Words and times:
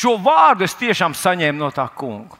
šo 0.00 0.16
vārdu 0.22 0.64
es 0.64 0.76
tiešām 0.78 1.14
saņēmu 1.16 1.60
no 1.60 1.70
tā 1.74 1.86
kunga. 1.96 2.38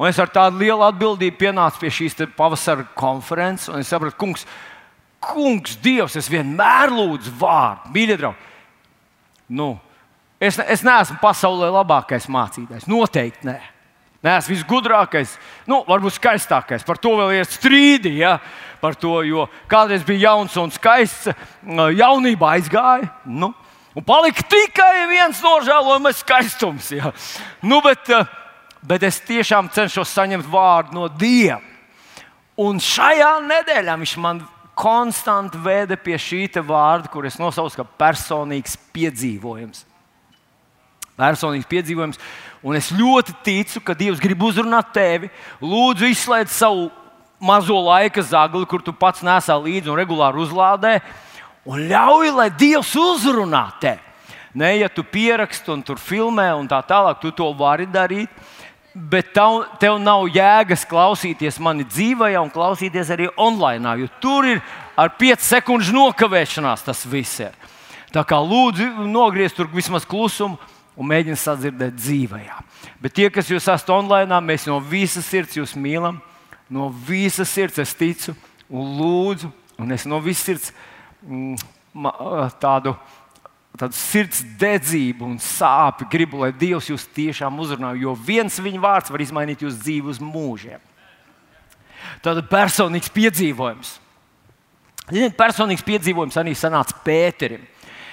Un 0.00 0.08
es 0.08 0.18
ar 0.18 0.30
tādu 0.32 0.62
lielu 0.62 0.82
atbildību 0.86 1.38
pienācu 1.38 1.82
pie 1.82 1.90
šīs 1.92 2.16
pavasara 2.36 2.86
konferences, 2.98 3.68
un 3.70 3.82
es 3.82 3.90
sapratu, 3.92 4.16
kungs, 4.18 4.46
kungs, 5.22 5.76
Dievs, 5.84 6.16
es 6.18 6.30
vienmēr 6.32 6.90
lūdzu 6.90 7.34
vārdu, 7.38 7.92
mīļie 7.94 8.16
draugi. 8.18 8.48
Nu, 9.52 9.74
es, 10.40 10.56
es 10.58 10.82
neesmu 10.86 11.20
pasaulē 11.20 11.68
labākais 11.76 12.26
mācītājs. 12.32 12.88
Noteikti 12.90 13.46
nē. 13.50 13.58
Nē, 14.22 14.36
es 14.38 14.44
esmu 14.44 14.54
visgudrākais, 14.54 15.32
nu, 15.66 15.80
varbūt 15.88 16.14
skaistākais. 16.14 16.84
Par 16.86 16.98
to 17.02 17.16
vēl 17.18 17.40
ir 17.40 17.48
strīdi. 17.50 18.14
Ja? 18.20 18.36
Par 18.78 18.94
to, 18.94 19.16
jo 19.26 19.48
kādreiz 19.70 20.04
bija 20.06 20.28
jauns 20.30 20.54
un 20.62 20.70
skaists, 20.70 21.32
jaunībā 21.66 22.52
aizgāja. 22.56 23.10
Nu, 23.26 23.50
un 23.94 24.06
palika 24.06 24.44
tikai 24.48 25.08
viens 25.10 25.42
nožēlojamais 25.44 26.22
skaistums. 26.22 26.92
Ja? 26.94 27.12
Nu, 27.62 27.80
bet, 27.84 28.08
uh, 28.12 28.26
bet 28.82 29.04
es 29.08 29.20
tiešām 29.26 29.70
cenšos 29.72 30.14
saņemt 30.14 30.48
vārdu 30.50 30.98
no 30.98 31.08
Dieva. 31.08 31.60
Un 32.60 32.80
šajā 32.82 33.38
nedēļā 33.46 33.94
viņš 34.02 34.16
man 34.20 34.42
konstanti 34.78 35.60
veda 35.60 35.96
pie 35.96 36.16
šī 36.20 36.48
vārda, 36.64 37.08
kur 37.08 37.26
es 37.26 37.38
nosaucu 37.40 37.80
kā 37.80 37.84
personīgs 37.84 38.76
piedzīvojums. 38.92 39.84
Personīgs 41.16 41.68
piedzīvojums. 41.68 42.20
Un 42.62 42.76
es 42.78 42.90
ļoti 42.94 43.34
ticu, 43.44 43.80
ka 43.80 43.94
Dievs 43.94 44.20
grib 44.22 44.42
uzrunāt 44.42 44.92
tevi. 44.94 45.30
Lūdzu, 45.60 46.08
izslēdz 46.08 46.52
savu 46.54 46.90
mazo 47.42 47.76
laika 47.82 48.22
zagli, 48.22 48.64
kur 48.66 48.82
tu 48.82 48.94
pats 48.94 49.24
nesā 49.26 49.56
līdzi 49.58 49.90
un 49.90 49.98
regulāri 49.98 50.40
uzlādē. 50.44 51.00
Un 51.68 51.84
ļauj, 51.90 52.32
lai 52.34 52.48
Dievs 52.50 52.94
uzrunā 52.98 53.66
tevi. 53.80 54.00
Ne, 54.54 54.74
ja 54.76 54.88
tu 54.92 55.00
pieraksti 55.00 55.70
un 55.72 55.80
tur 55.80 55.96
filmē 55.96 56.50
un 56.58 56.66
tā 56.68 56.82
tālāk, 56.84 57.22
tu 57.22 57.30
to 57.32 57.46
vari 57.56 57.86
darīt 57.88 58.28
bet 58.94 59.32
tev, 59.32 59.62
tev 59.80 59.96
nav 60.00 60.26
jēgas 60.32 60.84
klausīties 60.88 61.58
mani 61.62 61.84
dzīvajā 61.88 62.42
un 62.42 62.52
klausīties 62.52 63.12
arī 63.14 63.28
online, 63.40 63.94
jo 64.02 64.08
tur 64.20 64.48
ir 64.48 64.60
ar 64.98 65.12
5 65.18 65.46
sekundžu 65.46 65.94
nokavēšanās 65.96 66.84
tas 66.84 67.04
viss. 67.08 67.40
Ir. 67.40 67.56
Tā 68.12 68.24
kā 68.28 68.36
lūdzu, 68.36 68.90
nogriezt 69.08 69.56
tur 69.56 69.70
vismaz 69.72 70.04
klusumu 70.08 70.60
un 70.96 71.08
mēģiniet 71.08 71.40
sadzirdēt 71.40 71.96
dzīvajā. 71.96 72.58
Bet 73.00 73.16
tie, 73.16 73.30
kas 73.32 73.48
jūs 73.48 73.64
esat 73.64 73.88
online, 73.94 74.42
mēs 74.44 74.68
no 74.68 74.78
visas 74.84 75.26
sirds 75.26 75.56
jūs 75.56 75.72
mīlam, 75.72 76.20
no 76.68 76.90
visas 77.08 77.48
sirds 77.48 77.80
es 77.80 77.96
ticu 77.96 78.36
un 78.68 78.96
lūdzu, 79.00 79.48
un 79.80 79.96
es 79.96 80.04
no 80.08 80.20
visas 80.20 80.44
sirds 80.44 80.68
mm, 80.68 80.91
tādu 82.60 82.96
tādu 83.78 83.96
sirds 83.96 84.42
dedzību 84.60 85.26
un 85.26 85.38
sāpju. 85.40 86.08
Gribu, 86.12 86.42
lai 86.42 86.52
Dievs 86.52 86.90
jūs 86.90 87.06
tiešām 87.16 87.60
uzrunā, 87.62 87.94
jo 87.96 88.14
viens 88.14 88.58
viņa 88.60 88.80
vārds 88.82 89.12
var 89.12 89.24
izmainīt 89.24 89.64
jūsu 89.64 89.80
dzīvi 89.80 90.12
uz 90.12 90.20
mūžiem. 90.22 90.82
Tāda 92.22 92.44
personīgs 92.44 93.10
piedzīvojums. 93.14 93.96
Ziniet, 95.08 95.36
personīgs 95.38 95.84
piedzīvojums 95.86 96.38
arī 96.38 96.54
sanāca 96.58 96.98
Pēterim. 97.04 97.64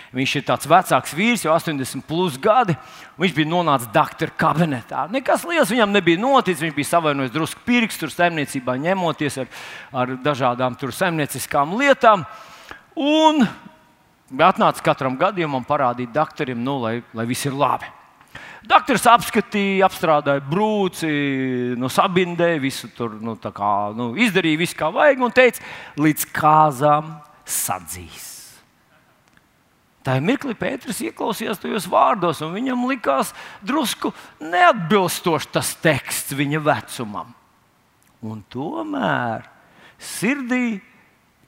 Viņš 0.09 0.31
ir 0.39 0.45
tāds 0.47 0.65
vecāks 0.65 1.11
vīrs, 1.13 1.43
jau 1.45 1.53
80 1.53 2.01
plus 2.07 2.39
gadi. 2.41 2.73
Viņš 3.21 3.33
bija 3.35 3.49
nonācis 3.51 3.91
doktora 3.93 4.33
kabinetā. 4.41 5.03
Nekas 5.13 5.43
liels 5.45 5.69
viņam 5.69 5.91
nebija 5.93 6.17
noticis. 6.17 6.63
Viņš 6.65 6.73
bija 6.79 6.89
savainojis 6.95 7.33
drusku 7.35 7.61
pirkstu, 7.67 8.07
tur 8.07 8.15
saimniecībā 8.15 8.73
ņemoties 8.87 9.37
ar, 9.43 9.51
ar 9.93 10.15
dažādām 10.25 10.79
saimnieciskām 10.81 11.77
lietām. 11.77 12.25
Un 12.97 13.45
atnāca 14.37 14.83
katram 14.85 15.17
gadījumam 15.19 15.65
parādīt 15.67 16.11
doktoram, 16.13 16.61
nu, 16.63 16.79
lai, 16.83 16.99
lai 17.13 17.25
viss 17.29 17.47
ir 17.49 17.57
labi. 17.57 17.89
Doktors 18.69 19.05
apskatīja, 19.07 19.87
apstrādāja 19.87 20.43
brūci, 20.45 21.09
nu, 21.79 21.87
sabindēja 21.89 22.59
visu 22.61 22.89
tur, 22.93 23.15
nu, 23.23 23.37
kā, 23.39 23.73
nu, 23.95 24.11
izdarīja 24.19 24.59
visu, 24.59 24.75
kā 24.77 24.89
vajag, 24.93 25.23
un 25.23 25.33
teica, 25.33 25.63
līdz 25.97 26.27
kāzām 26.35 27.15
sadzīs. 27.47 28.27
Tā 30.03 30.15
ir 30.19 30.23
mirkli, 30.25 30.55
Pēters 30.59 31.01
ieklausījās 31.03 31.59
tajos 31.59 31.87
vārdos, 31.91 32.39
un 32.45 32.53
viņam 32.55 32.85
likās 32.89 33.33
drusku 33.65 34.13
neatbilstošs 34.43 35.49
tas 35.55 35.73
teksts 35.83 36.35
viņa 36.39 36.61
vecumam. 36.63 37.33
Un 38.23 38.43
tomēr 38.51 39.47
sirdī 39.99 40.79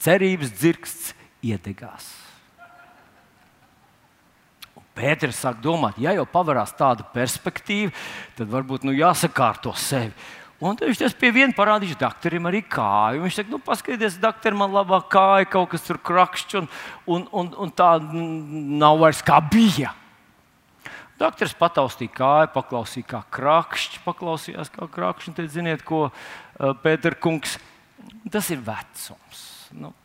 cerības 0.02 0.52
dzirksts 0.58 1.16
iedegās. 1.46 2.10
Pēters 4.92 5.40
sāk 5.40 5.62
domāt, 5.64 5.96
ja 6.04 6.12
jau 6.18 6.26
pavarās 6.28 6.74
tāda 6.76 7.06
perspektīva, 7.14 7.94
tad 8.36 8.52
varbūt 8.52 8.84
nu, 8.86 8.94
jāsakārto 8.96 9.72
sevi. 9.80 10.12
Un 10.62 10.78
viņš 10.78 11.00
tas 11.00 11.16
pie 11.18 11.32
viena 11.34 11.56
parādīja 11.58 11.98
doktoram 11.98 12.46
arī 12.52 12.60
kāju. 12.70 13.24
Viņš 13.24 13.38
teica, 13.40 13.50
nu, 13.50 13.58
paskatieties, 13.66 14.20
doktor, 14.22 14.54
man 14.54 14.76
labā 14.76 15.00
kāja, 15.10 15.48
kaut 15.50 15.72
kas 15.72 15.88
tur 15.88 15.98
krakšķis, 15.98 16.60
un, 16.60 16.68
un, 17.16 17.24
un, 17.34 17.50
un 17.66 17.72
tā 17.74 17.96
nav 18.04 19.00
vairs 19.02 19.24
kā 19.26 19.40
bija. 19.42 19.96
Doktors 21.22 21.56
pataustīja 21.58 22.14
kāju, 22.14 22.52
paklausīja, 22.54 23.08
kā 23.10 23.24
krakšķis, 23.40 24.04
paklausījās, 24.06 24.70
kā 24.74 24.86
krakšķis. 24.92 25.38
Tad 25.40 25.50
ziniet, 25.54 25.82
ko 25.88 26.08
uh, 26.12 26.14
Pēter 26.84 27.18
kungs, 27.22 27.58
tas 28.30 28.54
ir 28.54 28.62
vecums. 28.66 29.44
Nu, 29.78 29.96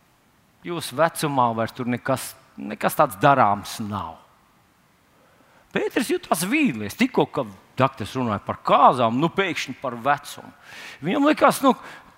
jūsu 0.66 0.96
vecumā 0.98 1.50
vairs 1.56 1.74
tur 1.76 1.88
nekas, 1.90 2.32
nekas 2.56 2.98
tāds 2.98 3.18
darāms 3.22 3.78
nav. 3.84 4.16
Pēters 5.76 6.10
jutās 6.10 6.44
vīlies. 6.48 6.96
Tikko 6.96 7.26
Dārts 7.76 8.14
runāja 8.16 8.40
par 8.40 8.56
kāzām, 8.64 9.18
nu 9.20 9.28
pēkšņi 9.28 9.76
par 9.82 9.98
vecumu. 10.00 10.48
Viņam 11.04 11.26
likās, 11.28 11.60
nu, 11.60 11.74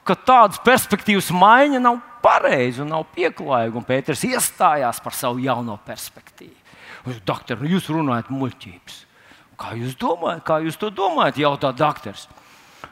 ka 0.07 0.15
tādas 0.15 0.61
perspektīvas 0.63 1.33
maiņa 1.35 1.81
nav 1.83 1.99
pareiza 2.23 2.85
un 2.85 2.93
nav 2.95 3.09
pieklājīga. 3.17 3.83
Pēters 3.89 4.23
iestājās 4.29 5.03
par 5.03 5.17
savu 5.19 5.43
jauno 5.43 5.75
perspektīvu. 5.87 6.55
Doktor, 7.27 7.59
nu 7.59 7.73
jūs 7.73 7.89
runājat 7.91 8.31
muļķības. 8.31 8.99
Kā 9.59 9.75
jūs 9.75 9.97
domājat, 9.99 10.45
kā 10.47 10.61
jūs 10.63 10.79
to 10.79 10.93
domājat? 10.95 11.41
Jautā 11.43 11.73
doktors. 11.75 12.29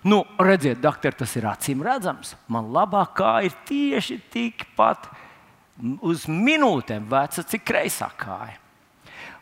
Nu, 0.06 0.24
redziet, 0.42 0.80
doktor, 0.82 1.14
tas 1.14 1.30
ir 1.38 1.46
acīm 1.46 1.84
redzams. 1.86 2.34
Man 2.50 2.72
labākā 2.74 3.38
ir 3.46 3.54
tieši 3.68 4.18
tikpat 4.32 5.06
uz 6.00 6.26
minūtēm 6.30 7.08
veca, 7.10 7.44
cik 7.44 7.64
kreisā 7.66 8.08
kāja. 8.18 8.56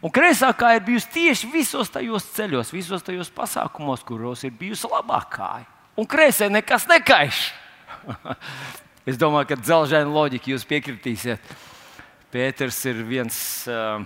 Un 0.05 0.13
kreisā 0.13 0.51
kāja 0.53 0.81
ir 0.81 0.85
bijusi 0.85 1.13
tieši 1.15 1.49
visos 1.53 1.93
tajos 1.93 2.27
ceļos, 2.35 2.73
visos 2.75 3.05
tajos 3.05 3.31
pasākumos, 3.33 4.03
kuros 4.05 4.43
ir 4.45 4.53
bijusi 4.59 4.91
labākā. 4.91 5.65
Un 5.97 6.09
kreisē 6.11 6.51
nekas 6.53 6.85
nekaiš. 6.91 7.47
es 9.09 9.17
domāju, 9.21 9.53
ka 9.53 9.61
dzelzceļa 9.63 10.11
loģika 10.11 10.53
jūs 10.53 10.67
piekritīsiet. 10.69 11.55
Pēters 12.35 12.81
ir 12.91 13.01
viens 13.07 13.39
uh, 13.71 14.03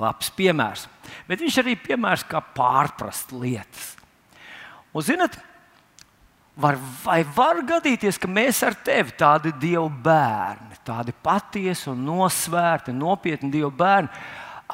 labs 0.00 0.30
piemērs. 0.36 0.86
Bet 1.28 1.42
viņš 1.42 1.58
arī 1.60 1.74
ir 1.74 1.84
piemērs, 1.84 2.24
kā 2.30 2.40
pārprast 2.54 3.34
lietas. 3.36 3.90
Un, 4.94 5.02
zinat, 5.04 5.36
var, 6.56 6.78
vai 7.04 7.22
var 7.36 7.62
gadīties, 7.66 8.18
ka 8.20 8.30
mēs 8.30 8.62
ar 8.66 8.76
tevi 8.86 9.14
tādi 9.18 9.52
dievu 9.60 9.88
bērni, 10.04 10.78
tādi 10.86 11.14
patiesi 11.24 11.90
un 11.92 12.04
nosvērti, 12.06 12.94
nopietni 12.94 13.50
dievu 13.54 13.72
bērni, 13.74 14.10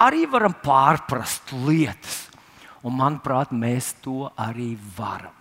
arī 0.01 0.27
varam 0.31 0.57
pārprast 0.65 1.55
lietas. 1.67 2.27
Un, 2.81 2.97
manuprāt, 2.97 3.53
mēs 3.53 3.93
to 4.01 4.31
arī 4.41 4.73
varam. 4.97 5.35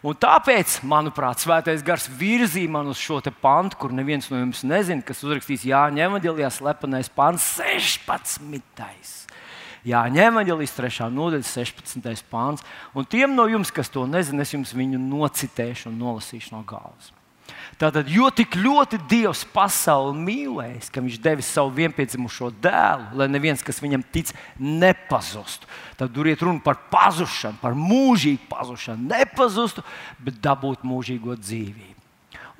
Un 0.00 0.16
tāpēc, 0.16 0.78
manuprāt, 0.88 1.42
Svētais 1.42 1.84
Gars 1.84 2.06
virzīja 2.08 2.72
man 2.72 2.88
uz 2.88 2.98
šo 2.98 3.20
pantu, 3.42 3.76
kur 3.82 3.92
neviens 3.92 4.30
no 4.32 4.40
jums 4.40 4.64
nezina, 4.64 5.04
kas 5.04 5.20
uzrakstīs 5.26 5.66
Jāņa 5.68 6.06
Evanģelijā, 6.08 6.48
slepenais 6.56 7.12
pants 7.12 7.44
16. 7.60 9.19
Jāņa 9.86 10.26
Evanģelijas 10.28 10.74
3. 10.76 11.06
nodaļa, 11.14 11.46
16. 11.46 12.26
pāns. 12.28 12.64
Un 12.92 13.06
tiem 13.08 13.32
no 13.36 13.46
jums, 13.48 13.72
kas 13.72 13.88
to 13.92 14.04
nezina, 14.08 14.44
es 14.44 14.52
jums 14.52 14.74
viņu 14.76 15.00
nocitēšu 15.00 15.88
un 15.88 15.98
nolasīšu 16.02 16.52
no 16.52 16.60
galvas. 16.68 17.14
Tātad, 17.80 18.10
jo 18.12 18.28
tik 18.34 18.58
ļoti 18.60 18.98
Dievs 19.08 19.40
pasauli 19.54 20.12
mīlējis, 20.20 20.90
ka 20.92 21.00
Viņš 21.00 21.16
devis 21.24 21.48
savu 21.48 21.72
vienpiedzimušo 21.78 22.50
dēlu, 22.62 23.06
lai 23.16 23.28
neviens, 23.32 23.64
kas 23.64 23.80
viņam 23.80 24.04
tic, 24.12 24.34
nepazustu. 24.60 25.68
Tad 25.96 26.12
tur 26.14 26.28
iet 26.28 26.44
runa 26.44 26.60
par 26.64 26.76
pazušanu, 26.92 27.56
par 27.62 27.72
mūžīgu 27.78 28.44
pazušanu, 28.50 29.08
nepazustu, 29.08 29.84
bet 30.20 30.42
dabūt 30.44 30.84
mūžīgo 30.84 31.38
dzīvību. 31.40 31.96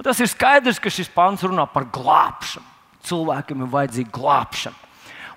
Un 0.00 0.06
tas 0.06 0.20
ir 0.24 0.30
skaidrs, 0.32 0.80
ka 0.80 0.88
šis 0.88 1.12
pāns 1.12 1.44
runā 1.44 1.66
par 1.68 1.84
glābšanu. 1.92 2.64
Cilvēkam 3.04 3.64
ir 3.64 3.74
vajadzīga 3.74 4.12
glābšana. 4.16 4.88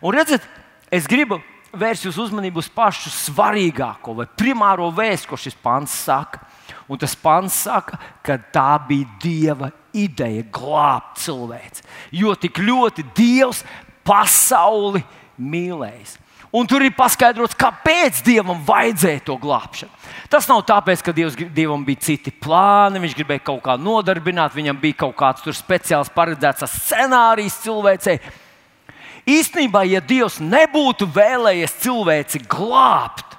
Un 0.03 0.15
redziet, 0.15 0.47
es 0.91 1.07
gribu 1.11 1.41
vērst 1.73 2.07
jūsu 2.07 2.27
uzmanību 2.27 2.61
uz 2.61 2.69
pašu 2.73 3.11
svarīgāko 3.13 4.15
vai 4.17 4.27
primāro 4.37 4.89
vēstu, 4.93 5.31
ko 5.31 5.39
šis 5.39 5.57
pāns 5.59 5.93
saka. 6.05 6.43
Un 6.91 6.99
tas 6.99 7.15
pants 7.15 7.55
saka, 7.65 7.97
ka 8.25 8.37
tā 8.53 8.75
bija 8.87 9.07
Dieva 9.23 9.69
ideja 9.95 10.43
glābt 10.53 11.21
cilvēci. 11.23 11.85
Jo 12.19 12.33
tik 12.35 12.59
ļoti 12.59 13.05
Dievs 13.15 13.63
pasauli 14.05 15.03
mīlējis. 15.39 16.19
Un 16.53 16.67
tur 16.69 16.83
ir 16.85 16.93
paskaidrots, 16.93 17.57
kāpēc 17.57 18.19
Dievam 18.21 18.59
vajadzēja 18.67 19.23
to 19.25 19.39
glābšanu. 19.41 19.89
Tas 20.29 20.45
nav 20.45 20.61
tāpēc, 20.69 21.01
ka 21.01 21.13
Dievs, 21.15 21.37
Dievam 21.55 21.81
bija 21.87 22.03
citi 22.11 22.29
plāni, 22.29 23.01
viņš 23.01 23.15
gribēja 23.17 23.41
kaut 23.47 23.63
kā 23.65 23.73
nodarbināt, 23.81 24.53
viņam 24.53 24.77
bija 24.83 24.99
kaut 25.01 25.15
kāds 25.17 25.57
speciāls 25.57 26.13
paredzēts 26.13 26.67
scenārijs 26.75 27.57
cilvēcei. 27.63 28.19
Īstenībā, 29.29 29.85
ja 29.87 30.01
Dievs 30.03 30.41
nebūtu 30.43 31.07
vēlējies 31.15 31.77
cilvēci 31.83 32.43
glābt, 32.51 33.37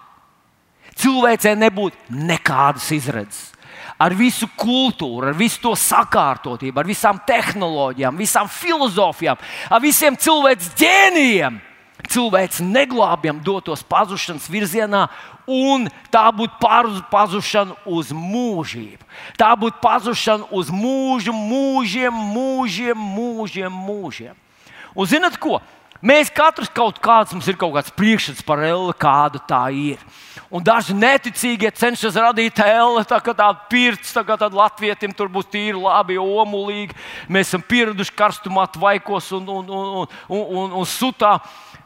cilvēcei 0.96 1.56
nebūtu 1.60 2.14
nekādas 2.24 2.88
izredzes 2.96 3.50
ar 3.98 4.14
visu 4.16 4.48
kultūru, 4.58 5.30
ar 5.30 5.36
visu 5.38 5.60
to 5.62 5.74
sakārtotību, 5.78 6.80
ar 6.80 6.88
visām 6.88 7.20
tehnoloģijām, 7.26 8.18
visām 8.18 8.50
filozofijām, 8.50 9.38
ar 9.70 9.84
visiem 9.84 10.18
cilvēks 10.18 10.74
ģēnijiem. 10.80 11.60
Cilvēks 12.04 12.58
neglābjam 12.60 13.38
dotos 13.40 13.80
pazušanas 13.88 14.44
virzienā, 14.52 15.06
un 15.48 15.86
tā 16.12 16.26
būtu 16.36 16.58
pazušana 17.08 17.78
uz 17.88 18.10
mūžību. 18.12 19.00
Tā 19.40 19.54
būtu 19.56 19.80
pazušana 19.80 20.50
uz 20.52 20.68
mūžu, 20.68 21.32
mūžiem, 21.32 22.12
mūžiem, 22.34 23.06
mūžiem. 23.16 23.72
mūžiem. 23.72 24.34
Un 24.94 25.08
zinat 25.10 25.38
ko? 25.42 25.58
Mēs 26.04 26.28
katrs 26.28 26.68
kaut 26.68 26.98
kāds, 27.00 27.32
mums 27.32 27.46
ir 27.48 27.56
kaut 27.56 27.72
kāds 27.78 27.92
priekšstats 27.96 28.44
par 28.44 28.60
elli, 28.60 28.92
kāda 29.00 29.40
tā 29.48 29.62
ir. 29.72 30.02
Un 30.52 30.62
daži 30.62 30.92
neticīgie 30.92 31.70
cenšas 31.72 32.18
radīt 32.20 32.60
elli, 32.60 33.04
tā 33.08 33.16
kā 33.24 33.32
tāda 33.32 33.64
pirts, 33.70 34.12
tā 34.12 34.20
kā 34.26 34.36
tāda 34.38 34.58
latvietim 34.58 35.14
tur 35.16 35.30
būs 35.32 35.48
tīri, 35.48 35.78
labi, 35.80 36.18
omulīgi. 36.20 36.92
Mēs 37.32 37.48
esam 37.48 37.64
pieraduši 37.64 38.12
karstumā, 38.18 38.66
tvaikos 38.74 39.32
un, 39.38 39.48
un, 39.48 39.72
un, 39.72 39.88
un, 40.02 40.12
un, 40.28 40.44
un, 40.60 40.76
un 40.82 40.86
sutā. 40.86 41.38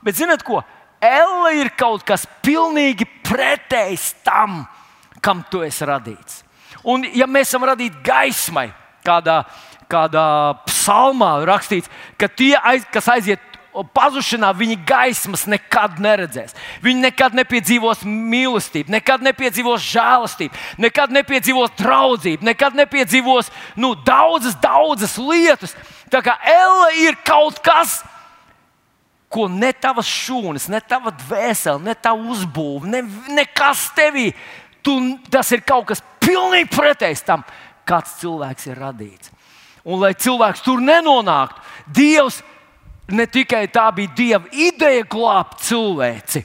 Bet 0.02 0.18
zināt 0.18 0.42
ko? 0.42 0.64
Elle 0.98 1.54
ir 1.60 1.70
kaut 1.78 2.02
kas 2.02 2.26
pilnīgi 2.42 3.06
pretējs 3.22 4.16
tam, 4.26 4.64
kam 5.22 5.46
tu 5.46 5.62
esi 5.62 5.86
radīts. 5.86 6.42
Un, 6.82 7.06
ja 7.14 7.30
mēs 7.30 7.52
esam 7.52 7.70
radīti 7.70 8.02
gaismai, 8.02 8.66
kādā, 9.06 9.44
kādā 9.90 10.26
psalmā 10.88 11.44
rakstīts, 11.44 11.90
ka 12.16 12.30
tie, 12.32 12.54
aiz, 12.56 12.86
kas 12.92 13.10
aiziet 13.12 13.44
pazušanā 13.94 14.48
viņi 14.56 14.78
gaismas 14.88 15.44
nekad 15.46 16.00
neredzēs. 16.02 16.54
Viņi 16.82 17.04
nekad 17.04 17.36
nepiedzīvos 17.36 18.02
mīlestību, 18.08 18.90
nekad 18.90 19.22
nepiedzīvos 19.22 19.84
žēlastību, 19.84 20.62
nekad 20.82 21.12
nepiedzīvos 21.14 21.76
draudzību, 21.78 22.48
nekad 22.48 22.78
nepiedzīvos 22.78 23.52
nu, 23.76 23.92
daudzas, 24.06 24.56
daudzas 24.62 25.18
lietas. 25.20 25.76
Tā 26.10 26.24
kā 26.24 26.38
elle 26.42 26.88
ir 27.04 27.20
kaut 27.28 27.60
kas, 27.62 28.00
ko 29.28 29.46
ne 29.52 29.74
tavas 29.76 30.08
šūnas, 30.08 30.70
ne 30.72 30.80
tava 30.80 31.12
dvēsele, 31.12 31.84
ne 31.84 31.94
tava 31.94 32.32
uzbūve, 32.32 32.88
ne, 32.88 33.04
nekas 33.36 33.90
tevī. 33.94 34.32
Tu, 34.82 34.94
tas 35.30 35.52
ir 35.52 35.60
kaut 35.68 35.90
kas 35.92 36.02
pilnīgi 36.24 36.72
pretējs 36.72 37.26
tam, 37.28 37.44
kāds 37.86 38.16
cilvēks 38.22 38.70
ir 38.72 38.80
radīts. 38.80 39.37
Un 39.88 40.02
lai 40.02 40.12
cilvēks 40.18 40.62
tur 40.64 40.82
nenonāktu, 40.84 41.64
Dievs 41.88 42.42
ne 43.08 43.24
tikai 43.24 43.64
tā 43.72 43.86
bija 43.96 44.12
Dieva 44.16 44.50
ideja 44.52 45.06
glābt 45.08 45.62
cilvēci, 45.64 46.42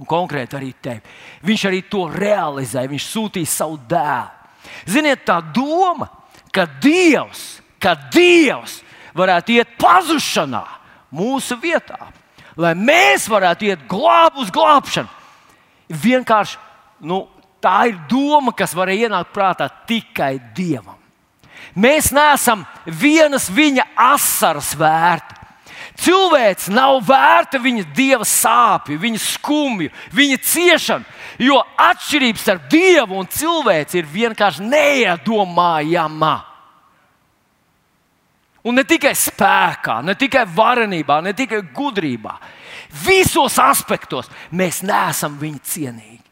un 0.00 0.08
konkrēti 0.08 0.56
arī 0.56 0.70
tevi. 0.80 1.02
Viņš 1.44 1.66
arī 1.68 1.82
to 1.92 2.06
realizēja, 2.12 2.88
viņš 2.88 3.10
sūtīja 3.12 3.52
savu 3.52 3.76
dēlu. 3.90 4.32
Ziniet, 4.88 5.26
tā 5.28 5.38
doma, 5.54 6.08
ka 6.52 6.64
Dievs, 6.82 7.60
ka 7.78 7.94
Dievs 8.12 8.80
varētu 9.16 9.58
iet 9.58 9.76
pazušanā 9.80 10.64
mūsu 11.16 11.60
vietā, 11.60 12.08
lai 12.56 12.72
mēs 12.76 13.28
varētu 13.30 13.68
iet 13.68 13.86
glābt 13.88 14.40
uz 14.40 14.50
glābšanu, 14.52 15.08
vienkārši 15.92 16.58
nu, 17.06 17.26
tā 17.60 17.90
ir 17.92 18.00
doma, 18.08 18.56
kas 18.56 18.74
var 18.76 18.88
ienākt 18.92 19.36
prātā 19.36 19.68
tikai 19.88 20.38
Dievam. 20.56 20.95
Mēs 21.76 22.12
neesam 22.14 22.64
vienas 22.86 23.50
viņa 23.52 23.84
asaras 24.12 24.74
vērti. 24.78 25.36
Cilvēks 25.96 26.68
nav 26.72 26.98
vērta 27.08 27.58
viņa 27.62 27.86
dieva 27.96 28.24
sāpju, 28.28 28.98
viņa 29.00 29.20
skumju, 29.22 29.92
viņa 30.12 30.36
ciešanu, 30.44 31.06
jo 31.40 31.56
atšķirības 31.80 32.42
starp 32.44 32.66
dievu 32.72 33.16
un 33.16 33.30
cilvēku 33.32 33.96
ir 33.96 34.10
vienkārši 34.12 34.66
neiedomājama. 34.68 36.34
Un 38.66 38.74
ne 38.76 38.82
tikai 38.84 39.14
spēkā, 39.14 40.00
ne 40.02 40.16
tikai 40.18 40.42
varenībā, 40.50 41.20
ne 41.22 41.32
tikai 41.36 41.62
gudrībā. 41.72 42.34
Visos 43.06 43.56
aspektos 43.62 44.28
mēs 44.50 44.82
neesam 44.84 45.38
viņa 45.38 45.62
cienīgi. 45.62 46.22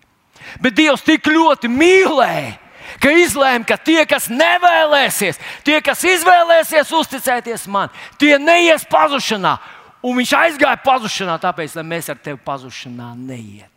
Bet 0.60 0.76
Dievs 0.76 1.04
tik 1.06 1.30
ļoti 1.30 1.70
mīlēja, 1.70 2.58
ka 3.02 3.12
izlēma, 3.12 3.66
ka 3.68 3.78
tie, 3.80 4.00
kas 4.08 4.30
nevēlēsies, 4.32 5.40
tie, 5.66 5.78
kas 5.84 6.04
izvēlēsies 6.08 6.92
uzticēties 6.94 7.68
man, 7.70 7.92
tie 8.20 8.36
neies 8.38 8.86
pazušanā. 8.90 9.58
Un 10.04 10.18
viņš 10.20 10.34
aizgāja 10.36 10.76
pazušanā, 10.84 11.38
tāpēc, 11.40 11.78
lai 11.78 11.86
mēs 11.94 12.10
ar 12.12 12.18
tevi 12.20 12.36
pazušanā 12.44 13.14
neietu. 13.16 13.70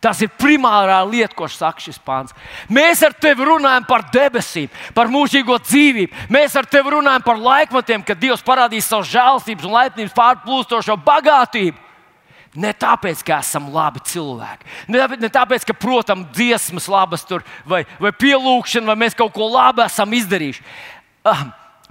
Tas 0.00 0.22
ir 0.24 0.30
primārā 0.40 0.96
lieta, 1.04 1.34
ko 1.36 1.44
saka 1.48 1.82
šis 1.84 1.98
pāns. 2.00 2.32
Mēs 2.72 3.02
ar 3.04 3.12
tevi 3.12 3.44
runājam 3.44 3.84
par 3.84 4.06
debesīm, 4.12 4.70
par 4.96 5.10
mūžīgo 5.12 5.58
dzīvību. 5.60 6.28
Mēs 6.32 6.56
ar 6.56 6.64
tevi 6.68 6.94
runājam 6.94 7.24
par 7.26 7.36
laikmatiem, 7.36 8.04
kad 8.08 8.20
Dievs 8.20 8.44
parādīs 8.44 8.88
savu 8.88 9.04
žēlstības 9.10 9.68
un 9.68 9.76
laipnības 9.76 10.16
pārplūstošo 10.16 10.96
bagātību. 11.04 11.76
Ne 12.58 12.72
tāpēc, 12.74 13.20
ka 13.22 13.36
esam 13.44 13.68
labi 13.70 14.00
cilvēki, 14.10 14.66
ne 14.90 15.28
tāpēc, 15.30 15.62
ka, 15.68 15.74
protams, 15.78 16.32
dziesmas 16.34 16.88
labas 16.90 17.22
tur, 17.22 17.44
vai, 17.62 17.84
vai 18.02 18.10
pielūgšana, 18.10 18.88
vai 18.90 18.96
mēs 19.04 19.14
kaut 19.14 19.30
ko 19.36 19.46
labu 19.52 19.84
esam 19.84 20.10
izdarījuši. 20.18 20.64
Ah, 21.30 21.44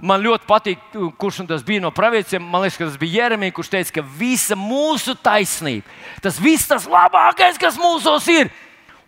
man 0.04 0.20
ļoti 0.20 0.44
patīk, 0.48 0.82
kurš 1.16 1.46
tas 1.48 1.64
bija 1.64 1.80
no 1.80 1.92
pravieciem. 1.96 2.44
Man 2.44 2.66
liekas, 2.66 2.76
ka 2.76 2.90
tas 2.90 2.98
bija 3.00 3.22
Jeremijs, 3.22 3.54
kurš 3.56 3.70
teica, 3.72 3.94
ka 3.96 4.04
visa 4.18 4.58
mūsu 4.58 5.16
taisnība, 5.16 5.88
tas 6.20 6.36
viss 6.36 6.68
tas 6.68 6.84
labākais, 6.90 7.60
kas 7.60 7.80
mūsos 7.80 8.28
ir. 8.28 8.52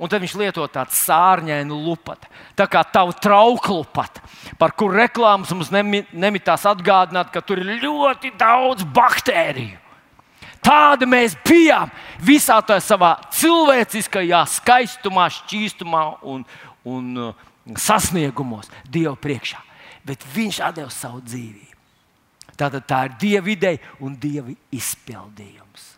Un 0.01 0.09
tad 0.09 0.25
viņš 0.25 0.39
lieto 0.41 0.65
tādu 0.73 0.97
sārņainu 0.97 1.77
lupatu, 1.85 2.27
tā 2.59 2.65
kā 2.67 2.81
tavu 2.81 3.13
trauku 3.13 3.77
lupatu, 3.77 4.25
par 4.59 4.73
kuru 4.73 4.97
reklāmas 4.99 5.53
mums 5.53 5.71
nemitās 5.71 6.65
atgādināt, 6.67 7.29
ka 7.31 7.45
tur 7.45 7.61
ir 7.61 7.77
ļoti 7.85 8.33
daudz 8.41 8.89
baktēriju. 8.89 9.82
Tāda 10.63 11.09
mēs 11.11 11.35
bijām 11.43 11.91
visā 12.23 12.61
tā 12.63 12.79
savā 12.83 13.17
cilvēciskajā 13.35 14.45
skaistumā, 14.47 15.27
šķīstumā 15.41 16.03
un, 16.31 16.45
un 16.87 17.09
uh, 17.19 17.49
sasniegumos 17.75 18.71
Dieva 18.87 19.17
priekšā. 19.19 19.59
Bet 20.07 20.23
Viņš 20.35 20.61
deva 20.75 20.91
savu 20.91 21.23
dzīvību. 21.27 21.71
Tātad 22.59 22.87
tā 22.87 23.01
ir 23.09 23.17
Dieva 23.19 23.51
ideja 23.51 23.97
un 24.03 24.15
Dieva 24.19 24.55
izpildījums. 24.75 25.89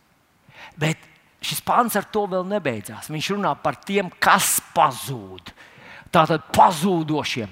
Bet 0.81 1.00
šis 1.45 1.61
pāns 1.65 1.97
ar 1.99 2.09
to 2.09 2.25
vēl 2.31 2.47
nebeidzās. 2.49 3.11
Viņš 3.12 3.35
runā 3.35 3.53
par 3.61 3.77
tiem, 3.85 4.09
kas 4.23 4.59
pazūd. 4.75 5.53
Tātad 6.15 6.47
pazūdošiem. 6.55 7.50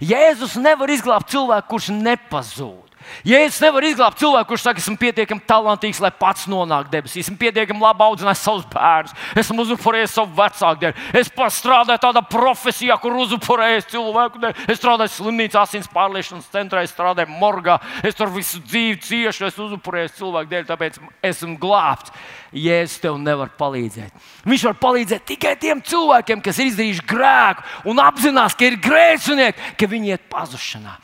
Jēzus 0.00 0.56
nevar 0.62 0.90
izglābt 0.94 1.28
cilvēku, 1.32 1.74
kurš 1.74 1.90
nepazūd. 1.92 2.93
Jēzus 3.24 3.60
nevar 3.64 3.84
izglābt 3.86 4.18
cilvēku, 4.20 4.50
kurš 4.50 4.66
saka, 4.66 4.82
esmu 4.82 4.98
pietiekami 5.00 5.44
talantīgs, 5.48 6.00
lai 6.02 6.10
pats 6.18 6.44
nonāktu 6.50 6.92
debesīs. 6.92 7.28
Esmu 7.28 7.38
pietiekami 7.40 7.80
labi 7.80 8.04
audzinājis 8.04 8.44
savus 8.44 8.66
bērnus, 8.72 9.14
esmu 9.40 9.64
uzupurējis 9.64 10.16
savu 10.18 10.36
vecāku 10.36 10.82
dēļ. 10.82 11.02
Es 11.20 11.30
strādāju 11.58 12.02
tādā 12.02 12.24
profesijā, 12.28 12.98
kur 13.00 13.16
uzupurējis 13.24 13.88
cilvēku 13.94 14.42
dēļ. 14.42 14.62
Es 14.68 14.80
strādāju 14.80 15.14
slimnīcā, 15.16 15.64
asins 15.64 15.90
pārliešanas 15.94 16.50
centrā, 16.52 16.84
es 16.84 16.92
strādāju 16.92 17.32
morgā. 17.32 17.78
Es 18.04 18.18
tur 18.18 18.32
visu 18.34 18.60
dzīvi 18.64 19.00
ciešu, 19.04 19.48
es 19.48 19.60
uzupurēju 19.60 20.14
cilvēku 20.20 20.52
dēļ, 20.52 20.68
tāpēc 20.68 21.00
esmu 21.32 21.58
glābts. 21.62 22.12
Jēzus 22.54 23.00
tev 23.02 23.16
nevar 23.18 23.50
palīdzēt. 23.58 24.14
Viņš 24.46 24.68
var 24.68 24.76
palīdzēt 24.78 25.24
tikai 25.26 25.56
tiem 25.58 25.80
cilvēkiem, 25.82 26.42
kas 26.44 26.60
ir 26.60 26.70
izdarījuši 26.70 27.08
grēku 27.10 27.90
un 27.90 28.02
apzinās, 28.04 28.54
ka 28.54 28.68
ir 28.68 28.78
grēcinieki, 28.84 29.74
ka 29.80 29.90
viņi 29.90 30.14
iet 30.14 30.28
pazušanā. 30.30 30.94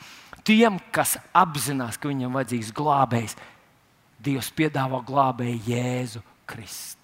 Tiem, 0.47 0.79
kas 0.93 1.17
apzinās, 1.37 1.99
ka 2.01 2.09
viņam 2.09 2.37
vajadzīgs 2.39 2.73
glābējs, 2.75 3.37
Dievs 4.21 4.51
piedāvā 4.53 4.99
glābēju 5.01 5.63
Jēzu 5.65 6.19
Kristu. 6.45 7.01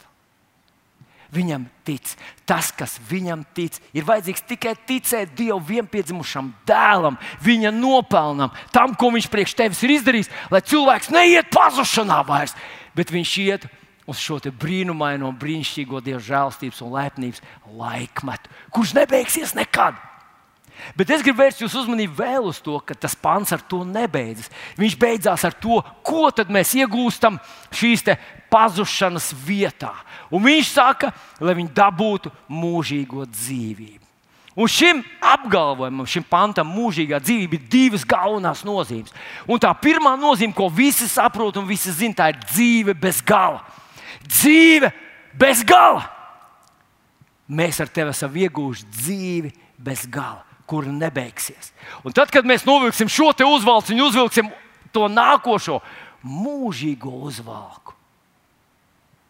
Viņam 1.33 1.65
tic. 1.83 2.13
Tas, 2.47 2.69
kas 2.71 2.95
viņam 3.09 3.41
tic, 3.57 3.79
ir 3.91 4.05
vajadzīgs 4.07 4.45
tikai 4.47 4.75
ticēt 4.87 5.33
Dieva 5.35 5.57
vienpiedzimušam 5.59 6.53
dēlam, 6.67 7.17
viņa 7.43 7.73
nopelnam, 7.75 8.53
tam, 8.71 8.93
ko 8.95 9.09
viņš 9.15 9.27
priekš 9.33 9.57
tevis 9.59 9.81
ir 9.83 9.97
izdarījis, 9.97 10.31
lai 10.53 10.61
cilvēks 10.63 11.11
neiet 11.11 11.51
pazušanā 11.51 12.21
vairs, 12.27 12.55
bet 12.95 13.11
viņš 13.11 13.33
iet 13.43 13.67
uz 14.07 14.21
šo 14.23 14.39
brīnumaino, 14.39 15.33
brīnišķīgo 15.35 15.99
Dieva 16.05 16.21
žēlstības 16.23 16.79
un 16.85 16.93
laipnības 16.95 17.43
laikmetu, 17.75 18.53
kurš 18.71 18.95
nebeigsies 18.95 19.57
nekad. 19.57 19.99
Bet 20.97 21.11
es 21.13 21.23
gribu 21.25 21.41
vērst 21.41 21.61
jūsu 21.63 21.83
uzmanību 21.83 22.17
vēl 22.17 22.47
uz 22.49 22.59
to, 22.63 22.77
ka 22.81 22.95
tas 22.97 23.15
pants 23.17 23.53
ar 23.53 23.61
to 23.61 23.83
nebeidzas. 23.87 24.49
Viņš 24.79 24.97
beidzās 24.99 25.45
ar 25.47 25.55
to, 25.57 25.81
ko 26.05 26.29
mēs 26.53 26.73
iegūstam 26.77 27.39
šīs 27.71 28.05
pazušanas 28.51 29.33
vietā. 29.45 29.93
Un 30.31 30.43
viņš 30.45 30.73
saka, 30.73 31.11
lai 31.39 31.55
viņi 31.57 31.73
dabūtu 31.75 32.31
mūžīgo 32.49 33.25
dzīvību. 33.29 34.03
Un 34.57 34.65
šim 34.65 35.03
apgalvojumam, 35.21 36.07
šim 36.09 36.23
pantam, 36.25 36.71
mūžīgā 36.73 37.19
dzīvība 37.21 37.59
ir 37.59 37.67
divas 37.69 38.05
galvenās 38.07 38.63
nozīmes. 38.65 39.13
Un 39.45 39.61
tā 39.61 39.69
pirmā 39.77 40.15
nozīme, 40.17 40.55
ko 40.57 40.65
visi 40.73 41.05
saprot 41.11 41.59
un 41.61 41.67
visi 41.69 41.93
zina, 41.93 42.23
tā 42.23 42.31
ir 42.33 42.41
dzīve 42.41 42.97
bez 42.97 43.21
gala. 43.21 43.61
Dzīve 44.25 44.89
bez 45.37 45.61
gala! 45.67 46.07
Mēs 47.47 47.77
ar 47.79 47.93
tevi 47.93 48.11
esam 48.11 48.33
ieguvuši 48.33 48.89
dzīvi 48.97 49.53
bez 49.77 50.07
gala 50.09 50.46
kura 50.67 50.91
nebeigsies. 50.91 51.71
Un 52.03 52.15
tad, 52.15 52.31
kad 52.33 52.47
mēs 52.47 52.65
novilksim 52.67 53.09
šo 53.11 53.31
te 53.35 53.47
uzvalku 53.47 53.95
un 53.95 54.03
uzvilksim 54.07 54.51
to 54.95 55.07
nākošo 55.11 55.79
mūžīgo 56.27 57.13
uzvalku, 57.29 57.95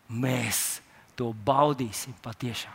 mēs 0.10 0.82
to 1.17 1.32
baudīsim 1.46 2.15
patiešām. 2.24 2.74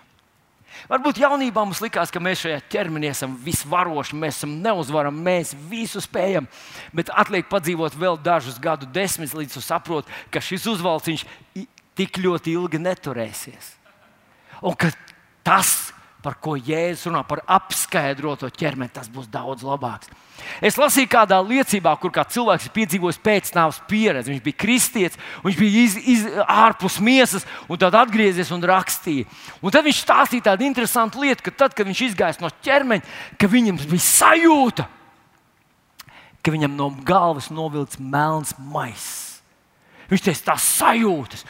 Varbūt 0.89 1.21
jaunībā 1.21 1.63
mums 1.67 1.83
likās, 1.85 2.11
ka 2.13 2.21
mēs 2.23 2.43
šajā 2.47 2.63
ķermenī 2.73 3.11
esam 3.13 3.35
visvaroši, 3.45 4.17
mēs 4.19 4.41
esam 4.41 4.55
neuzvarami, 4.65 5.25
mēs 5.27 5.53
visu 5.69 6.01
spējam. 6.03 6.49
Bet 6.97 7.13
atliek 7.13 7.49
padzīvot 7.51 7.97
vēl 7.99 8.17
dažus 8.25 8.57
gadu 8.63 8.89
desmitus, 8.89 9.37
līdz 9.37 9.61
saprotam, 9.63 10.13
ka 10.33 10.41
šis 10.41 10.67
uzvalciņš 10.73 11.27
tik 11.99 12.19
ļoti 12.25 12.57
ilgi 12.57 12.81
neturēsies. 12.81 13.75
Un 14.65 14.77
ka 14.79 14.89
tas, 15.45 15.92
par 16.23 16.37
ko 16.39 16.55
Jēzus 16.55 17.09
runā, 17.11 17.25
par 17.27 17.43
apskaidroto 17.51 18.49
ķermeni, 18.55 18.93
tas 18.95 19.11
būs 19.11 19.27
daudz 19.31 19.65
labāks. 19.67 20.11
Es 20.63 20.79
lasīju 20.79 21.11
kādā 21.11 21.39
liecībā, 21.43 21.93
kur 22.01 22.13
kā 22.15 22.25
cilvēks 22.27 22.69
ir 22.69 22.75
piedzīvojis 22.77 23.19
pēcnāvus 23.23 23.81
pieredzi. 23.91 24.33
Viņš 24.33 24.43
bija 24.45 24.59
kristietis, 24.59 25.19
viņš 25.45 25.59
bija 25.59 25.83
iz, 25.83 25.97
iz, 26.15 26.25
ārpus 26.47 26.99
miesas, 27.03 27.47
un 27.71 27.81
tad 27.81 27.97
atgriezies 27.99 28.51
un 28.55 28.63
rakstīja. 28.71 29.27
Un 29.63 29.75
tad 29.75 29.87
viņš 29.87 30.03
stāstīja 30.03 30.49
tādu 30.51 30.67
interesantu 30.67 31.23
lietu, 31.23 31.47
ka 31.47 31.55
tad, 31.65 31.77
kad 31.79 31.89
viņš 31.89 32.05
izgāja 32.09 32.43
no 32.43 32.51
ķermeņa, 32.63 33.07
ka 33.39 33.51
viņam 33.51 33.83
bija 33.83 34.07
sajūta, 34.07 34.89
ka 36.43 36.55
viņam 36.55 36.79
no 36.79 36.91
galvas 37.07 37.51
novilcis 37.55 38.03
melns 38.03 38.55
maiss. 38.59 39.29
Viņš 40.11 40.27
teica, 40.27 40.49
tās 40.53 40.67
sajūtas, 40.79 41.47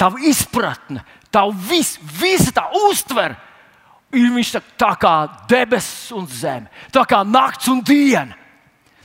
tā 0.00 0.12
izpratne, 0.28 1.04
tā 1.32 1.46
vis, 1.68 1.96
visa 2.20 2.52
tā 2.54 2.68
uztvere 2.88 3.40
viņš 4.12 4.52
saka, 4.52 4.76
tā 4.78 4.92
kā 5.00 5.14
debesis 5.48 6.12
un 6.16 6.28
zeme, 6.28 6.70
tā 6.92 7.04
kā 7.08 7.22
nakts 7.24 7.70
un 7.72 7.80
diena. 7.84 8.36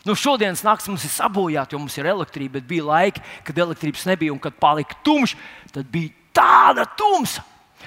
Nu, 0.07 0.15
šodienas 0.15 0.63
naktis 0.63 0.87
mums 0.87 1.03
ir 1.03 1.11
sabojāta, 1.11 1.75
jo 1.75 1.81
mums 1.81 1.97
ir 1.99 2.07
elektrība, 2.07 2.57
bet 2.57 2.67
bija 2.69 2.85
laiki, 2.87 3.23
kad 3.43 3.57
elektrības 3.59 4.05
nebija 4.07 4.31
un 4.31 4.39
kad 4.39 4.55
palika 4.55 4.95
tumšs, 5.03 5.35
tad 5.75 5.89
bija 5.91 6.13
tāda 6.35 6.85
tumsa. 6.97 7.43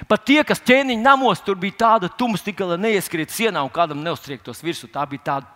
Pat 0.08 0.24
tie, 0.28 0.40
kas 0.46 0.60
ķēniņa 0.64 1.02
namos, 1.02 1.40
tur 1.44 1.56
bija 1.60 1.78
tāda 1.84 2.10
tumsa, 2.12 2.44
tikai 2.46 2.68
lai 2.72 2.78
neieskriet 2.80 3.32
sienā 3.32 3.62
un 3.64 3.72
kādam 3.72 4.02
neuztriektos 4.04 4.60
virsū. 4.64 4.88
Tā 4.92 5.04
bija 5.08 5.26
tāda, 5.30 5.48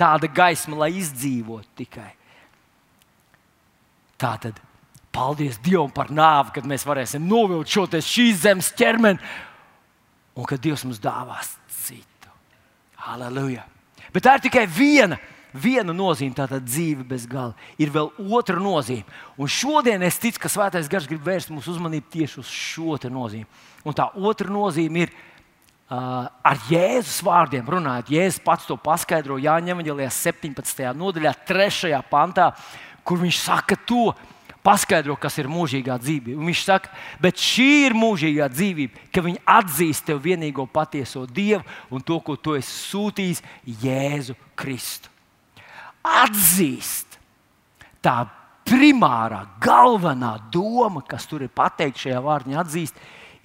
tāda 0.00 0.30
gaisma, 0.32 0.80
lai 0.84 0.90
izdzīvotu 0.98 1.68
tikai. 1.82 2.10
Tā 4.18 4.32
tad 4.42 4.58
paldies 5.14 5.60
Dievam 5.62 5.92
par 5.94 6.10
nāvi, 6.12 6.56
kad 6.56 6.66
mēs 6.68 6.84
varēsim 6.88 7.24
novilkt 7.28 7.72
šo 7.72 7.86
šīs 7.88 8.42
zemes 8.44 8.72
ķermeni 8.76 9.20
un 10.38 10.46
ka 10.46 10.58
Dievs 10.60 10.86
mums 10.86 11.00
dāvās 11.02 11.56
citu. 11.82 12.30
Halleluja! 13.02 13.66
Bet 14.14 14.24
tā 14.24 14.38
ir 14.38 14.46
tikai 14.46 14.68
viena. 14.70 15.18
Viena 15.58 15.94
nozīme, 15.96 16.36
tātad 16.36 16.60
dzīve 16.60 17.06
bez 17.08 17.22
gala, 17.26 17.54
ir 17.80 17.88
vēl 17.88 18.10
otra 18.36 18.58
nozīme. 18.60 19.06
Un 19.40 19.48
šodien 19.48 20.02
es 20.04 20.18
ticu, 20.20 20.42
ka 20.42 20.50
Svētais 20.52 20.90
Gars 20.92 21.06
grib 21.08 21.24
vērst 21.24 21.48
mūsu 21.48 21.72
uzmanību 21.72 22.12
tieši 22.12 22.42
uz 22.42 22.50
šo 22.52 22.98
nozīmi. 23.08 23.48
Un 23.88 23.96
tā 23.96 24.10
otra 24.12 24.52
nozīme 24.52 25.06
ir 25.06 25.14
uh, 25.14 26.28
ar 26.28 26.60
Jēzus 26.68 27.22
vārdiem 27.24 27.64
runājot. 27.64 28.12
Jēzus 28.12 28.44
pats 28.44 28.68
to 28.68 28.76
paskaidro 28.76 29.40
Jāņa 29.40 29.72
Evanģelijā 29.72 30.10
17. 30.12 30.84
nodaļā, 31.00 31.32
3. 31.48 31.96
pantā, 32.12 32.50
kur 33.00 33.24
viņš 33.24 33.40
saka 33.40 33.80
to, 33.88 34.12
ka 34.12 34.37
paskaidro, 34.64 35.16
kas 35.20 35.38
ir 35.40 35.48
mūžīgā 35.50 35.96
dzīvība. 36.02 36.38
Un 36.38 36.50
viņš 36.50 36.62
saka, 36.66 36.92
bet 37.22 37.40
šī 37.40 37.68
ir 37.88 37.96
mūžīgā 37.98 38.48
dzīvība, 38.52 39.06
ka 39.14 39.24
viņi 39.24 39.42
atzīst 39.48 40.08
tevi 40.08 40.32
vienīgo 40.32 40.66
patieso 40.70 41.24
Dievu 41.26 41.62
un 41.94 42.04
to, 42.04 42.18
ko 42.24 42.36
tu 42.36 42.56
esi 42.58 42.72
sūtījis, 42.90 43.44
Jēzu 43.82 44.36
Kristu. 44.58 45.12
Atzīst 46.04 47.18
tā 48.04 48.22
primārā, 48.68 49.44
galvenā 49.62 50.36
doma, 50.52 51.02
kas 51.06 51.26
tur 51.28 51.44
ir 51.44 51.52
pateikta 51.54 52.06
šajā 52.06 52.22
vārdā, 52.24 52.58
atzīst, 52.60 52.98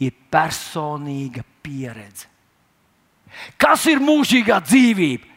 ir 0.03 0.15
personīga 0.31 1.43
pieredze. 1.63 2.29
Kas 3.57 3.85
ir 3.89 4.01
mūžīgā 4.03 4.59
dzīvība? 4.61 5.29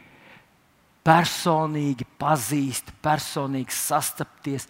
Personīgi 1.07 2.03
pazīt, 2.19 2.91
personīgi 3.01 3.73
sastapties, 3.73 4.67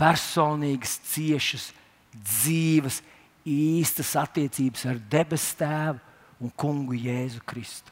personīgas, 0.00 0.98
ciešas, 1.12 1.70
dzīves, 2.12 3.00
īstas 3.48 4.14
attiecības 4.20 4.86
ar 4.90 5.00
debesu 5.10 5.56
Tēvu 5.58 5.98
un 6.42 6.52
Kungu 6.58 6.96
Jēzu 6.98 7.42
Kristu. 7.46 7.90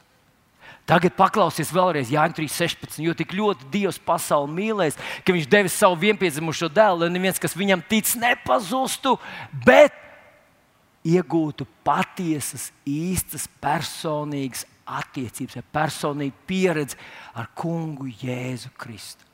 Tagad 0.87 1.13
paklausies 1.15 1.71
vēlreiz 1.71 2.09
Jānis 2.11 2.35
3.16. 2.39 2.99
Jo 3.05 3.13
tik 3.15 3.35
ļoti 3.37 3.69
Dievs 3.71 3.99
pasauli 4.01 4.51
mīlēs, 4.57 4.97
ka 5.23 5.35
Viņš 5.35 5.47
devis 5.51 5.77
savu 5.77 5.99
vienpiedzimušo 6.01 6.71
dēlu, 6.73 7.05
lai 7.05 7.11
neviens, 7.13 7.39
kas 7.39 7.55
viņam 7.55 7.83
tic, 7.87 8.09
nepazustu, 8.19 9.15
bet 9.65 9.95
iegūtu 11.07 11.65
patiesas, 11.85 12.69
īstas, 12.87 13.47
personīgas 13.61 14.65
attiecības, 14.85 15.61
personīgu 15.73 16.47
pieredzi 16.49 16.99
ar 17.37 17.49
Kungu 17.55 18.09
Jēzu 18.21 18.73
Kristu. 18.77 19.30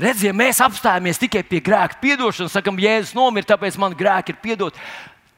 Redziet, 0.00 0.28
ja 0.30 0.36
mēs 0.36 0.60
apstājamies 0.62 1.20
tikai 1.20 1.42
pie 1.46 1.60
grēka 1.64 1.98
piedošanas, 2.02 2.54
sakam, 2.54 2.78
Jēzus 2.80 3.14
nomira, 3.16 3.48
tāpēc 3.52 3.78
man 3.80 3.96
grēki 3.96 4.34
ir 4.34 4.40
piedot. 4.42 4.78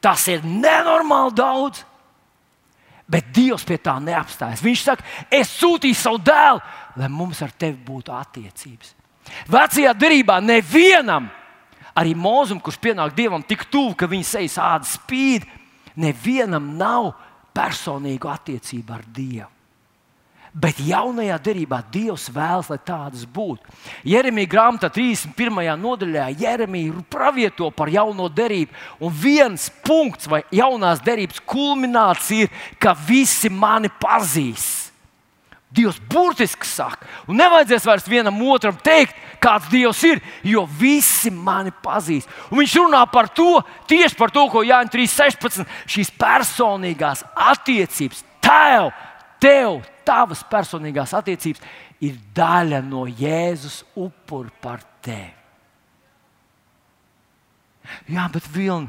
Tas 0.04 0.26
ir 0.28 0.44
nenormāli 0.44 1.34
daudz. 1.38 1.84
Bet 3.08 3.28
Dievs 3.36 3.66
pie 3.68 3.76
tā 3.80 3.98
neapstājas. 4.00 4.62
Viņš 4.64 4.82
saka, 4.86 5.04
es 5.32 5.50
sūtīju 5.60 5.96
savu 5.98 6.20
dēlu, 6.24 6.62
lai 6.96 7.08
mums 7.12 7.42
ar 7.44 7.52
tevi 7.52 7.76
būtu 7.84 8.14
attiecības. 8.16 8.94
Vecajā 9.50 9.92
derībā 9.96 10.38
nevienam, 10.44 11.28
arī 11.96 12.14
mūzum, 12.16 12.60
kurš 12.60 12.80
pienāk 12.80 13.14
Dievam 13.16 13.44
tik 13.44 13.66
tuvu, 13.72 13.94
ka 13.98 14.08
viņa 14.10 14.28
sejas 14.28 14.56
ādas 14.60 14.96
spīd, 14.98 15.44
nevienam 16.00 16.72
nav 16.78 17.12
personīgu 17.54 18.30
attiecību 18.32 18.96
ar 18.96 19.04
Dievu. 19.14 19.53
Bet 20.54 20.78
jaunajā 20.78 21.34
derībā 21.42 21.80
Dievs 21.90 22.28
vēlas, 22.30 22.68
lai 22.70 22.78
tādas 22.86 23.24
būtu. 23.26 23.72
Jeremija 24.06 24.52
grāmatā 24.52 24.86
31. 24.94 25.72
nodaļā 25.82 26.28
Jeremija 26.38 27.00
pravieto 27.10 27.72
par 27.74 27.90
jauno 27.90 28.28
derību. 28.30 28.70
Un 29.02 29.10
viens 29.10 29.66
punkts 29.82 30.30
vai 30.30 30.44
jaunās 30.54 31.02
derības 31.02 31.42
kulminācija 31.50 32.46
ir, 32.46 32.52
ka 32.78 32.94
visi 32.94 33.50
mani 33.50 33.90
pazīs. 33.98 34.84
Dievs 35.74 35.98
burtiski 36.06 36.68
saka, 36.70 37.02
un 37.26 37.34
nevajadzēs 37.40 37.86
vairs 37.88 38.04
vienam 38.06 38.36
otram 38.46 38.76
teikt, 38.78 39.16
kāds 39.42 39.66
Dievs 39.72 40.04
ir, 40.06 40.20
jo 40.46 40.62
visi 40.78 41.32
mani 41.34 41.72
pazīs. 41.82 42.28
Un 42.52 42.60
viņš 42.60 42.76
runā 42.78 43.00
par 43.10 43.26
to, 43.34 43.58
tieši 43.90 44.14
par 44.20 44.30
to, 44.30 44.46
ko 44.52 44.62
Jānis 44.62 44.94
3.16. 44.94 45.66
šīs 45.90 46.14
personīgās 46.14 47.24
attiecības, 47.34 48.22
tēvs, 48.44 49.02
tev, 49.44 49.84
tavas 50.08 50.42
personīgās 50.48 51.14
attiecības 51.16 51.62
ir 52.04 52.18
daļa 52.36 52.80
no 52.84 53.04
Jēzus 53.08 53.82
upura 53.96 54.52
par 54.62 54.84
tevi. 55.04 55.32
Jā, 58.08 58.24
bet 58.32 58.46
Vilni, 58.48 58.88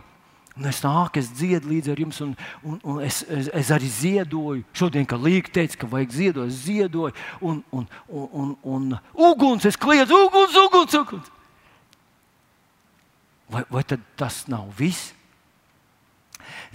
un 0.55 0.67
es 0.69 0.79
nāku, 0.85 1.19
es 1.19 1.27
dziedu 1.35 1.67
līdzi 1.67 1.91
ar 1.91 1.99
jums, 1.99 2.21
un, 2.23 2.31
un, 2.63 2.77
un 2.87 3.01
es, 3.03 3.21
es, 3.27 3.49
es 3.59 3.71
arī 3.75 3.89
ziedoju. 3.91 4.63
Šodien, 4.75 5.07
kad 5.09 5.23
Līga 5.23 5.51
teica, 5.57 5.81
ka 5.81 5.89
vajag 5.91 6.15
ziedot, 6.15 6.47
es 6.47 6.61
ziedoju, 6.63 7.11
un, 7.41 7.59
un, 7.75 7.89
un, 8.07 8.29
un, 8.31 8.53
un 8.63 8.95
uguns, 9.31 9.67
es 9.67 9.79
kliedzu, 9.79 10.21
uguns, 10.29 10.55
uguns, 10.63 10.95
uguns. 11.01 11.31
Vai, 13.51 13.65
vai 13.69 13.83
tas 14.17 14.45
nav 14.49 14.71
viss? 14.79 15.11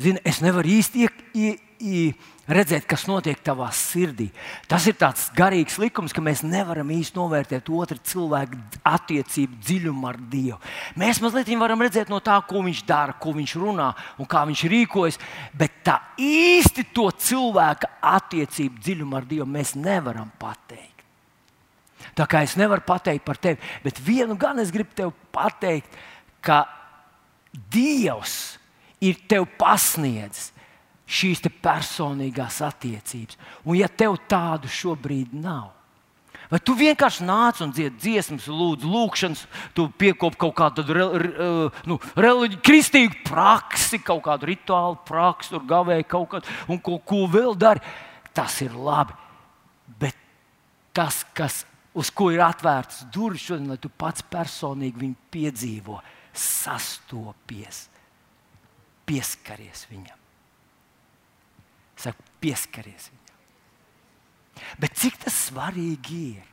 Zini, 0.01 0.21
es 0.27 0.41
nevaru 0.45 0.71
īsti 0.77 1.07
ie, 1.07 1.55
ie, 1.81 2.05
redzēt, 2.55 2.87
kas 2.89 3.07
notiek 3.09 3.39
tavā 3.45 3.69
sirdī. 3.75 4.29
Tas 4.71 4.87
ir 4.91 4.97
tāds 4.99 5.29
garīgs 5.37 5.79
likums, 5.81 6.15
ka 6.15 6.23
mēs 6.25 6.43
nevaram 6.47 6.91
īsti 6.93 7.19
novērtēt 7.19 7.71
otru 7.73 7.99
cilvēku 8.11 8.59
attiecību 8.87 9.59
dziļumu 9.61 10.09
ar 10.11 10.19
Dievu. 10.33 10.59
Mēs 11.01 11.21
mazliet 11.23 11.51
varam 11.61 11.83
redzēt 11.85 12.11
no 12.13 12.21
tā, 12.25 12.39
ko 12.47 12.65
viņš 12.67 12.85
dara, 12.89 13.17
ko 13.21 13.35
viņš 13.37 13.57
runā 13.61 13.91
un 14.19 14.29
kā 14.31 14.45
viņš 14.49 14.65
rīkojas, 14.73 15.21
bet 15.57 15.81
tā 15.87 15.99
īsti 16.21 16.87
to 16.95 17.09
cilvēka 17.11 17.95
attiecību 18.17 18.81
dziļumu 18.83 19.19
ar 19.19 19.29
Dievu 19.31 19.49
mēs 19.51 19.75
nevaram 19.79 20.31
pateikt. 20.41 21.05
Tā 22.17 22.27
kā 22.31 22.43
es 22.45 22.57
nevaru 22.59 22.83
pateikt 22.87 23.25
par 23.25 23.39
tevi, 23.39 23.61
bet 23.85 24.01
vienu 24.03 24.37
gan 24.39 24.59
es 24.59 24.73
gribu 24.75 24.97
tev 24.97 25.13
pateikt, 25.33 25.93
ka 26.41 26.65
Dievs 27.51 28.57
ir 29.03 29.17
tev 29.27 29.49
pasniedzis 29.59 30.53
šīs 31.11 31.43
personīgās 31.63 32.61
attiecības. 32.63 33.39
Un 33.67 33.81
ja 33.81 33.89
tev 33.91 34.19
tādu 34.31 34.71
šobrīd 34.71 35.35
nav, 35.35 35.73
Vai 36.51 36.59
tu 36.59 36.75
vienkārši 36.75 37.23
nāc 37.23 37.61
un 37.63 37.71
dziedi 37.71 37.95
dziesmas, 38.03 38.49
lūdzu, 38.51 38.89
lūgšanas, 38.91 39.45
tu 39.77 39.87
piekopi 40.03 40.39
kaut 40.43 40.57
kādu 40.59 40.83
re, 40.89 41.07
re, 41.23 41.31
nu, 41.87 41.99
reliģiju, 42.19 42.63
kristīgu 42.67 43.21
praksi, 43.29 44.01
kaut 44.03 44.25
kādu 44.27 44.51
rituālu 44.51 44.99
praksi, 45.07 45.53
tur 45.55 45.63
gavēji 45.71 46.09
kaut 46.11 46.33
kādu, 46.35 46.59
un 46.67 46.83
ko, 46.83 46.99
ko 47.07 47.23
vēl 47.31 47.55
dari. 47.55 47.85
Tas 48.35 48.59
ir 48.67 48.75
labi. 48.75 49.15
Bet 50.03 50.19
tas, 50.97 51.23
kas, 51.39 51.63
uz 51.95 52.11
ko 52.11 52.33
ir 52.35 52.43
atvērts 52.43 53.05
durvis 53.15 53.47
šodien, 53.47 53.71
lai 53.71 53.79
tu 53.79 53.91
pats 53.95 54.27
personīgi 54.27 55.05
viņu 55.07 55.31
piedzīvo, 55.31 56.01
sastopies, 56.35 57.85
pieskaries 59.07 59.87
viņam. 59.93 60.20
Saka, 62.01 62.31
pieskaries 62.41 63.11
viņam. 63.11 63.21
Bet 64.81 64.97
cik 64.99 65.19
tas 65.25 65.37
svarīgi 65.49 66.23
ir? 66.37 66.47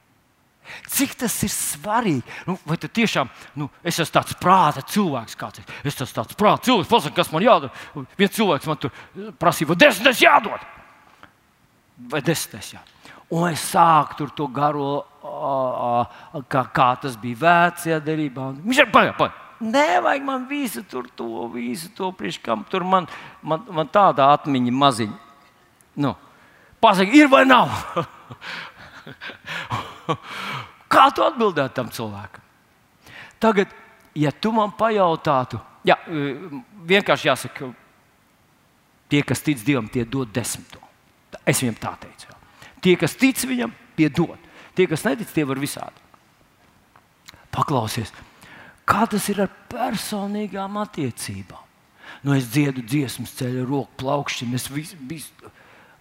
Cik 0.91 1.13
tas 1.21 1.35
ir 1.47 1.51
svarīgi? 1.53 2.25
Nu, 2.47 2.57
vai 2.67 2.75
tas 2.81 2.91
tiešām 2.91 3.29
nu, 3.59 3.69
es 3.87 3.99
esmu 3.99 4.17
tāds 4.17 4.35
prāta 4.41 4.83
cilvēks, 4.83 5.37
kāds 5.39 5.61
ir? 5.61 5.69
Es 5.87 5.95
esmu 5.95 6.09
tāds 6.19 6.37
prāta 6.39 6.67
cilvēks, 6.67 6.91
pasaka, 6.91 7.15
kas 7.21 7.31
man 7.31 7.45
jādara. 7.45 7.71
Viens 8.19 8.35
cilvēks 8.35 8.67
man 8.67 8.81
tur 8.81 8.91
prasīja, 9.39 9.71
vai 9.71 9.79
desmitais 9.79 10.23
jādod? 10.23 10.67
Vai 12.11 12.21
desmitais 12.25 12.73
jādod? 12.75 12.93
Un 13.37 13.49
es 13.49 13.63
sāku 13.73 14.21
tur 14.21 14.31
to 14.35 14.47
garo, 14.51 14.91
kā, 16.51 16.63
kā 16.75 16.89
tas 17.03 17.17
bija 17.19 17.41
vecajā 17.43 17.99
derībā. 18.03 18.53
Viņš 18.63 18.83
ir 18.83 18.91
pagaidām, 18.91 19.19
pagaidām. 19.19 19.43
Nevajag 19.57 20.21
man 20.23 20.43
visu 20.47 20.83
tur, 20.85 21.07
to 21.17 21.47
visu 21.49 21.89
to 21.97 22.11
priekš, 22.13 22.37
kam 22.45 22.61
tur 22.69 22.85
man, 22.85 23.07
man, 23.41 23.63
man 23.73 23.89
tāda 23.89 24.29
atmiņa 24.35 24.73
maziņa. 24.83 25.26
Nu, 25.97 26.13
Pasaka, 26.79 27.11
ir 27.11 27.27
vai 27.27 27.45
nav? 27.45 27.71
Kā 30.93 31.07
tu 31.15 31.23
atbildētu 31.25 31.75
tam 31.75 31.89
cilvēkam? 31.93 32.43
Tagad, 33.41 33.73
ja 34.17 34.31
tu 34.31 34.51
man 34.53 34.71
pajautātu, 34.77 35.59
jā, 35.85 35.97
vienkārši 36.89 37.29
jāsaka, 37.29 37.71
tie, 39.09 39.21
kas 39.25 39.43
tic 39.45 39.61
Dievam, 39.65 39.89
tie 39.91 40.05
dod 40.05 40.31
desmito. 40.33 40.81
Es 41.47 41.61
viņam 41.63 41.77
tā 41.81 41.93
teicu. 42.01 42.25
Tie, 42.83 42.95
kas 42.99 43.17
tic 43.17 43.41
viņam, 43.49 43.73
tie 43.97 44.09
dod. 44.13 44.37
Tie, 44.77 44.85
kas 44.89 45.05
netic, 45.07 45.29
tie 45.33 45.45
var 45.49 45.59
visādi. 45.59 45.99
Paklausies, 47.53 48.13
kā 48.85 49.07
tas 49.09 49.29
ir 49.31 49.37
ar 49.47 49.51
personīgām 49.71 50.77
attiecībām. 50.83 51.63
Nu, 52.23 52.33
es 52.37 52.47
dziedu 52.49 52.81
dziesmu, 52.85 53.25
ceļu 53.29 53.65
roku 53.67 53.97
plaukšķi, 54.01 54.47
es 54.55 54.67
visu, 54.71 54.97
visu 55.09 55.51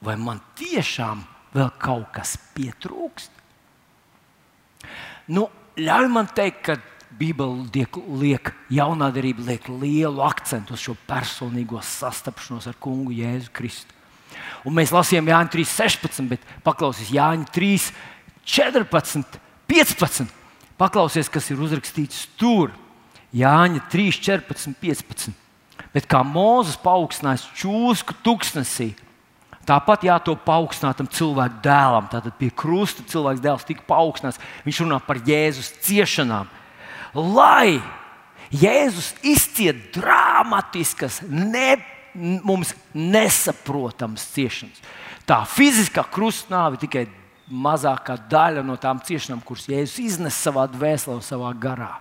vai 0.04 0.16
man 0.20 0.40
tiešām 0.58 1.22
vēl 1.54 1.70
kaut 1.80 2.10
kas 2.16 2.36
pietrūkst? 2.56 3.32
Nu, 5.32 5.48
ļauj 5.78 6.10
man 6.12 6.28
teikt, 6.30 6.62
ka 6.66 6.76
Bībele 7.16 7.64
liek, 8.20 8.50
jaunā 8.72 9.08
darbība 9.14 9.46
liek 9.46 9.68
lielu 9.70 10.22
akcentu 10.26 10.74
uz 10.74 10.82
šo 10.82 10.96
personīgo 11.08 11.80
sastapšanos 11.80 12.66
ar 12.68 12.76
kungu 12.82 13.14
Jēzu 13.14 13.52
Kristu. 13.56 13.94
Un 14.66 14.74
mēs 14.76 14.92
lasījām 14.92 15.30
Jāņa 15.30 15.52
3.16, 15.54 16.26
bet 16.28 16.42
paklausieties 16.66 17.14
Jāņa 17.14 17.46
3.14, 17.54 19.38
15. 19.70 20.34
Paklausies, 20.76 21.30
kas 21.32 21.48
ir 21.50 21.62
uzrakstīts 21.62 22.26
tur. 22.36 22.74
Jāņa 23.36 23.80
3.14, 23.92 24.76
15. 24.82 25.32
Bet 25.94 26.08
kā 26.10 26.20
Mozus 26.26 26.76
paaugstinājis 26.82 27.46
čūsku 27.56 28.18
tuksnesī, 28.26 28.90
Tāpat 29.66 30.04
jātop 30.06 30.44
paaugstinātam 30.46 31.08
cilvēku 31.10 31.58
dēlam. 31.64 32.06
Tātad 32.12 32.36
pie 32.38 32.52
krusta 32.54 33.02
cilvēks 33.10 33.42
dēls 33.42 33.66
tika 33.66 33.82
paaugstināts. 33.88 34.38
Viņš 34.66 34.82
runā 34.84 35.00
par 35.02 35.18
Jēzus 35.26 35.72
ciešanām. 35.82 36.46
Lai 37.16 37.80
Jēzus 38.54 39.10
izciet 39.26 39.90
dramatiskas, 39.96 41.18
ne, 41.26 41.80
mums 42.16 42.76
nesaprotamas 42.94 44.28
ciešanas. 44.36 44.78
Tā 45.26 45.42
fiziskā 45.50 46.06
krustnāve 46.14 46.78
tikai 46.78 47.08
mazākā 47.50 48.20
daļa 48.30 48.62
no 48.66 48.78
tām 48.78 49.02
ciešanām, 49.02 49.42
kuras 49.42 49.66
Jēzus 49.70 49.98
iznes 50.04 50.38
savā 50.38 50.68
dvēselē 50.70 51.18
un 51.18 51.26
savā 51.26 51.50
garā. 51.58 51.96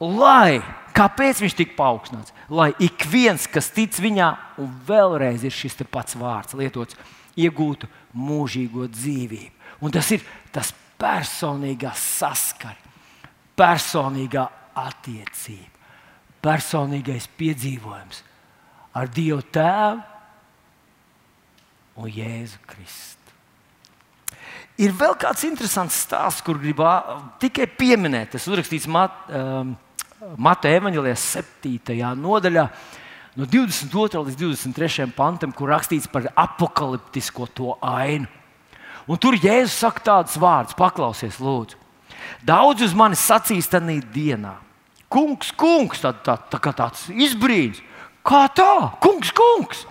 Lai 0.00 0.60
Kāpēc 1.00 1.38
viņš 1.44 1.54
tika 1.56 1.76
paaugstināts? 1.78 2.34
Lai 2.50 2.72
ik 2.82 3.06
viens, 3.08 3.46
kas 3.50 3.70
tic 3.72 3.94
viņā, 4.02 4.28
un 4.60 4.70
vēlreiz 4.86 5.44
ir 5.46 5.54
šis 5.54 5.78
pats 5.90 6.16
vārds 6.18 6.56
lietots, 6.58 6.98
iegūtu 7.38 7.88
mūžīgo 8.12 8.88
dzīvību. 8.90 9.54
Un 9.80 9.94
tas 9.94 10.10
ir 10.12 10.24
tas 10.52 10.74
personīgā 11.00 11.94
saskara, 11.96 12.76
personīgā 13.56 14.44
attiecība, 14.76 15.70
personīgais 16.42 17.30
piedzīvojums 17.38 18.24
ar 18.98 19.08
Dievu 19.14 19.44
Tēvu 19.54 20.02
un 22.02 22.10
Jēzu 22.10 22.58
Kristu. 22.66 23.16
Ir 24.80 24.92
vēl 24.96 25.14
kāds 25.20 25.44
interesants 25.44 26.02
stāsts, 26.02 26.42
kur 26.44 26.58
gribu 26.58 26.88
tikai 27.40 27.66
pieminēt. 27.68 28.32
Tas 28.34 28.48
uzrakstīts 28.48 28.88
Mat, 28.88 29.16
um, 29.28 29.74
Mateja 30.20 30.76
evanģēlijas 30.76 31.22
7. 31.32 31.96
nodaļā, 32.20 32.66
no 33.40 33.46
22. 33.48 34.20
līdz 34.26 34.36
23. 34.36 35.06
pantam, 35.16 35.52
kur 35.56 35.70
rakstīts 35.72 36.10
par 36.12 36.26
apakaliptisko 36.36 37.46
to 37.56 37.76
ainu. 37.80 38.28
Un 39.08 39.16
tur 39.16 39.38
Jēzus 39.40 39.78
saka 39.80 40.04
tādus 40.04 40.36
vārdus, 40.36 40.76
paklausies, 40.76 41.38
lūdzu. 41.40 41.78
Daudz 42.44 42.84
uz 42.84 42.92
mani 42.92 43.16
sacīs 43.16 43.70
tajā 43.72 43.96
dienā. 44.12 44.58
Kungs, 45.10 45.54
kungs, 45.56 46.04
tā, 46.04 46.12
tā, 46.12 46.36
tā 46.52 46.60
kā 46.60 46.74
tāds 46.76 47.08
izbrīns. 47.08 47.80
Kā 48.20 48.44
tā? 48.52 48.92
Kungs, 49.00 49.32
kungs! 49.32 49.86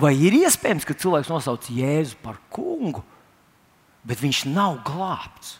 Vai 0.00 0.14
ir 0.16 0.32
iespējams, 0.40 0.88
ka 0.88 0.96
cilvēks 0.96 1.28
nosauc 1.28 1.68
Jēzu 1.72 2.16
par 2.24 2.40
kungu, 2.52 3.04
bet 4.08 4.24
viņš 4.24 4.46
nav 4.48 4.80
glābts? 4.88 5.58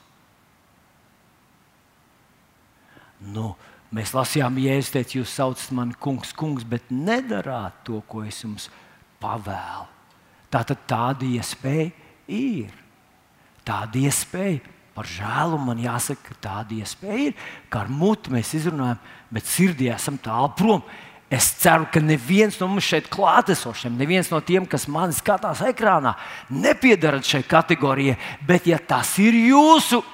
Nu, 3.21 3.55
mēs 3.95 4.13
lasījām, 4.17 4.59
Jēzus 4.61 4.93
teica, 4.93 5.19
jūs 5.19 5.35
saucat 5.39 5.73
mani 5.77 5.97
kungs, 6.01 6.35
kungs, 6.37 6.67
bet 6.69 6.91
nedarāt 6.93 7.85
to, 7.87 8.03
ko 8.09 8.25
es 8.27 8.43
jums 8.45 8.69
pavēlu. 9.23 9.87
Tā 10.53 10.63
tad 10.69 10.85
tāda 10.89 11.27
iespēja 11.27 11.91
ir. 12.33 12.73
Tāda 13.67 13.99
iespēja, 13.99 14.61
par 14.95 15.09
žēlu 15.11 15.59
man 15.61 15.81
jāsaka, 15.83 16.31
ka 16.31 16.39
tāda 16.45 16.77
iespēja 16.79 17.31
ir. 17.31 17.43
Kā 17.73 17.83
ar 17.85 17.91
mutu 17.93 18.33
mēs 18.33 18.55
izrunājam, 18.57 19.01
bet 19.33 19.49
sirdī 19.51 19.91
esam 19.93 20.21
tālu 20.23 20.53
prom. 20.57 20.87
Es 21.27 21.49
ceru, 21.59 21.89
ka 21.91 21.99
neviens 21.99 22.55
no 22.61 22.69
mums 22.71 22.87
šeit 22.87 23.09
klātesošiem, 23.11 23.97
neviens 23.99 24.31
no 24.31 24.39
tiem, 24.47 24.63
kas 24.71 24.87
man 24.87 25.11
skatās 25.11 25.59
ekrānā, 25.67 26.13
nepiedarat 26.55 27.27
šai 27.27 27.43
kategorijai. 27.51 28.15
Bet, 28.47 28.69
ja 28.71 28.79
tas 28.79 29.11
ir 29.19 29.35
jūsu 29.35 30.05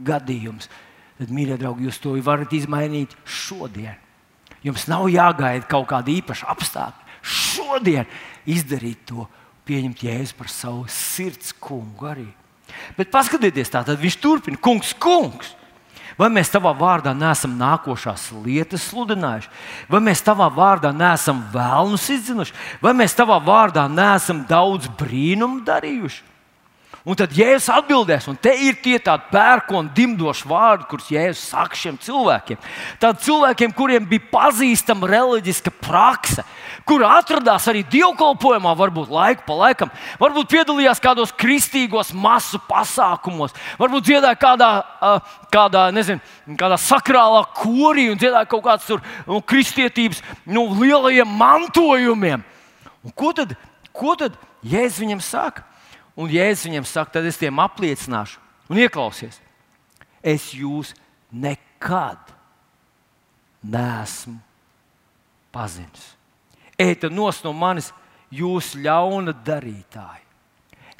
gadījums, 0.00 0.70
tad 0.72 0.87
tad, 1.18 1.32
mīļie 1.34 1.58
draugi, 1.60 1.88
jūs 1.88 2.00
to 2.02 2.14
varat 2.24 2.54
izmainīt 2.56 3.14
šodien. 3.26 3.96
Jums 4.64 4.88
nav 4.90 5.06
jāgaida 5.12 5.66
kaut 5.70 5.88
kāda 5.90 6.10
īpaša 6.12 6.48
apstākļa. 6.54 7.06
Šodien 7.22 8.08
izdarīt 8.48 9.04
to, 9.10 9.26
pieņemt 9.68 10.02
jēzu 10.02 10.36
par 10.38 10.50
savu 10.50 10.86
sirds 10.90 11.52
kungu 11.60 12.08
arī. 12.10 12.26
Bet 12.96 13.12
paskatieties, 13.12 13.70
tā 13.72 13.84
tad 13.86 14.00
viņš 14.00 14.18
turpina, 14.22 14.60
kungs, 14.60 14.94
kungs. 15.00 15.54
Vai 16.18 16.26
mēs 16.34 16.50
tavā 16.50 16.72
vārdā 16.74 17.12
neesam 17.14 17.52
nākošās 17.60 18.32
lietas 18.42 18.88
sludinājuši, 18.90 19.52
vai 19.86 20.00
mēs 20.02 20.24
tavā 20.26 20.48
vārdā 20.50 20.90
neesam 20.90 21.44
vēlnus 21.52 22.08
izdzinuši, 22.16 22.56
vai 22.82 22.90
mēs 22.98 23.14
tavā 23.14 23.36
vārdā 23.38 23.84
neesam 23.86 24.40
daudz 24.48 24.90
brīnumu 24.98 25.62
darījuši? 25.68 26.24
Un 27.08 27.16
tad 27.16 27.32
Jēzus 27.32 27.70
atbildēs, 27.72 28.26
un 28.28 28.36
te 28.36 28.50
ir 28.52 28.74
tie 28.84 28.98
tādi 29.00 29.30
pērkoni, 29.32 29.88
dimdoši 29.96 30.44
vārdi, 30.50 30.84
kurus 30.90 31.06
Jēzus 31.08 31.46
saka 31.54 31.76
šiem 31.78 31.94
cilvēkiem. 32.04 32.58
Tādiem 33.00 33.22
cilvēkiem, 33.24 33.72
kuriem 33.76 34.08
bija 34.10 34.26
pazīstama 34.28 35.08
reliģiska 35.08 35.72
prakse, 35.80 36.44
kur 36.84 37.06
atradās 37.08 37.64
arī 37.72 37.80
dievkalpojumā, 37.88 38.74
varbūt 38.76 39.14
laiku 39.14 39.46
pa 39.46 39.56
laikam, 39.56 39.92
varbūt 40.20 40.50
piedalījās 40.52 41.00
kādos 41.00 41.32
kristīgos 41.32 42.12
masu 42.12 42.60
pasākumos, 42.68 43.56
varbūt 43.80 44.10
dziedāja 44.10 44.36
kādā, 44.42 44.68
kādā, 45.54 45.86
nezinu, 45.96 46.20
kādā 46.60 46.76
sakrālā 46.82 47.40
korī 47.56 48.10
un 48.12 48.20
dziedāja 48.20 48.50
kaut 48.52 48.66
kādas 48.68 48.92
nu, 49.24 49.40
kristietības 49.40 50.20
nu, 50.44 50.66
lielajiem 50.76 51.32
mantojumiem. 51.40 52.44
Un 53.00 53.16
ko 53.16 53.32
tad, 53.32 53.56
ko 53.96 54.12
tad 54.20 54.36
Jēzus 54.60 55.00
viņam 55.06 55.24
saka? 55.24 55.64
Un 56.18 56.30
Jēzus 56.32 56.66
viņam 56.66 56.86
saka, 56.88 57.18
tad 57.18 57.28
es 57.30 57.38
tiem 57.38 57.60
apliecināšu 57.62 58.40
un 58.72 58.80
ieklausies. 58.82 59.38
Es 60.18 60.50
jūs 60.56 60.92
nekad 61.30 62.18
neesmu 63.62 64.38
pazinis. 65.54 66.14
Nos 67.10 67.42
no 67.44 67.52
manis, 67.54 67.92
jūs 68.30 68.74
ļauna 68.78 69.34
darītāji. 69.46 70.24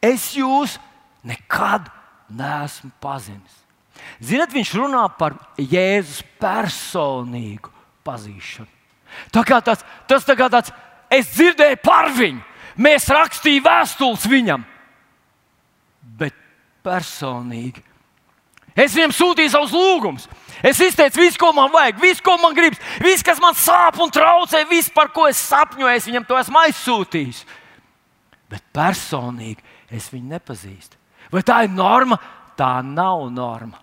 Es 0.02 0.31
jūs 0.38 0.78
nekad 1.26 1.90
neesmu 2.31 2.90
pazinis. 3.02 3.54
Ziniet, 4.22 4.54
viņš 4.54 4.72
runā 4.78 5.04
par 5.18 5.35
Jēzus 5.59 6.22
personīgu 6.38 7.72
pazīšanu. 8.07 8.70
Tā 9.35 9.42
kā 9.46 9.59
tas, 9.64 9.83
tas 10.07 10.26
tā 10.26 10.37
kā 10.38 10.46
tāds, 10.52 10.70
es 11.11 11.31
dzirdēju 11.35 11.81
par 11.83 12.11
viņu, 12.14 12.42
mēs 12.78 13.09
rakstījām 13.11 13.66
vēstules 13.66 14.26
viņam, 14.31 14.66
bet 16.16 16.37
personīgi 16.87 17.85
Es 18.79 18.94
viņam 18.94 19.12
sūtīju 19.14 19.51
savus 19.51 19.73
lūgumus. 19.75 20.27
Es 20.62 20.79
izteicu 20.83 21.18
visu, 21.18 21.38
ko 21.40 21.51
man 21.55 21.71
vajag, 21.75 21.99
visu, 22.03 22.23
ko 22.23 22.37
man 22.38 22.55
gribas, 22.55 22.79
visu, 23.03 23.25
kas 23.27 23.40
man 23.42 23.57
sāp 23.59 23.99
un 24.03 24.12
traucē, 24.14 24.62
visu, 24.71 24.92
par 24.94 25.11
ko 25.14 25.27
es 25.31 25.40
sapņoju, 25.49 25.97
es 25.97 26.07
viņam 26.07 26.27
to 26.29 26.38
esmu 26.38 26.61
aizsūtījis. 26.62 27.42
Bet 28.49 28.62
personīgi 28.75 29.66
es 29.94 30.09
viņu 30.12 30.31
nepazīstu. 30.37 30.99
Vai 31.35 31.42
tā 31.47 31.64
ir 31.66 31.75
norma? 31.75 32.21
Tā 32.59 32.79
nav 32.87 33.27
norma. 33.35 33.83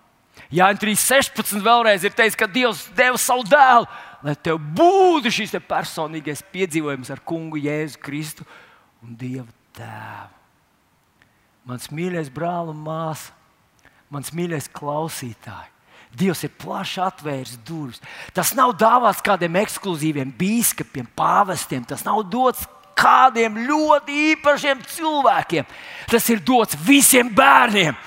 Jā, 0.52 0.68
3.16. 0.72 1.60
vēlreiz 1.64 2.04
ir 2.06 2.14
teicis, 2.16 2.38
ka 2.38 2.48
Dievs 2.48 2.86
deva 2.96 3.20
savu 3.20 3.44
dēlu, 3.48 3.88
lai 4.24 4.36
tev 4.36 4.60
būtu 4.78 5.32
šis 5.32 5.56
te 5.56 5.60
personīgais 5.60 6.44
piedzīvojums 6.52 7.12
ar 7.12 7.20
kungu 7.26 7.60
Jēzu 7.60 8.00
Kristu 8.04 8.48
un 9.04 9.16
Dieva 9.18 9.48
tēvu. 9.76 10.35
Mans 11.66 11.88
mīļais 11.90 12.28
brāl 12.30 12.70
un 12.70 12.78
māsa, 12.78 13.32
mans 14.12 14.30
mīļais 14.30 14.68
klausītāj. 14.74 15.66
Dievs 16.16 16.44
ir 16.46 16.52
plaši 16.56 17.00
atvēris 17.04 17.58
durvis. 17.66 18.00
Tas 18.32 18.54
nav 18.56 18.72
dāvāts 18.78 19.20
kādiem 19.24 19.58
ekskluzīviem 19.60 20.30
biskupiem, 20.38 21.08
pāvestiem. 21.18 21.84
Tas 21.84 22.06
nav 22.06 22.22
dots 22.32 22.62
kādiem 22.96 23.58
ļoti 23.66 24.16
īpašiem 24.32 24.80
cilvēkiem. 24.94 25.66
Tas 26.08 26.30
ir 26.32 26.40
dots 26.40 26.78
visiem 26.86 27.28
bērniem. 27.36 27.98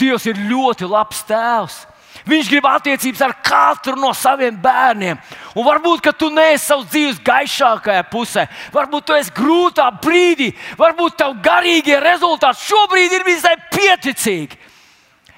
Dievs 0.00 0.24
ir 0.30 0.40
ļoti 0.48 0.88
labs 0.88 1.20
tēvs. 1.28 1.82
Viņš 2.28 2.48
grib 2.52 2.66
attiecības 2.68 3.22
ar 3.24 3.34
katru 3.44 3.96
no 3.96 4.12
saviem 4.16 4.56
bērniem. 4.60 5.20
Un 5.56 5.66
varbūt 5.66 6.10
tu 6.18 6.28
neesi 6.32 6.66
savas 6.66 6.90
dzīves 6.92 7.20
gaišākajā 7.24 8.02
pusē, 8.10 8.46
varbūt 8.74 9.06
tu 9.06 9.16
esi 9.16 9.32
grūtā 9.34 9.88
brīdī, 10.02 10.50
varbūt 10.78 11.16
tev 11.20 11.38
garīgie 11.44 12.00
rezultāti 12.02 12.68
šobrīd 12.68 13.16
ir 13.16 13.26
visai 13.26 13.56
pieticīgi. 13.72 14.58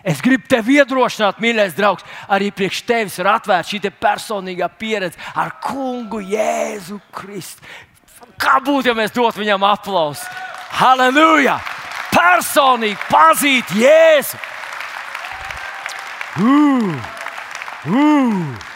Es 0.02 0.18
gribu 0.18 0.48
tevi 0.50 0.80
iedrošināt, 0.80 1.38
mīļais 1.38 1.76
draugs, 1.78 2.02
arī 2.26 2.50
priekš 2.50 2.80
tevis 2.88 3.20
ir 3.22 3.28
atvērta 3.30 3.70
šī 3.70 3.92
personīgā 4.02 4.66
pieredze 4.74 5.18
ar 5.38 5.54
kungu 5.62 6.18
Jēzu 6.26 6.98
Kristu. 7.14 7.62
Kā 8.42 8.58
būtu, 8.58 8.90
ja 8.90 8.96
mēs 8.98 9.14
dotu 9.14 9.38
viņam 9.38 9.62
aplausu? 9.68 10.26
Halleluja! 10.80 11.60
Personīgi 12.10 12.98
pazīt 13.06 13.70
Jēzu! 13.78 14.51
Uh, 16.32 16.96
uh. 17.92 18.68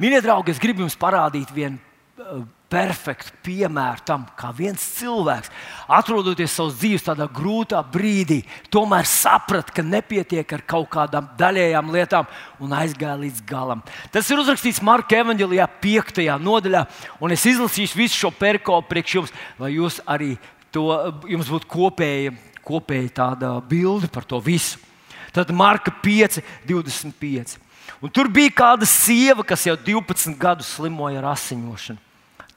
Mīļie 0.00 0.22
draugi, 0.24 0.54
es 0.54 0.60
gribu 0.62 0.80
jums 0.80 0.96
parādīt 0.96 1.50
vienu 1.52 1.76
uh, 2.16 2.46
perfektu 2.72 3.34
piemēru 3.44 4.06
tam, 4.08 4.24
kā 4.40 4.54
viens 4.56 4.80
cilvēks, 4.96 5.52
atrodoties 5.98 6.54
savas 6.56 6.78
dzīves 6.80 7.04
tādā 7.04 7.26
grūtā 7.28 7.82
brīdī, 7.92 8.38
tomēr 8.72 9.04
saprata, 9.08 9.76
ka 9.76 9.84
nepietiek 9.84 10.56
ar 10.56 10.64
kaut 10.64 10.88
kādām 10.96 11.28
daļējām 11.36 11.92
lietām 11.92 12.32
un 12.64 12.72
aizgāja 12.80 13.20
līdz 13.20 13.44
galam. 13.52 13.84
Tas 14.14 14.32
ir 14.32 14.40
uzrakstīts 14.40 14.80
Marka 14.80 15.20
Evanģelijā, 15.20 15.68
5. 15.84 16.24
nodaļā, 16.40 16.86
un 17.20 17.36
es 17.36 17.44
izlasīšu 17.52 18.00
visu 18.00 18.22
šo 18.24 18.32
perikopu 18.32 18.94
priekš 18.94 19.20
jums, 19.20 19.38
lai 19.60 19.74
jūs 19.76 20.00
arī 20.08 20.38
to, 20.72 20.88
jums 21.28 21.52
būtu 21.52 21.68
kopēja, 21.76 22.36
kopēja 22.64 23.16
tāda 23.24 23.58
bilde 23.60 24.08
par 24.08 24.24
to 24.24 24.40
visu. 24.40 24.87
Tad 25.34 25.50
Marka 25.54 25.92
5, 26.04 26.42
25. 26.68 27.58
Un 28.02 28.12
tur 28.14 28.28
bija 28.30 28.52
kāda 28.54 28.86
sieva, 28.86 29.42
kas 29.46 29.66
jau 29.66 29.76
12 29.76 30.36
gadus 30.38 30.70
slimoja 30.76 31.22
ar 31.22 31.32
asiņošanu. 31.34 32.04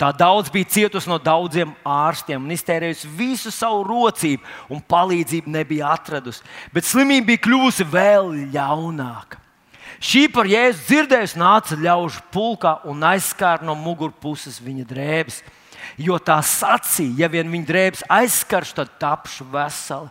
Tā 0.01 0.10
daudz 0.17 0.49
bija 0.49 0.65
cietusi 0.65 1.10
no 1.12 1.19
daudziem 1.21 1.75
ārstiem 1.86 2.41
un 2.41 2.53
iztērējusi 2.55 3.10
visu 3.13 3.51
savu 3.53 3.84
rocību, 3.86 4.41
un 4.73 4.81
palīdzību 4.81 5.51
nebija 5.53 5.91
atradusi. 5.93 6.41
Bet 6.73 6.88
slimība 6.89 7.27
bija 7.27 7.43
kļuvusi 7.45 7.86
vēl 7.86 8.31
ļaunāka. 8.55 9.38
Šī 10.01 10.23
par 10.34 10.49
jēzu 10.49 10.81
dzirdējusi 10.88 11.38
nāca 11.38 11.77
ļaužu 11.77 12.23
pulkā 12.34 12.79
un 12.89 13.05
aizskāra 13.05 13.62
no 13.67 13.75
mugurpuses 13.77 14.57
viņa 14.65 14.88
drēbes. 14.89 15.43
Jo 16.01 16.17
tā 16.17 16.39
sacīja, 16.41 17.19
ja 17.21 17.29
vien 17.29 17.51
viņa 17.53 17.69
drēbes 17.69 18.03
aizskarš, 18.10 18.73
tad 18.79 18.97
tapšu 19.01 19.45
vesela. 19.53 20.10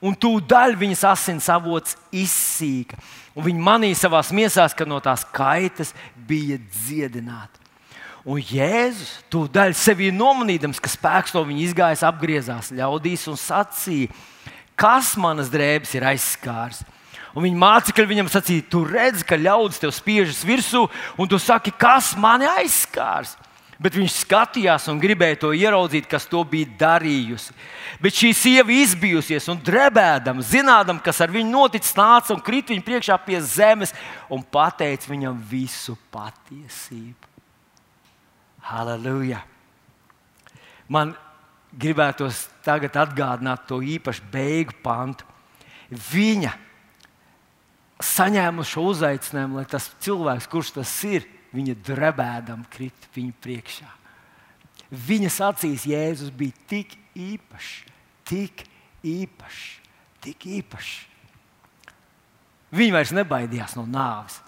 Un 0.00 0.14
tūdaļ 0.16 0.78
viņas 0.80 1.02
asins 1.10 1.46
avots 1.52 1.96
izsīka, 2.08 2.96
un 3.36 3.44
viņa 3.44 3.64
manīja 3.66 3.98
savā 4.06 4.22
miesās, 4.32 4.72
ka 4.72 4.86
no 4.88 4.96
tās 5.04 5.26
kaitas 5.28 5.92
bija 6.16 6.56
dziedināta. 6.56 7.60
Un 8.24 8.40
Jēzus 8.40 9.12
to 9.32 9.46
daļu 9.48 9.76
sevī 9.76 10.10
nomanīdams, 10.12 10.80
ka 10.80 10.92
spēks 10.92 11.32
no 11.36 11.44
viņa 11.48 11.62
izgājis, 11.66 12.04
apgriezās 12.04 12.72
ļaudīs 12.76 13.26
un 13.32 13.38
sacīja, 13.40 14.12
kas 14.76 15.14
manas 15.20 15.52
drēbes 15.52 15.92
ir 15.96 16.08
aizskārs. 16.08 16.82
Un 17.36 17.44
viņa 17.46 17.60
mācekļi 17.62 18.08
viņam 18.10 18.32
sacīja, 18.32 18.66
tu 18.72 18.82
redzi, 18.88 19.24
ka 19.24 19.38
ļaudis 19.38 19.80
tev 19.80 19.92
spiežas 19.94 20.42
virsū, 20.44 20.86
un 21.20 21.30
tu 21.30 21.38
saki, 21.40 21.72
kas 21.72 22.12
mani 22.18 22.48
aizskārs. 22.48 23.36
Bet 23.80 23.96
viņš 23.96 24.18
skatījās 24.26 24.90
un 24.92 24.98
gribēja 25.00 25.38
to 25.40 25.50
ieraudzīt, 25.56 26.04
kas 26.10 26.26
to 26.28 26.42
bija 26.44 26.68
darījusi. 26.82 27.54
Bet 28.04 28.18
šī 28.18 28.34
sieva 28.36 28.74
izbijusies 28.76 29.48
un 29.48 29.62
drebēdama, 29.64 30.44
zinādama, 30.44 31.00
kas 31.04 31.22
ar 31.24 31.32
viņu 31.32 31.48
noticis, 31.48 31.96
nāca 31.96 32.34
un 32.36 32.42
krita 32.44 32.74
viņa 32.74 32.84
priekšā 32.84 33.16
pie 33.24 33.40
zemes 33.40 33.94
un 34.28 34.44
pateica 34.44 35.08
viņam 35.08 35.40
visu 35.48 35.96
patiesību. 36.12 37.32
Halleluja! 38.68 39.40
Man 40.92 41.16
gribētos 41.72 42.48
tagad 42.66 43.00
atgādināt 43.00 43.64
to 43.70 43.80
īpašu 43.80 44.28
beigu 44.32 44.76
pantu. 44.84 45.24
Viņa 45.88 46.52
saņēma 48.04 48.64
šo 48.66 48.90
uzaicinājumu, 48.92 49.60
lai 49.60 49.68
tas 49.68 49.88
cilvēks, 50.04 50.48
kurš 50.50 50.76
tas 50.76 50.92
ir, 51.08 51.24
viņa 51.54 51.76
drebēdam 51.86 52.64
krit 52.70 53.08
viņa 53.14 53.36
priekšā. 53.42 53.90
Viņas 54.90 55.38
acīs 55.46 55.86
Jēzus 55.86 56.32
bija 56.34 56.66
tik 56.70 56.96
īpašs, 57.14 57.72
tik 58.26 58.64
īpašs, 59.06 59.64
tik 60.24 60.46
īpašs. 60.58 60.94
Viņa 62.74 62.94
vairs 62.94 63.12
nebaidījās 63.14 63.74
no 63.78 63.86
nāves. 63.86 64.38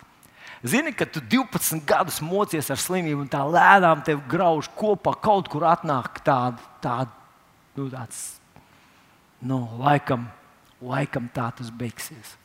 Zini, 0.63 0.93
ka 0.95 1.09
tu 1.11 1.19
12 1.19 1.83
gadus 1.87 2.21
mocies 2.23 2.69
ar 2.71 2.79
slimību, 2.79 3.25
un 3.25 3.31
tā 3.31 3.41
lēnām 3.43 4.05
tev 4.07 4.21
grauž 4.31 4.69
kopā, 4.79 5.17
kaut 5.19 5.51
kur 5.51 5.67
atnāk 5.67 6.21
tāda, 6.23 6.63
tāda 6.83 7.11
nu, 7.75 7.89
tāds, 7.91 8.21
nu, 9.43 9.59
laikam, 9.83 10.29
laikam 10.79 11.27
tā 11.35 11.49
tas 11.59 11.73
beigsies. 11.75 12.37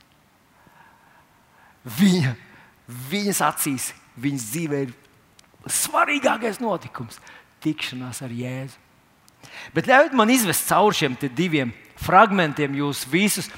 Viņa, 1.97 2.33
viņas 3.11 3.43
acīs, 3.45 3.91
viņas 4.19 4.49
dzīvē 4.51 4.81
ir 4.87 4.93
svarīgākais 5.67 6.59
notikums- 6.63 7.19
tikšanās 7.63 8.21
ar 8.21 8.29
Jēzu. 8.29 8.77
Bet 9.73 9.85
ļaujiet 9.85 10.13
man 10.13 10.29
izvest 10.29 10.67
cauri 10.67 10.95
šiem 10.95 11.17
diviem 11.35 11.73
fragmentiem, 11.95 12.75
jūs 12.75 13.05
visus, 13.05 13.49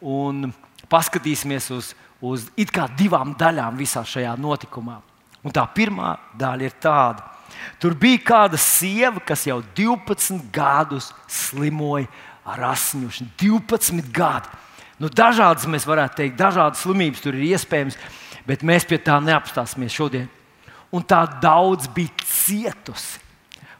un 0.00 0.52
paskatīsimies 0.88 1.70
uz 1.70 1.94
uz 2.20 2.48
divām 2.98 3.34
daļām 3.38 3.78
visā 3.78 4.02
šajā 4.02 4.34
notikumā. 4.38 5.00
Un 5.44 5.54
tā 5.54 5.64
pirmā 5.70 6.16
daļa 6.38 6.62
ir 6.66 6.74
tāda. 6.82 7.22
Tur 7.80 7.94
bija 7.94 8.18
kāda 8.18 8.58
sieva, 8.58 9.20
kas 9.20 9.46
jau 9.46 9.62
12 9.74 10.50
gadus 10.52 11.12
slimoja 11.26 12.08
ar 12.44 12.74
asņošanu. 12.74 13.30
12 13.38 14.12
gadi. 14.12 14.48
Nu, 14.98 15.08
dažādas, 15.08 15.66
mēs 15.70 15.86
varētu 15.86 16.18
teikt, 16.18 16.38
dažādas 16.38 16.82
slimības 16.82 17.22
tur 17.22 17.36
ir 17.38 17.54
iespējamas, 17.54 17.94
bet 18.48 18.64
mēs 18.64 18.86
pie 18.88 18.98
tā 19.02 19.18
neapstāsimies 19.20 19.94
šodien. 19.94 20.28
un 20.90 21.02
tā 21.04 21.20
daudz 21.42 21.88
bija 21.92 22.24
cietusi. 22.24 23.20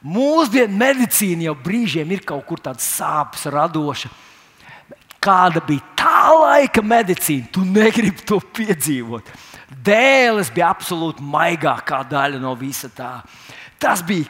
Mūsdienu 0.05 0.77
medicīna 0.79 1.49
jau 1.49 1.55
brīžiem 1.59 2.11
ir 2.13 2.21
kaut 2.27 2.45
kur 2.47 2.61
tāda 2.63 2.83
sāpes 2.85 3.49
radoša. 3.51 4.11
Kāda 5.19 5.63
bija 5.67 5.83
tā 5.99 6.29
laika 6.37 6.85
medicīna, 6.85 7.49
tu 7.51 7.65
negribi 7.67 8.23
to 8.29 8.39
piedzīvot. 8.39 9.33
Dēles 9.85 10.53
bija 10.55 10.69
absolūti 10.71 11.25
maigākā 11.25 12.05
daļa 12.09 12.39
no 12.41 12.55
visa 12.61 12.93
tā. 12.95 13.17
Tas 13.81 14.05
bija 14.07 14.29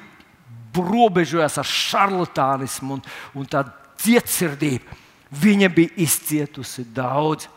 robežojas 0.79 1.59
ar 1.61 1.69
šarlatānismu 1.69 2.97
un, 2.97 3.05
un 3.35 3.47
tādu 3.51 3.75
cietsirdību. 4.01 4.99
Viņa 5.29 5.69
bija 5.75 5.97
izcietusi 6.01 6.87
daudz. 6.95 7.51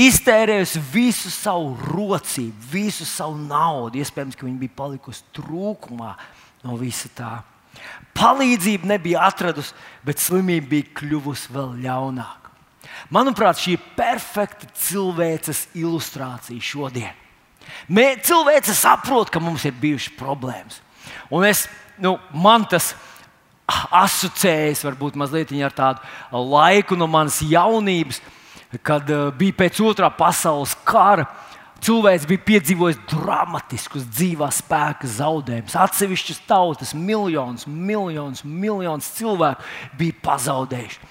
Iztērējusi 0.00 0.82
visu 0.92 1.30
savu 1.32 1.74
rocību, 1.92 2.70
visu 2.72 3.06
savu 3.08 3.36
naudu. 3.40 4.00
Iespējams, 4.00 4.36
ka 4.38 4.46
viņa 4.46 4.58
bija 4.60 4.76
palikusi 4.76 5.24
trūkumā 5.36 6.14
no 6.66 6.78
visa 6.80 7.10
tā. 7.16 7.34
Palīdzību 8.16 8.88
nebija 8.88 9.26
atradusi, 9.28 9.74
bet 10.06 10.22
slimība 10.22 10.70
bija 10.72 10.92
kļuvusi 11.00 11.52
vēl 11.52 11.74
ļaunāka. 11.84 12.52
Manuprāt, 13.12 13.60
šī 13.60 13.76
ir 13.76 13.88
perfekta 13.96 14.68
cilvēces 14.86 15.66
ilustrācija 15.76 16.62
šodien. 16.64 17.24
Mēs 17.92 18.24
cilvēki 18.28 18.74
saprotam, 18.74 19.32
ka 19.34 19.42
mums 19.42 19.66
ir 19.66 19.74
bijušas 19.76 20.14
problēmas. 20.18 20.80
Un 21.30 21.44
es, 21.46 21.66
nu, 22.02 22.16
man 22.32 22.64
tas 22.70 22.94
asociējas 23.66 24.84
varbūt 24.86 25.18
mazliet 25.18 25.52
ar 25.66 25.74
tādu 25.74 26.40
laiku 26.54 26.96
no 26.98 27.08
manas 27.10 27.40
jaunības, 27.42 28.20
kad 28.82 29.10
uh, 29.10 29.28
bija 29.36 29.56
pēc 29.64 29.82
otrā 29.84 30.10
pasaules 30.14 30.76
kara. 30.86 31.26
Cilvēks 31.86 32.24
bija 32.24 32.40
piedzīvojis 32.40 32.96
dramatiskus 33.10 34.06
dzīvā 34.08 34.46
spēka 34.54 35.06
zaudējumus. 35.12 35.74
Atsevišķas 35.76 36.38
tautas, 36.48 36.94
miljonus, 36.96 37.66
miljonus, 37.68 38.40
miljonus 38.48 39.10
cilvēku 39.18 39.62
bija 40.00 40.16
pazaudējuši. 40.24 41.10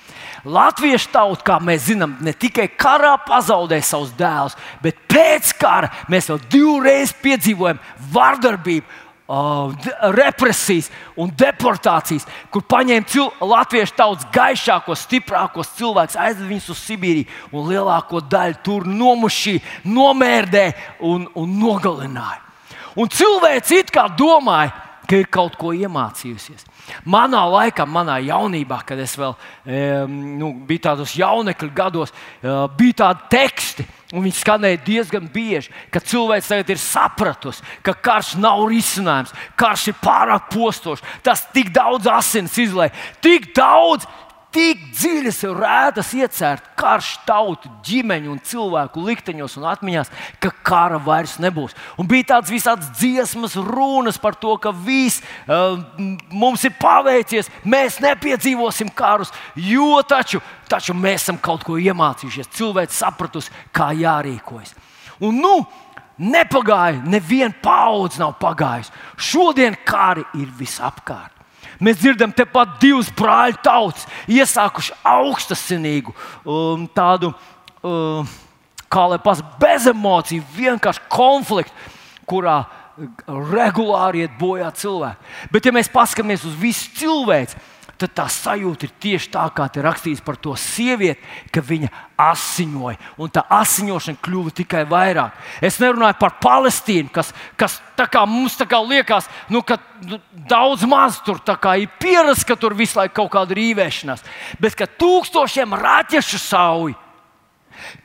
Latviešu 0.49 1.11
tauta, 1.13 1.45
kā 1.45 1.59
mēs 1.61 1.85
zinām, 1.91 2.17
ne 2.25 2.33
tikai 2.33 2.65
karā 2.81 3.13
pazaudēja 3.27 3.85
savus 3.85 4.11
dēlus, 4.17 4.57
bet 4.81 4.97
pēc 5.11 5.53
kara 5.61 5.91
mēs 6.11 6.31
vēl 6.33 6.41
divreiz 6.49 7.13
piedzīvojam 7.21 7.79
vardarbību 8.17 9.04
Uh, 9.25 9.71
represijas 10.13 10.91
un 11.17 11.31
deportācijas, 11.33 12.27
kur 12.53 12.61
paņēma 12.69 13.07
cil 13.09 13.31
latviešu 13.41 13.95
tautas 13.97 14.27
gaišākos, 14.29 15.01
stiprākos 15.07 15.71
cilvēkus, 15.79 16.19
aizveda 16.21 16.51
viņus 16.51 16.67
uz 16.69 16.83
Sibīriju 16.83 17.55
un 17.57 17.65
lielāko 17.71 18.21
daļu 18.21 18.59
tur 18.61 18.85
nomušīja, 18.85 19.63
nomērdēja 19.89 20.75
un, 21.09 21.25
un 21.41 21.57
nogalināja. 21.57 22.43
Un 23.01 23.09
cilvēks 23.09 23.73
it 23.79 23.89
kā 23.97 24.05
domāja, 24.13 24.75
ka 25.09 25.17
ir 25.17 25.27
kaut 25.33 25.57
ko 25.57 25.73
iemācījusies. 25.73 26.65
Manā 27.09 27.41
laikā, 27.49 27.85
manā 27.89 28.19
jaunībā, 28.27 28.83
kad 28.85 29.01
es 29.01 29.17
vēl 29.17 29.33
e, 29.33 29.81
nu, 30.05 30.51
biju 30.69 30.85
tādos 30.85 31.17
jaunekļu 31.17 31.73
gados, 31.73 32.13
e, 32.13 32.53
bija 32.77 32.99
tādi 33.01 33.29
teksti, 33.33 33.87
un 34.13 34.25
viņi 34.25 34.37
skanēja 34.37 34.81
diezgan 34.85 35.29
bieži, 35.33 35.71
ka 35.93 36.01
cilvēks 36.03 36.51
tagad 36.51 36.73
ir 36.75 36.81
sapratusi, 36.81 37.63
ka 37.85 37.95
karš 37.97 38.35
nav 38.41 38.65
risinājums, 38.69 39.33
karš 39.57 39.89
ir 39.91 39.97
pārāk 40.03 40.51
postošs, 40.53 41.03
tas 41.25 41.45
tik 41.55 41.71
daudz 41.73 42.09
asins 42.11 42.57
izlaiž, 42.61 42.93
tik 43.25 43.49
daudz 43.57 44.05
tik 44.55 44.83
dziļas 44.95 45.41
un 45.49 45.57
rētas 45.59 46.13
iecērt 46.15 46.69
karš 46.79 47.11
tautu, 47.27 47.69
ģimeņu 47.85 48.31
un 48.31 48.39
cilvēku 48.45 49.03
likteņos 49.03 49.57
un 49.59 49.67
atmiņās, 49.73 50.11
ka 50.39 50.51
kara 50.65 50.99
vairs 51.01 51.35
nebūs. 51.43 51.75
Un 51.99 52.07
bija 52.07 52.29
tādas 52.35 52.53
visādas 52.53 52.91
dziesmas, 52.95 53.57
runas 53.59 54.19
par 54.21 54.37
to, 54.39 54.55
ka 54.61 54.71
viss 54.71 55.19
uh, 55.19 55.75
mums 56.31 56.63
ir 56.67 56.75
paveicies, 56.79 57.51
mēs 57.67 57.99
nepiedzīvosim 58.05 58.93
karus, 58.95 59.33
jo 59.59 59.99
taču, 60.07 60.39
taču 60.71 60.95
mēs 60.95 61.25
esam 61.25 61.41
kaut 61.41 61.65
ko 61.67 61.75
iemācījušies. 61.81 62.53
Cilvēks 62.55 63.01
sapratusi, 63.03 63.51
kā 63.75 63.91
jārīkojas. 63.97 64.77
Un, 65.23 65.41
nu, 65.43 65.57
Nepagāja, 66.15 67.01
neviena 67.03 67.51
paudze 67.59 68.21
nav 68.21 68.37
pagājusi. 68.39 68.93
Šodien 69.19 69.75
kari 69.83 70.23
ir 70.39 70.47
visapkārt. 70.55 71.34
Mēs 71.83 71.99
dzirdam, 71.99 72.31
tepat 72.35 72.77
divas 72.81 73.09
brāļu 73.15 73.59
tautas 73.65 74.07
iesākuši 74.31 74.95
augstasinīgu 75.11 76.13
um, 76.43 76.87
tādu, 76.95 77.33
um, 77.83 78.27
kā 78.91 79.05
lai 79.11 79.19
pasakā, 79.21 79.59
bez 79.61 79.89
emociju, 79.91 80.45
vienkārši 80.55 81.05
konfliktu, 81.11 81.93
kurā 82.29 82.63
regulāri 83.27 84.23
iet 84.23 84.35
bojā 84.39 84.69
cilvēki. 84.79 85.33
Bet, 85.51 85.67
ja 85.67 85.73
mēs 85.75 85.91
paskatāmies 85.91 86.45
uz 86.47 86.55
visu 86.59 86.93
cilvēku, 86.95 87.59
tad 87.99 88.11
tā 88.15 88.25
sajūta 88.31 88.87
ir 88.87 88.93
tieši 89.01 89.31
tā, 89.33 89.45
kā 89.55 89.67
te 89.71 89.83
rakstīts 89.83 90.23
par 90.25 90.37
to 90.41 90.55
sievieti, 90.59 91.21
ka 91.53 91.63
viņa 91.63 91.91
asiņoja, 92.19 92.99
un 93.19 93.31
tā 93.31 93.43
asiņošana 93.57 94.21
kļuva 94.23 94.53
tikai 94.55 94.83
vairāk. 94.89 95.35
Es 95.63 95.79
nerunāju 95.83 96.17
par 96.19 96.37
Palestīnu, 96.43 97.11
kas, 97.15 97.31
kas 97.59 97.79
kā 97.95 98.25
mums 98.27 98.57
kā 98.59 98.81
liekas, 98.83 99.29
nu, 99.49 99.61
ka 99.63 99.79
nu, 100.03 100.19
daudz 100.49 100.83
maz 100.87 101.21
tur 101.25 101.39
ir 101.39 101.89
pierasts, 101.99 102.47
ka 102.47 102.55
tur 102.55 102.75
visu 102.75 102.99
laiku 102.99 103.21
kaut 103.21 103.31
kāda 103.35 103.55
rīvēšanās, 103.55 104.23
bet 104.59 104.75
ka 104.75 104.87
tūkstošiem 104.87 105.75
raķešu 105.75 106.39
sauju 106.39 107.04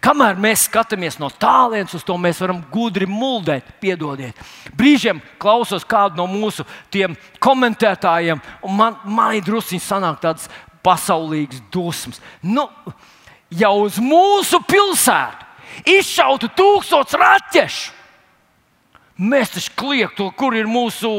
Kamēr 0.05 0.39
mēs 0.41 0.67
skatāmies 0.69 1.19
no 1.21 1.29
tālienes 1.31 1.95
uz 1.97 2.05
to, 2.07 2.17
mēs 2.21 2.41
varam 2.43 2.63
gudri 2.73 3.09
muldēt, 3.11 3.69
piedodiet. 3.83 4.39
Brīžiem 4.77 5.23
klausos 5.41 5.87
kādu 5.89 6.21
no 6.21 6.27
mūsu 6.31 6.67
komentētājiem, 7.43 8.43
un 8.67 8.77
man, 8.77 8.99
man 9.05 9.37
ir 9.39 9.47
druskuļi 9.47 9.83
sanāk 9.85 10.21
tādas 10.25 10.51
pasaulīgas 10.85 11.63
dusmas. 11.73 12.21
Nu, 12.43 12.69
jau 13.51 13.77
uz 13.85 14.01
mūsu 14.03 14.63
pilsētu 14.67 15.49
izšautu 15.99 16.51
tūkstoš 16.57 17.17
raķešu. 17.21 17.97
Mēs 19.21 19.51
taču 19.53 19.75
kliegtu, 19.77 20.31
kur 20.33 20.55
ir 20.57 20.69
mūsu 20.71 21.11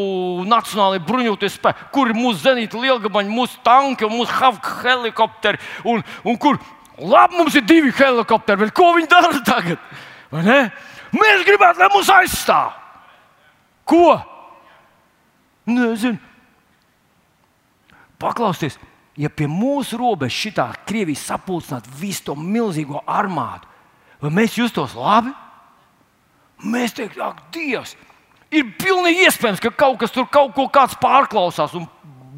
nacionālajie 0.50 1.04
bruņoties 1.06 1.58
spēki, 1.60 1.84
kur 1.94 2.10
ir 2.10 2.18
mūsu 2.18 2.40
zenīta 2.48 2.80
lielgabaņi, 2.82 3.30
mūsu 3.30 3.60
tanki, 3.62 4.10
mūsu 4.10 4.34
helikopteri 4.82 5.62
un, 5.86 6.02
un 6.26 6.40
kur 6.42 6.58
Labi, 7.02 7.38
mums 7.40 7.56
ir 7.58 7.66
divi 7.66 7.92
helikopteri, 7.98 8.68
bet 8.68 8.76
ko 8.78 8.92
viņi 8.98 9.10
dara 9.10 9.42
tagad? 9.46 9.82
Mēs 10.32 11.46
gribētu, 11.48 11.82
lai 11.82 11.90
mūs 11.92 12.12
aizstāv. 12.14 12.76
Ko? 13.90 14.20
Nezinu. 15.70 16.20
Paklausieties, 18.22 18.78
ja 19.18 19.32
pie 19.34 19.48
mūsu 19.50 19.98
robežas 19.98 20.38
šitā 20.38 20.68
Krievijas 20.86 21.26
sapulcinātu 21.26 21.90
visu 21.98 22.28
to 22.30 22.36
milzīgo 22.38 23.02
armādu, 23.10 23.66
vai 24.22 24.30
mēs 24.38 24.60
justos 24.60 24.94
labi? 24.94 25.34
Mēs 26.62 26.94
teiktu, 26.94 27.24
ak, 27.26 27.48
Dievs! 27.56 27.96
Ir 28.52 28.68
pilnīgi 28.78 29.26
iespējams, 29.26 29.62
ka 29.64 29.72
kaut 29.74 29.98
kas 30.02 30.14
tur 30.14 30.28
kaut 30.30 30.54
ko 30.54 30.68
pārklausās, 30.70 31.74
un 31.74 31.88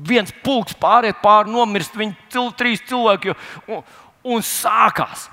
viens 0.08 0.32
pulks 0.43 0.76
pāriet 0.78 1.19
pāri, 1.23 1.52
nomirst 1.52 1.95
viņi 1.97 2.15
cil, 2.30 2.52
trīs 2.56 2.84
cilvēki. 2.88 3.34
Jo, 3.34 3.36
un 3.67 3.84
sākās. 4.44 5.30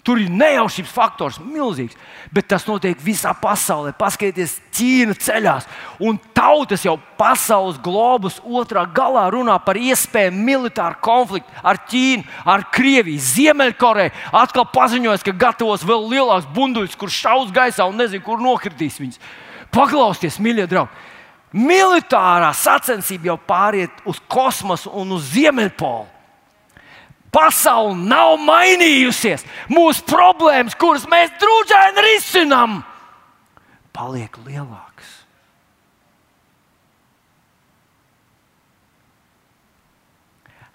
Tur 0.00 0.16
ir 0.16 0.30
nejaušības 0.32 0.92
faktors 0.94 1.36
milzīgs, 1.44 1.96
bet 2.32 2.46
tas 2.48 2.64
notiek 2.64 2.96
visā 3.04 3.34
pasaulē. 3.36 3.92
Paskatieties, 3.98 4.54
Ķīna 4.72 5.12
ceļās, 5.20 5.66
un 6.00 6.16
tautas 6.32 6.86
jau 6.86 6.94
pasaules 7.18 7.76
globus 7.84 8.38
otrā 8.40 8.86
galā 8.96 9.26
runā 9.34 9.58
par 9.60 9.76
iespējamu 9.76 10.40
militāru 10.46 10.96
konfliktu 11.04 11.52
ar 11.60 11.82
Ķīnu, 11.90 12.24
ar 12.48 12.64
Krieviju. 12.72 13.20
Ziemeļkoreja 13.20 14.14
atkal 14.40 14.64
paziņoja, 14.72 15.20
ka 15.26 15.36
gatavos 15.44 15.84
vēl 15.84 16.08
lielāks 16.14 16.48
bunduļs, 16.56 16.96
kurš 16.96 17.20
šaus 17.26 17.52
gaisā 17.52 17.84
un 17.84 18.00
nezinu, 18.00 18.24
kur 18.24 18.40
nokritīs 18.40 18.96
viņus. 19.02 19.20
Paklausieties, 19.74 20.40
mīļie 20.40 20.64
draugi! 20.70 21.08
Militārā 21.50 22.54
sacensība 22.54 23.32
jau 23.32 23.36
pāriet 23.42 24.00
uz 24.08 24.20
kosmosu 24.30 24.92
un 24.96 25.16
uz 25.16 25.28
Ziemeļpolu. 25.34 26.19
Pasaule 27.30 27.94
nav 27.94 28.36
mainījusies. 28.42 29.44
Mūsu 29.70 30.02
problēmas, 30.08 30.74
kuras 30.78 31.06
mēs 31.10 31.30
drūzēni 31.38 32.06
risinām, 32.06 32.80
paliek 33.94 34.34
lielākas. 34.46 35.16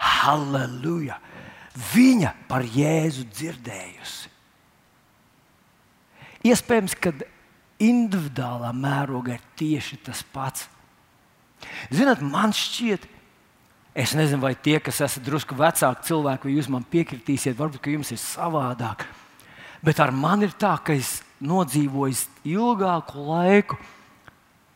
Halleluja! 0.05 1.19
Viņa 1.75 2.31
par 2.47 2.63
Jēzu 2.63 3.25
dzirdējusi. 3.35 4.31
Iespējams, 6.45 6.93
ka 7.01 7.11
individuālā 7.83 8.69
mērogā 8.75 9.35
ir 9.35 9.43
tieši 9.59 9.97
tas 10.05 10.21
pats. 10.31 10.69
Ziniet, 11.91 12.21
man 12.23 12.53
šķiet, 12.55 13.07
Es 13.95 14.11
nezinu, 14.17 14.41
vai 14.43 14.53
tie, 14.59 14.79
kas 14.83 14.99
esat 15.05 15.23
drusku 15.23 15.55
vecāki 15.55 16.09
cilvēki, 16.09 16.49
vai 16.49 16.55
jūs 16.57 16.67
man 16.71 16.83
piekritīsiet, 16.91 17.55
varbūt 17.55 17.87
jums 17.93 18.11
ir 18.11 18.19
savādāk. 18.19 19.05
Bet 19.85 20.01
ar 20.03 20.11
mani 20.11 20.49
ir 20.49 20.55
tā, 20.59 20.73
ka 20.83 20.95
es 20.97 21.21
nodzīvoju 21.39 22.17
ilgāku 22.51 23.23
laiku 23.29 23.79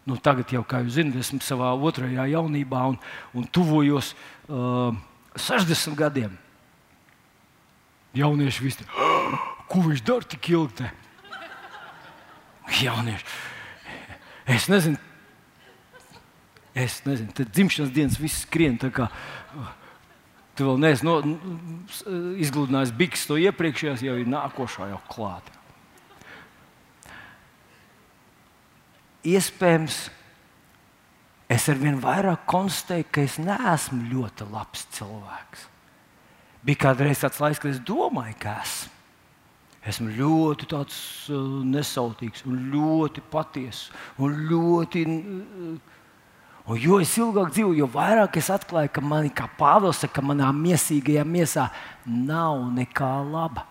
nu, 0.09 0.17
tagad 0.17 0.49
jau, 0.53 0.63
kā 0.65 0.81
jūs 0.83 0.97
zināt, 0.97 1.19
esmu 1.21 1.41
savā 1.45 1.69
otrajā 1.75 2.25
jaunībā 2.31 2.81
un, 2.89 2.97
un 3.37 3.45
tuvojos 3.53 4.13
uh, 4.49 4.95
60 5.37 5.97
gadiem. 5.99 6.33
Jaunieši 8.17 8.65
visi, 8.65 8.87
ko 9.69 9.83
viņš 9.85 10.01
dara 10.07 10.25
tik 10.25 10.49
ilgi? 10.49 10.79
Te? 10.81 10.89
Jaunieši, 12.79 13.27
es 14.55 14.65
nezinu, 14.71 14.97
es 16.83 16.99
nezinu, 17.05 17.33
tad 17.35 17.51
dzimšanas 17.53 17.93
dienas 17.93 18.19
viss 18.21 18.45
skrien 18.45 18.77
kā. 18.79 19.09
Tu 20.59 20.67
vēl 20.67 20.79
neesi 20.83 21.05
no, 21.07 21.15
izgludinājis 22.41 22.91
bikses 22.99 23.29
to 23.29 23.37
iepriekšējās, 23.39 24.03
jau 24.03 24.17
ir 24.19 24.27
nākošā 24.27 24.89
jau 24.91 24.99
klāta. 25.07 25.55
Iespējams, 29.29 29.97
es 31.51 31.67
ar 31.71 31.79
vien 31.79 31.99
vairāk 32.03 32.43
konstatēju, 32.49 33.07
ka 33.11 33.23
es 33.23 33.37
neesmu 33.39 34.11
ļoti 34.11 34.47
labs 34.51 34.85
cilvēks. 34.95 35.65
Bija 36.67 36.83
kādreiz 36.87 37.23
tāds 37.23 37.39
laiks, 37.39 37.61
kad 37.63 37.71
es 37.71 37.83
domāju, 37.87 38.35
ka 38.43 38.59
esmu. 38.63 38.95
Esmu 39.89 40.09
ļoti 40.11 40.67
tāds 40.67 40.95
uh, 41.31 41.61
nesautīgs, 41.63 42.43
un 42.43 42.65
ļoti 42.73 43.23
patiess 43.31 43.87
un 44.19 44.35
ļoti. 44.49 45.05
Uh, 45.07 45.95
Un 46.69 46.77
jo 46.77 46.99
es 47.01 47.15
ilgāk 47.17 47.49
dzīvoju, 47.49 47.79
jo 47.81 47.87
vairāk 47.89 48.35
es 48.37 48.51
atklāju, 48.53 48.91
ka 48.93 49.01
man, 49.01 49.25
kā 49.33 49.47
Pāvils 49.57 50.03
saka, 50.03 50.21
manā 50.21 50.51
miesīgajā 50.53 51.23
miesā 51.25 51.65
nav 52.05 52.61
nekā 52.75 53.09
laba. 53.25 53.65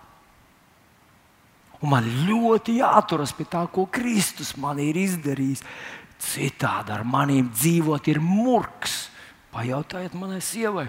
Un 1.79 1.93
man 1.93 2.09
ļoti 2.27 2.81
jāturas 2.81 3.31
pie 3.39 3.47
tā, 3.47 3.63
ko 3.71 3.85
Kristus 3.87 4.57
man 4.59 4.81
ir 4.83 4.99
izdarījis. 4.99 5.63
Citādi 6.19 6.91
ar 6.91 7.05
maniem 7.07 7.47
dzīvot 7.55 8.11
ir 8.11 8.19
murgs. 8.19 9.05
Pajautājiet 9.55 10.17
manai 10.19 10.41
sievai. 10.43 10.89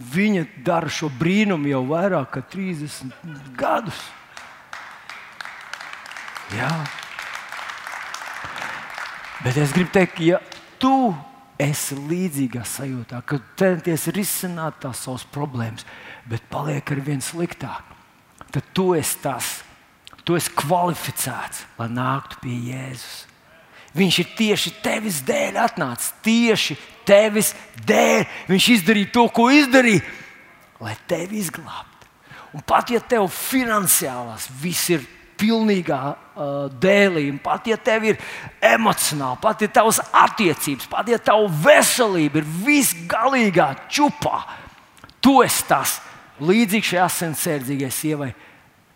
Viņa 0.00 0.46
dara 0.64 0.88
šo 0.88 1.10
brīnumu 1.20 1.68
jau 1.68 1.82
vairāk 1.92 2.32
kā 2.38 2.44
30 2.56 3.12
gadus. 3.60 4.00
Jā. 6.56 6.72
Bet 9.40 9.56
es 9.56 9.72
gribu 9.72 9.88
teikt, 9.94 10.20
ja 10.20 10.40
tu 10.80 11.14
esi 11.60 11.96
līdzīgā 11.96 12.60
sajūtā, 12.66 13.22
ka 13.24 13.38
centies 13.60 14.08
risināt 14.12 14.80
tās 14.82 15.00
savas 15.06 15.24
problēmas, 15.32 15.86
bet 16.28 16.44
paliek 16.52 16.92
ar 16.92 17.00
vien 17.04 17.24
sliktāk, 17.24 17.84
tad 18.52 18.70
tu 18.76 18.90
esi 18.96 19.16
tas, 19.24 19.60
tu 20.24 20.36
esi 20.36 20.52
kvalificēts, 20.60 21.64
lai 21.80 21.88
nāktu 21.92 22.40
pie 22.44 22.56
Jēzus. 22.70 23.26
Viņš 23.96 24.18
ir 24.22 24.28
tieši 24.38 24.72
tevis 24.84 25.22
dēļ 25.26 25.56
atnācis, 25.64 26.12
tieši 26.22 26.76
tevis 27.08 27.54
dēļ. 27.88 28.26
Viņš 28.46 28.68
izdarīja 28.76 29.10
to, 29.16 29.24
ko 29.34 29.48
izdarīja, 29.50 30.04
lai 30.84 30.94
tevi 31.10 31.40
izglābtu. 31.40 32.10
Un 32.54 32.62
pat 32.66 32.92
ja 32.92 33.00
tev 33.02 33.26
finansiālās 33.34 34.46
viss 34.62 34.92
ir 34.94 35.02
pilnīgā 35.40 36.00
uh, 36.10 36.68
dēlī, 36.82 37.26
pat 37.42 37.66
ja 37.70 37.78
tev 37.80 38.04
ir 38.12 38.20
emocionāli, 38.62 39.40
pat 39.42 39.64
ja 39.64 39.70
tavas 39.80 40.02
attiecības, 40.12 40.88
pat 40.90 41.08
ja 41.08 41.18
tava 41.18 41.48
veselība 41.64 42.42
ir 42.42 42.50
visgalīgā 42.66 43.72
čupā, 43.88 44.42
tu 45.24 45.40
esi 45.44 45.64
tas 45.68 45.98
līdzīgs 46.40 46.92
šai 46.92 47.00
asinsērdzīgai 47.06 47.90
sievai, 47.92 48.32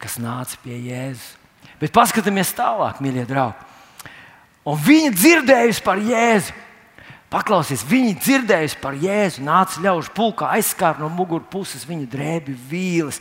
kas 0.01 0.19
nāca 0.21 0.61
pie 0.63 0.77
Jēzus. 0.91 1.33
Bet 1.81 1.93
paskatāmies 1.95 2.55
tālāk, 2.57 3.01
mīļie 3.03 3.25
draugi. 3.29 3.73
Un 4.65 4.79
viņa 4.81 5.11
dzirdējusi 5.13 5.83
par 5.85 6.01
Jēzu. 6.01 6.55
Paklausies, 7.35 7.83
viņi 7.89 8.15
dzirdējuši 8.23 8.77
par 8.81 8.95
Jēzu, 9.01 9.43
nāca 9.45 9.83
ļaužu 9.83 10.13
pulkā, 10.15 10.53
aizskāra 10.55 11.03
no 11.03 11.09
mugurpuses 11.11 11.83
viņa 11.89 12.07
drēbi 12.13 12.55
vīles. 12.71 13.19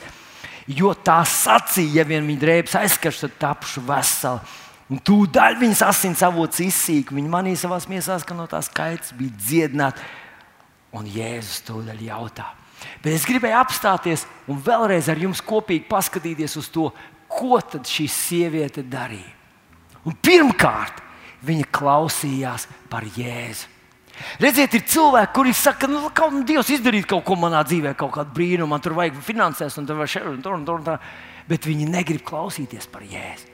Jo 0.71 0.93
tā 0.95 1.19
sacīja, 1.27 2.01
ja 2.01 2.07
vien 2.07 2.27
viņa 2.27 2.39
drēbes 2.39 2.75
aizskars, 2.79 3.23
tad 3.25 3.35
tapšu 3.41 3.83
vesela. 3.87 4.43
Un 4.91 4.99
tūdaļ 5.03 5.57
viņas 5.59 5.81
asins 5.87 6.21
avots 6.23 6.61
izsīka. 6.63 7.15
Viņa 7.15 7.31
manīja 7.31 7.63
savā 7.63 7.79
miesās, 7.91 8.23
ka 8.27 8.35
no 8.37 8.45
tās 8.51 8.69
skaits 8.71 9.15
bija 9.17 9.35
dziedināta. 9.39 10.03
Un 10.93 11.07
Jēzus 11.09 11.63
tūdaļ 11.67 12.03
jautā. 12.05 12.51
Bet 13.03 13.15
es 13.15 13.25
gribēju 13.27 13.57
apstāties 13.57 14.25
un 14.51 14.59
vēlreiz 14.63 15.07
ar 15.09 15.19
jums 15.19 15.41
kopīgi 15.43 15.87
paskatīties 15.89 16.57
uz 16.59 16.69
to, 16.71 16.89
ko 17.31 17.59
tad 17.65 17.87
šī 17.89 18.07
sieviete 18.11 18.83
darīja. 18.85 19.31
Un 20.03 20.15
pirmkārt, 20.19 20.99
viņa 21.47 21.69
klausījās 21.73 22.67
par 22.91 23.07
Jēzu. 23.15 23.72
Redziet, 24.41 24.75
ir 24.77 24.83
cilvēki, 24.87 25.33
kuri 25.33 25.53
saka, 25.57 25.87
nu, 25.89 26.03
ka 26.13 26.29
Dievs 26.45 26.69
izdarīs 26.73 27.07
kaut 27.09 27.25
ko 27.27 27.37
manā 27.39 27.63
dzīvē, 27.65 27.95
kaut 27.97 28.13
kādu 28.17 28.35
brīnumu, 28.35 28.69
man 28.73 28.83
tur 28.83 28.95
vajag 28.97 29.17
finansēs, 29.25 29.77
un 29.81 29.89
tur 29.89 29.97
vajag 29.99 30.13
šeit, 30.17 30.27
un 30.29 30.43
tur, 30.43 30.59
un 30.59 30.67
tur, 30.67 30.79
un 30.81 30.85
tur. 30.85 31.01
Bet 31.49 31.65
viņi 31.67 31.89
negrib 31.89 32.23
klausīties 32.27 32.87
par 32.91 33.03
Jēzu. 33.03 33.49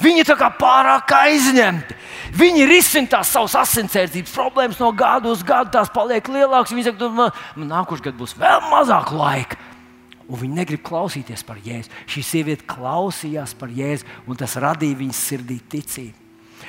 Viņi 0.00 0.22
ir 0.22 0.44
pārāk 0.60 1.12
aizņemti. 1.12 1.96
Viņi 2.36 2.66
risina 2.68 3.16
tās 3.16 3.32
savas 3.32 3.56
asinsērdzības 3.62 4.32
problēmas 4.32 4.78
no 4.80 4.90
gada 4.96 5.28
uz 5.28 5.42
gadu, 5.44 5.72
tās 5.74 5.90
paliek 5.92 6.28
lielākas. 6.28 6.72
Viņi 6.72 6.86
saka, 6.88 7.10
man, 7.16 7.34
man 7.56 7.72
nākošais 7.74 8.06
gads 8.06 8.20
būs 8.20 8.36
vēl 8.40 8.64
mazāk 8.70 9.12
laika. 9.16 9.58
Un 10.30 10.38
viņi 10.38 10.60
negrib 10.60 10.84
klausīties 10.86 11.42
par 11.44 11.58
Jēzu. 11.64 11.92
Šī 12.08 12.22
sieviete 12.24 12.68
klausījās 12.70 13.52
par 13.58 13.72
Jēzu, 13.74 14.06
un 14.30 14.38
tas 14.40 14.56
radīja 14.62 15.00
viņas 15.00 15.26
sirdī 15.32 15.58
ticību. 15.72 16.16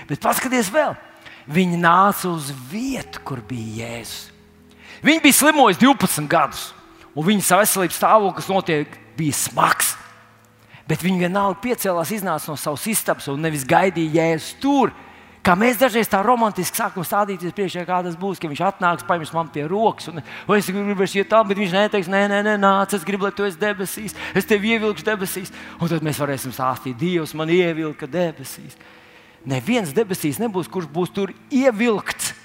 Bet 0.09 0.23
paskatieties 0.23 0.71
vēl! 0.73 0.95
Viņa 1.49 1.79
nāca 1.81 2.29
uz 2.29 2.51
vietu, 2.69 3.21
kur 3.25 3.41
bija 3.45 3.87
Jēzus. 3.87 4.29
Viņa 5.01 5.23
bija 5.23 5.33
slimojusi 5.33 5.81
12 5.81 6.27
gadus, 6.29 6.67
un 7.17 7.25
viņas 7.25 7.53
veselības 7.57 7.97
stāvoklis 7.97 8.49
bija 9.17 9.33
smags. 9.33 9.95
Bet 10.89 11.01
viņa 11.05 11.27
vienalga 11.27 11.61
piecēlās, 11.63 12.11
iznāca 12.13 12.51
no 12.51 12.57
savas 12.59 12.85
istabas 12.89 13.29
un 13.31 13.41
nevis 13.41 13.65
gaidīja 13.67 14.21
Jēzus 14.21 14.59
tur. 14.61 14.93
Kā 15.41 15.55
mēs 15.57 15.79
dažreiz 15.81 16.05
tā 16.05 16.19
romantiski 16.21 16.77
sākam 16.77 17.01
stādīties 17.01 17.55
priekšā, 17.57 17.81
kā 17.87 18.03
tas 18.05 18.13
būs, 18.19 18.37
ka 18.37 18.45
viņš 18.45 18.59
atnāks, 18.61 19.05
paņems 19.07 19.31
man 19.33 19.47
pie 19.49 19.63
rokas, 19.65 20.11
un 20.11 20.21
es 20.53 20.69
gribu 20.69 21.07
iet 21.07 21.31
tālu, 21.31 21.47
bet 21.49 21.57
viņš 21.57 21.73
neteiks, 21.73 22.09
nē, 22.13 22.27
nē, 22.29 22.41
nē, 22.45 22.53
nāc, 22.61 22.93
es 22.93 23.07
gribu, 23.07 23.25
lai 23.25 23.33
tu 23.33 23.47
esi 23.47 23.57
debesīs, 23.57 24.13
es 24.37 24.45
tevi 24.45 24.75
ievilkšu 24.75 25.07
debesīs. 25.07 25.49
Un 25.81 25.89
tad 25.89 26.05
mēs 26.05 26.21
varēsim 26.21 26.53
stāstīt, 26.53 26.99
Dievs 26.99 27.33
man 27.33 27.49
ievilka 27.49 28.05
debesīs. 28.05 28.77
Neviens 29.47 29.93
debesīs 29.95 30.37
nebūs, 30.41 30.69
kurš 30.69 30.89
būs 30.91 31.13
tur 31.15 31.33
ievilkts. 31.49 32.35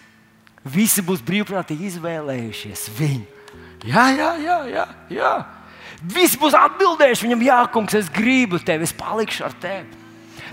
Visi 0.67 1.05
būs 1.05 1.23
brīvprātīgi 1.23 1.93
izvēlējušies 1.93 2.89
viņu. 2.97 3.27
Jā, 3.87 4.09
jā, 4.17 4.31
jā, 4.43 4.57
jā. 4.73 4.87
jā. 5.13 5.35
Visi 6.03 6.39
būs 6.41 6.57
atbildējuši 6.57 7.27
viņam, 7.27 7.45
Jā, 7.47 7.61
kungs, 7.73 7.95
es 7.97 8.09
gribu 8.13 8.59
tevi, 8.59 8.89
es 8.89 8.95
palikšu 8.97 9.47
ar 9.47 9.55
tevi. 9.61 10.05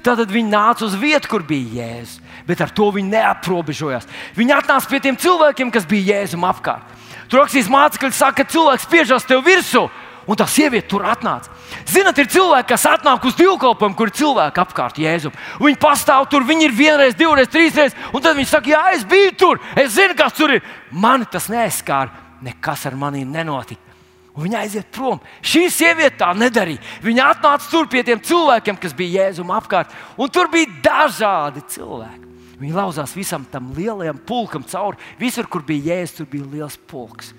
Tad 0.03 0.19
viņi 0.27 0.51
nāca 0.51 0.83
uz 0.83 0.97
vietu, 0.99 1.29
kur 1.31 1.45
bija 1.47 1.85
Jēzus, 1.85 2.19
bet 2.47 2.59
ar 2.61 2.71
to 2.75 2.89
viņi 2.91 3.13
neaprobežojās. 3.13 4.07
Viņi 4.35 4.55
atnāca 4.57 4.89
pie 4.91 4.99
tiem 4.99 5.19
cilvēkiem, 5.19 5.71
kas 5.71 5.87
bija 5.87 6.17
Jēzum 6.17 6.43
apkārt. 6.47 6.83
Tur 7.31 7.39
rakstīts, 7.39 7.71
mācekļi 7.71 8.11
saka, 8.11 8.43
ka 8.43 8.51
cilvēks 8.51 8.83
spiežas 8.83 9.27
tev 9.27 9.45
virsū, 9.45 9.85
un 10.27 10.39
tā 10.39 10.47
sieviete 10.51 10.89
tur 10.91 11.07
atnāca. 11.07 11.53
Zinat, 11.89 12.17
ir 12.19 12.29
cilvēki, 12.31 12.69
kas 12.73 12.85
atnāk 12.89 13.25
uz 13.27 13.37
dievkalpojumu, 13.37 13.97
kur 13.97 14.09
ir 14.09 14.17
cilvēki 14.17 14.61
apkārt 14.63 14.99
Jēzum. 15.01 15.35
Viņi 15.61 15.79
pastāv 15.81 16.27
tur, 16.31 16.45
viņi 16.47 16.67
ir 16.69 16.75
vienreiz, 16.77 17.15
divreiz, 17.19 17.49
trīsreiz, 17.51 17.95
un 18.13 18.23
tad 18.23 18.37
viņi 18.37 18.49
saka, 18.49 18.73
jā, 18.73 18.83
es 18.97 19.05
biju 19.07 19.31
tur, 19.39 19.61
es 19.77 19.95
zinu, 19.95 20.17
kas 20.17 20.35
tur 20.37 20.55
ir. 20.57 20.63
Mani 20.91 21.27
tas 21.29 21.49
neaizskāra, 21.51 22.13
nekas 22.43 22.87
ar 22.89 22.97
maniem 22.99 23.31
nenotika. 23.33 23.93
Un 24.33 24.47
viņa 24.47 24.63
aiziet 24.63 24.89
prom. 24.89 25.19
Šī 25.45 25.67
sieviete 25.69 26.17
tā 26.23 26.31
nedarīja. 26.33 26.81
Viņa 27.05 27.29
atnāca 27.35 27.69
tur 27.69 27.85
pie 27.89 28.01
tiem 28.05 28.21
cilvēkiem, 28.23 28.79
kas 28.81 28.95
bija 28.97 29.27
Jēzum 29.27 29.53
apkārt, 29.53 29.93
un 30.17 30.31
tur 30.33 30.49
bija 30.53 30.71
dažādi 30.87 31.61
cilvēki. 31.75 32.31
Viņa 32.63 32.77
lauzās 32.79 33.13
visam 33.13 33.45
tam 33.49 33.71
lielajam 33.77 34.17
pulkam 34.25 34.65
cauri. 34.65 34.97
Visur, 35.19 35.45
kur 35.51 35.65
bija 35.67 35.93
Jēzus, 35.93 36.15
tur 36.17 36.29
bija 36.31 36.49
liels 36.49 36.79
pulks. 36.89 37.33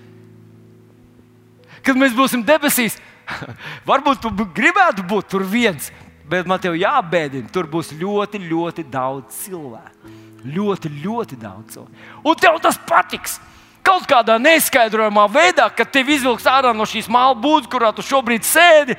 Kad 1.85 1.99
mēs 1.99 2.15
būsim 2.17 2.45
debesīs, 2.45 2.95
Varbūt 3.89 4.21
tu 4.23 4.31
gribētu 4.31 5.05
būt 5.07 5.31
tur 5.33 5.45
viens, 5.47 5.91
bet 6.29 6.47
man 6.49 6.61
te 6.61 6.71
jābēdina. 6.73 7.49
Tur 7.53 7.69
būs 7.69 7.93
ļoti, 7.95 8.41
ļoti 8.45 8.85
daudz 8.91 9.43
cilvēku. 9.45 10.13
Ļoti, 10.45 10.91
ļoti 11.01 11.37
daudz 11.41 11.75
cilvēku. 11.75 12.07
Un 12.25 12.39
tev 12.39 12.61
tas 12.63 12.79
patiks. 12.87 13.39
Kaut 13.85 14.07
kādā 14.09 14.39
neskaidrojamā 14.41 15.27
veidā, 15.29 15.67
kad 15.69 15.91
tev 15.93 16.07
izvilks 16.09 16.47
ārā 16.49 16.71
no 16.73 16.87
šīs 16.89 17.05
māla 17.11 17.35
būdas, 17.37 17.69
kurā 17.69 17.91
tu 17.93 18.01
šobrīd 18.01 18.41
sēdi, 18.41 18.95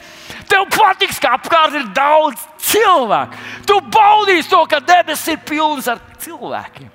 tev 0.47 0.69
patiks, 0.71 1.19
ka 1.19 1.33
apkārt 1.35 1.75
ir 1.75 1.89
daudz 1.95 2.45
cilvēku. 2.69 3.41
Tu 3.67 3.81
baudīsi 3.97 4.53
to, 4.53 4.63
ka 4.71 4.79
debesis 4.79 5.35
ir 5.35 5.43
pilnas 5.49 5.91
ar 5.91 5.99
cilvēkiem. 6.23 6.93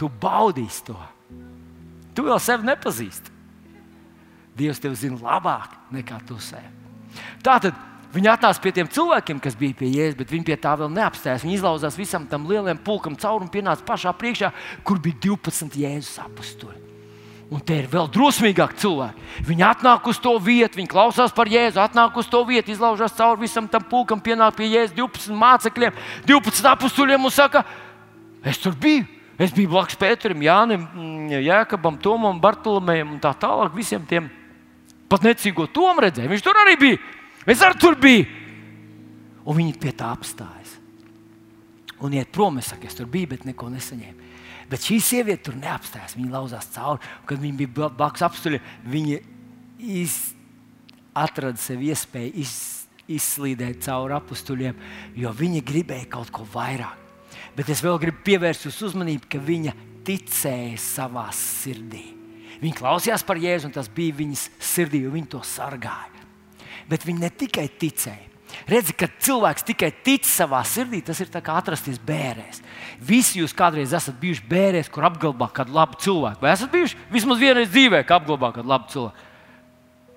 Tu 0.00 0.08
baudīsi 0.24 0.86
to. 0.88 0.96
Tu 2.16 2.24
vēl 2.24 2.40
sevi 2.40 2.70
nepazīsti. 2.70 3.35
Dievs 4.56 4.80
tevi 4.80 4.96
zina 4.96 5.20
labāk 5.20 5.76
nekā 5.92 6.22
tu 6.28 6.38
sevi. 6.42 6.72
Tātad 7.44 7.76
Viņi 8.16 8.30
atnāca 8.32 8.62
pie 8.64 8.70
tiem 8.72 8.88
cilvēkiem, 8.88 9.40
kas 9.44 9.56
bija 9.58 9.76
pie 9.76 9.90
jēzus, 9.92 10.16
bet 10.16 10.30
viņi 10.32 10.46
pie 10.46 10.56
tā 10.60 10.72
vēl 10.78 10.88
neapstājās. 10.94 11.42
Viņi 11.44 11.58
izlauzās 11.58 11.98
visam 11.98 12.24
tam 12.30 12.46
lielajam 12.48 12.78
pulkam 12.80 13.16
cauri 13.18 13.44
un 13.44 13.50
pienāca 13.52 13.84
pašā 13.84 14.12
priekšā, 14.16 14.52
kur 14.86 15.00
bija 15.04 15.18
12 15.26 15.76
jēzus 15.82 16.20
apstuļi. 16.22 16.78
Un 17.52 17.60
te 17.62 17.76
ir 17.78 17.90
vēl 17.90 18.08
drosmīgāki 18.10 18.80
cilvēki. 18.82 19.26
Viņi 19.46 19.66
atnāk 19.68 20.08
uz 20.10 20.18
to 20.22 20.32
vietu, 20.42 20.80
viņi 20.80 20.90
klausās 20.90 21.34
par 21.34 21.50
jēzu, 21.50 21.78
atnāk 21.82 22.16
uz 22.18 22.30
to 22.30 22.40
vietu, 22.48 22.72
izlaužas 22.72 23.14
cauri 23.18 23.44
visam 23.44 23.68
tam 23.70 23.84
pulkam, 23.86 24.22
pienāk 24.22 24.56
pie 24.56 24.70
jēzus 24.72 24.96
12 24.96 25.36
mācekļiem, 25.42 26.00
12 26.26 26.72
apstuļiem 26.72 27.28
un 27.28 27.34
saka, 27.34 27.62
es 28.42 28.62
tur 28.62 28.74
biju. 28.80 29.04
Es 29.36 29.50
biju 29.52 29.68
blakus 29.68 29.98
Pēterim, 30.00 30.40
Jānim, 30.40 30.86
Jēkabam, 31.44 31.98
Tomam, 32.00 32.38
Bartolomejam 32.40 33.10
un 33.12 33.18
tā 33.20 33.34
tālāk. 33.36 33.74
Visiem 33.76 34.06
tiem 34.08 34.30
pat 35.10 35.26
necīgo 35.26 35.68
tomu 35.72 36.04
redzēju. 36.04 36.30
Viņš 36.32 36.44
tur 36.44 36.60
arī 36.62 36.76
bija. 36.80 37.00
Es 37.46 37.62
arī 37.62 37.78
tur 37.80 37.98
biju. 38.00 38.26
Un 39.46 39.58
viņi 39.60 39.76
pie 39.80 39.92
tā 39.94 40.10
apstājas. 40.14 40.74
Un 42.02 42.12
iet 42.12 42.32
prom, 42.34 42.58
es 42.60 42.68
saku, 42.72 42.88
es 42.88 42.96
tur 42.98 43.08
biju, 43.08 43.30
bet 43.32 43.46
neko 43.48 43.70
nesaņēmu. 43.72 44.32
Bet 44.70 44.82
šī 44.82 44.98
sieviete 45.00 45.46
tur 45.48 45.58
neapstājās. 45.60 46.16
Viņa 46.18 46.32
lauzās 46.34 46.68
cauri. 46.74 47.12
Kad 47.28 47.40
viņa 47.40 47.60
bija 47.62 47.90
blakus 47.94 48.24
apstuļiem, 48.26 48.72
viņa 48.90 49.20
iz, 49.96 50.18
atrada 51.16 51.60
sev 51.60 51.84
iespēju 51.86 52.34
iz, 52.42 52.54
izslīdēt 53.06 53.84
cauri 53.86 54.16
apstuļiem, 54.18 54.78
jo 55.22 55.32
viņa 55.32 55.62
gribēja 55.66 56.10
kaut 56.10 56.32
ko 56.34 56.46
vairāk. 56.52 57.04
Bet 57.56 57.70
es 57.72 57.80
vēl 57.84 57.96
gribu 58.02 58.20
pievērst 58.26 58.66
jūsu 58.66 58.90
uzmanību, 58.90 59.28
ka 59.30 59.40
viņa 59.40 59.72
ticēja 60.06 60.76
savā 60.80 61.28
sirdī. 61.34 62.04
Viņa 62.62 62.78
klausījās 62.78 63.24
par 63.26 63.40
Jēzu, 63.40 63.68
un 63.68 63.74
tas 63.74 63.90
bija 63.92 64.16
viņas 64.16 64.46
sirdī, 64.62 65.02
jo 65.04 65.12
viņa 65.14 65.32
to 65.34 65.42
sargāja. 65.44 66.24
Bet 66.90 67.04
viņa 67.06 67.26
ne 67.26 67.30
tikai 67.34 67.66
ticēja. 67.80 68.32
Redzi, 68.70 68.94
kad 68.96 69.12
cilvēks 69.20 69.66
tikai 69.66 69.90
tic 70.06 70.24
savā 70.26 70.62
sirdī, 70.66 71.02
tas 71.04 71.18
ir 71.20 71.28
kā 71.34 71.56
atrasties 71.58 71.98
bērēs. 72.02 72.62
Visi 73.02 73.42
jūs 73.42 73.54
kādreiz 73.56 73.92
esat 73.94 74.16
bijuši 74.20 74.46
bērēs, 74.48 74.90
kur 74.92 75.06
apglabā 75.08 75.50
kādu 75.54 75.74
labu 75.76 75.98
cilvēku. 76.00 76.40
Vai 76.42 76.54
esat 76.54 76.72
bijuši 76.72 76.98
vismaz 77.12 77.42
vienreiz 77.42 77.68
dzīvē, 77.72 78.02
kā 78.06 78.20
apglabā 78.20 78.54
kādu 78.56 78.72
labu 78.72 78.88
cilvēku? 78.94 79.25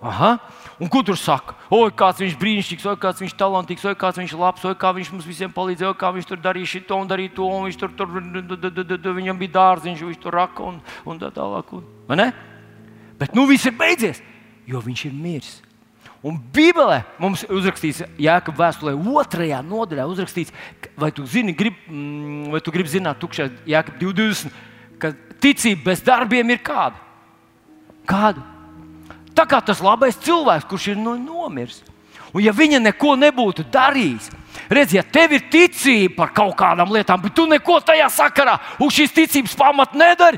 Aha. 0.01 0.37
Un 0.79 0.87
ko 0.87 1.01
tur 1.03 1.17
saka? 1.19 1.57
Oi, 1.75 1.91
kāds 1.91 2.21
viņš 2.23 2.35
brīnišķīgs, 2.39 2.85
oi, 2.87 2.99
kāds 3.01 3.19
viņš 3.19 3.33
talantīgs, 3.35 3.83
oi, 3.83 3.97
kāds 3.99 4.19
viņš 4.21 4.35
labs, 4.39 4.63
oi, 4.63 4.75
kā 4.79 4.93
viņš 4.95 5.09
mums 5.11 5.25
visiem 5.27 5.51
palīdzēja, 5.51 5.89
oi, 5.91 5.97
kā 5.99 6.11
viņš 6.15 6.27
tur 6.29 6.39
darīja 6.39 6.69
šo 6.71 6.99
un 7.01 7.09
darīja 7.09 7.33
to, 7.35 7.47
un 7.51 7.65
viņš 7.67 7.79
tur, 7.81 7.91
tur 7.97 9.17
viņam 9.17 9.41
bija 9.41 9.55
dārziņš, 9.57 10.03
viņš 10.07 10.21
tur 10.23 10.37
raka 10.39 10.63
un, 10.63 10.77
un 11.03 11.19
tā 11.19 11.27
tālāk. 11.35 11.73
Vai 12.07 12.19
ne? 12.21 12.27
Bet 13.19 13.35
nu 13.35 13.43
viss 13.49 13.67
ir 13.67 13.75
beidzies, 13.75 14.21
jo 14.71 14.79
viņš 14.85 15.03
ir 15.09 15.17
miris. 15.17 15.57
Un 16.23 16.39
Bībelē 16.55 17.01
mums 17.19 17.43
ir 17.43 17.51
uzrakstīts, 17.55 17.99
Jēkabā 18.19 18.69
vēstulē, 18.69 18.93
otrajā 19.19 19.59
nodaļā, 19.63 20.07
uzrakstīts, 20.11 20.55
vai 20.99 21.11
tu, 21.15 21.25
zini, 21.27 21.51
grib, 21.55 21.75
mm, 21.87 22.53
vai 22.55 22.63
tu 22.63 22.71
gribi 22.75 22.91
zināt, 22.91 23.19
tukšā 23.19 23.49
Jēkabā 23.67 23.99
20, 23.99 24.63
ka 24.99 25.11
ticība 25.43 25.91
bez 25.91 26.03
darbiem 26.07 26.55
ir 26.55 26.63
kāda? 26.63 26.99
Kāda? 28.07 28.58
Tā 29.39 29.45
kā 29.47 29.61
tas 29.63 29.79
labais 29.79 30.19
cilvēks, 30.19 30.67
kurš 30.67 30.89
ir 30.91 30.99
nu, 30.99 31.15
nomiris. 31.15 31.79
Un 32.35 32.43
ja 32.43 32.51
viņa 32.53 32.81
neko 32.83 33.15
nebūtu 33.17 33.63
darījis, 33.71 34.27
redz, 34.69 34.97
ja 34.97 35.03
tev 35.07 35.37
ir 35.37 35.45
ticība 35.49 36.17
par 36.17 36.33
kaut 36.35 36.57
kādām 36.59 36.91
lietām, 36.91 37.21
bet 37.23 37.33
tu 37.37 37.47
neko 37.47 37.79
tajā 37.87 38.09
sakarā 38.11 38.57
uz 38.83 38.99
šīs 38.99 39.15
ticības 39.15 39.55
pamata 39.57 39.97
nedari, 39.97 40.37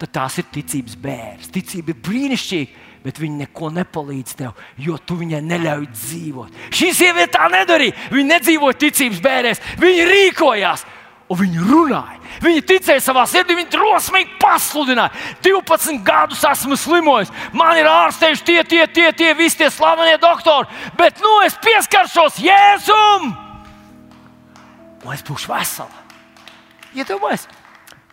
tad 0.00 0.10
tās 0.16 0.40
ir 0.40 0.48
ticības 0.56 0.96
bērns. 1.04 1.52
Ticība 1.52 1.92
ir 1.92 2.00
brīnišķīga 2.08 2.82
bet 3.04 3.20
viņa 3.20 3.42
neko 3.42 3.68
nepalīdz 3.76 4.36
tev, 4.38 4.60
jo 4.80 4.96
tu 5.04 5.18
viņai 5.20 5.42
neļauj 5.44 5.86
dzīvot. 5.92 6.60
Šī 6.72 6.88
sieviete 6.96 7.34
tā 7.36 7.50
nedarīja. 7.52 7.92
Viņa 8.14 8.30
nedzīvoja 8.30 8.78
ticības 8.80 9.20
bērēs, 9.24 9.60
viņa 9.82 10.06
rīkojās. 10.08 10.86
Un 11.32 11.38
viņi 11.40 11.62
runāja. 11.64 12.18
Viņi 12.44 12.64
ticēja 12.68 13.00
savā 13.00 13.22
sirdī, 13.28 13.56
viņi 13.56 13.72
drosmīgi 13.72 14.34
pasludināja. 14.42 15.14
12 15.44 16.02
gadus 16.04 16.42
esmu 16.44 16.76
slimojis, 16.76 17.32
man 17.56 17.78
ir 17.80 17.88
ārstējuši 17.88 18.44
tie, 18.44 18.58
tie, 18.68 18.82
tie, 18.92 19.06
tie 19.16 19.30
visi 19.38 19.62
tie 19.62 19.70
slavenie 19.72 20.18
doktori, 20.20 20.68
bet 20.98 21.22
nu 21.24 21.38
es 21.46 21.56
pieskaršos 21.64 22.42
Jēzum! 22.44 23.32
Un 25.04 25.12
es 25.12 25.24
būšu 25.24 25.52
vesela. 25.52 26.04
Iedomājieties, 26.94 27.48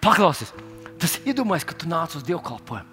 paklausies, 0.03 0.55
tas 0.99 1.19
iedomājieties, 1.21 1.67
ka 1.67 1.77
tu 1.83 1.91
nāc 1.91 2.15
uz 2.17 2.25
dievkalpojumu. 2.27 2.87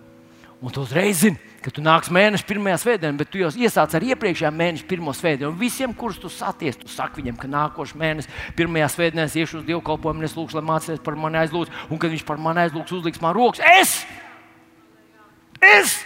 Un 0.59 0.75
tu 0.75 0.83
uzreiz 0.83 1.23
zini, 1.23 1.39
ka 1.65 1.73
tu 1.75 1.83
nāks 1.85 2.11
mēneša 2.15 2.47
pirmajā 2.49 2.79
svētdienā, 2.85 3.19
bet 3.19 3.31
tu 3.33 3.41
jau 3.41 3.51
iesāc 3.51 3.95
ar 3.97 4.07
iepriekšējā 4.07 4.51
mēneša 4.55 4.87
pirmo 4.91 5.15
svētdienu. 5.17 5.51
Visiem, 5.59 5.95
kurus 5.97 6.21
tu 6.23 6.31
saties, 6.33 6.79
tu 6.79 6.91
saki 6.93 7.23
viņam, 7.23 7.39
ka 7.41 7.51
nākošais 7.51 7.99
mēnesis, 7.99 8.31
pirmajā 8.59 8.91
svētdienā 8.95 9.27
es 9.27 9.37
iešu 9.39 9.61
uz 9.61 9.67
dievkalpojumu, 9.69 10.27
es 10.29 10.37
lūgšu, 10.39 10.59
lai 10.59 10.67
mācīties 10.71 11.03
par 11.05 11.19
mani 11.19 11.41
aizlūdz. 11.43 11.75
Un 11.91 12.01
kad 12.01 12.15
viņš 12.15 12.25
par 12.29 12.41
mani 12.43 12.65
aizlūgs, 12.67 12.95
uzliks 13.01 13.23
man 13.25 13.35
rokas, 13.37 13.65
es! 13.81 13.97
Es! 15.59 15.99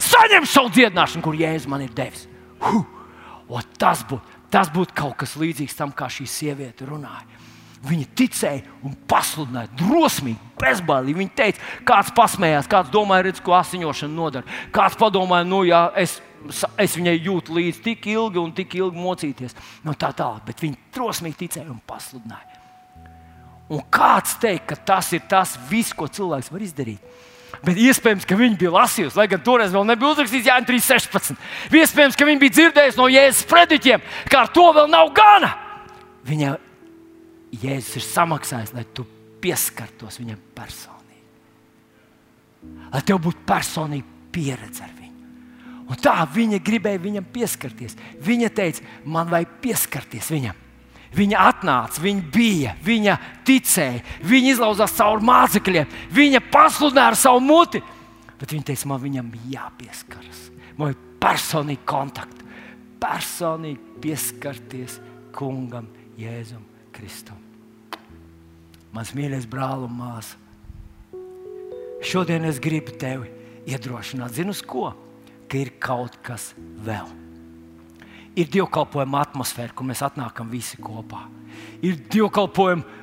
Saņemšu 0.00 0.50
savu 0.50 0.74
dziedināšanu, 0.74 1.22
kur 1.24 1.38
Jēzus 1.38 1.70
man 1.70 1.84
ir 1.86 1.94
devis. 1.94 2.26
Huh! 2.64 2.82
O, 3.50 3.62
tas 3.78 4.02
būtu 4.06 4.38
būt 4.74 4.94
kaut 4.96 5.16
kas 5.22 5.36
līdzīgs 5.38 5.76
tam, 5.78 5.92
kā 5.94 6.08
šī 6.10 6.26
sieviete 6.26 6.86
runāja. 6.88 7.39
Viņi 7.80 8.06
ticēja 8.12 8.60
un 8.84 8.92
pasludināja 9.08 9.70
drosmīgi, 9.80 10.50
bezbailīgi. 10.60 11.16
Viņi 11.16 11.32
teica, 11.36 11.62
kāds 11.88 12.10
pasmējās, 12.16 12.68
kāds 12.68 12.92
domāja, 12.92 13.24
redz, 13.30 13.40
ko 13.40 13.54
asiņošana 13.56 14.12
nodara. 14.12 14.58
Kāds 14.74 14.98
padomāja, 15.00 15.46
nu, 15.48 15.62
jā, 15.64 15.86
es, 16.02 16.18
es 16.76 16.98
viņai 16.98 17.16
jūtu 17.16 17.56
līdzi 17.56 17.82
tik 17.86 18.10
ilgi 18.12 18.42
un 18.42 18.52
tik 18.56 18.76
ilgi 18.76 19.00
mocīties. 19.00 19.56
Nu, 19.86 19.96
tā 19.96 20.12
tālāk, 20.12 20.44
bet 20.50 20.60
viņi 20.60 20.76
drosmīgi 20.92 21.40
ticēja 21.46 21.72
un 21.72 21.80
pasludināja. 21.88 22.60
Un 23.72 23.80
kāds 23.88 24.36
teikt, 24.42 24.68
ka 24.68 24.80
tas 24.92 25.12
ir 25.16 25.24
tas 25.30 25.56
viss, 25.70 25.96
ko 25.96 26.10
cilvēks 26.10 26.52
var 26.52 26.68
izdarīt? 26.68 27.18
Bet 27.64 27.80
iespējams, 27.80 28.28
ka 28.28 28.36
viņi 28.38 28.60
bija 28.60 28.76
lasījuši, 28.76 29.16
lai 29.16 29.28
gan 29.30 29.40
toreiz 29.44 29.72
vēl 29.72 29.86
nebija 29.88 30.14
uzrakstīts 30.14 30.48
Jānis 30.48 30.68
3.16. 30.68 31.36
Iespējams, 31.80 32.16
ka 32.16 32.28
viņi 32.28 32.40
bija 32.44 32.56
dzirdējuši 32.56 33.00
no 33.00 33.08
Jēzus 33.10 33.48
prediķiem, 33.50 34.04
ka 34.30 34.44
ar 34.44 34.52
to 34.54 34.66
vēl 34.76 34.88
nav 34.90 35.10
gana. 35.16 35.50
Viņa 36.28 36.58
Jēzus 37.50 37.98
ir 37.98 38.06
samaksājis, 38.06 38.72
lai 38.76 38.84
tu 38.94 39.04
pieskartos 39.42 40.20
viņam 40.20 40.38
personīgi. 40.54 40.98
Lai 42.92 43.02
tev 43.06 43.20
būtu 43.24 43.42
personīga 43.48 44.18
pieredze 44.30 44.84
ar 44.84 44.92
viņu. 44.94 45.08
Un 45.90 45.98
tā 45.98 46.14
viņa 46.30 46.60
gribēja 46.62 47.02
viņam 47.02 47.26
pieskarties. 47.34 47.96
Viņa 48.22 48.50
teica, 48.54 48.84
man 49.04 49.30
vajag 49.32 49.56
pieskarties 49.64 50.30
viņam. 50.30 50.66
Viņa 51.10 51.42
atnāca, 51.42 52.02
viņa 52.04 52.26
bija, 52.30 52.76
viņa 52.86 53.16
ticēja, 53.48 54.04
viņa 54.30 54.52
izlauzās 54.52 54.94
cauri 54.94 55.26
mācekļiem, 55.26 55.96
viņa 56.14 56.42
pasludināja 56.52 57.10
ar 57.10 57.18
savu 57.18 57.42
muti. 57.42 57.82
Bet 58.38 58.54
viņa 58.54 58.68
teica, 58.70 58.92
man 58.92 59.02
viņam 59.02 59.34
jāpieskaras. 59.50 60.46
Man 60.78 60.94
ir 60.94 61.02
personīgi 61.20 61.82
kontakti, 61.90 62.46
personīgi 63.02 63.98
pieskarties 64.04 65.00
kungam, 65.34 65.90
Jēzum 66.20 66.69
Kristum. 66.94 67.38
Mans 68.94 69.12
mīļais 69.14 69.46
brāl 69.50 69.84
un 69.86 69.94
māsa, 70.00 70.38
šodien 72.02 72.48
es 72.48 72.58
gribu 72.62 72.94
tevi 72.98 73.30
iedrošināt, 73.70 74.34
zinu, 74.34 74.54
ko? 74.66 74.90
Ka 75.50 75.58
ir 75.58 75.74
kaut 75.82 76.16
kas 76.26 76.52
vēl. 76.84 77.08
Ir 78.38 78.50
dievkalpojuma 78.50 79.24
atmosfēra, 79.26 79.74
kur 79.74 79.86
mēs 79.88 80.02
atnākam 80.06 80.50
visi 80.50 80.78
kopā. 80.82 81.24
Ir 81.82 81.98
dievkalpojuma 82.10 83.00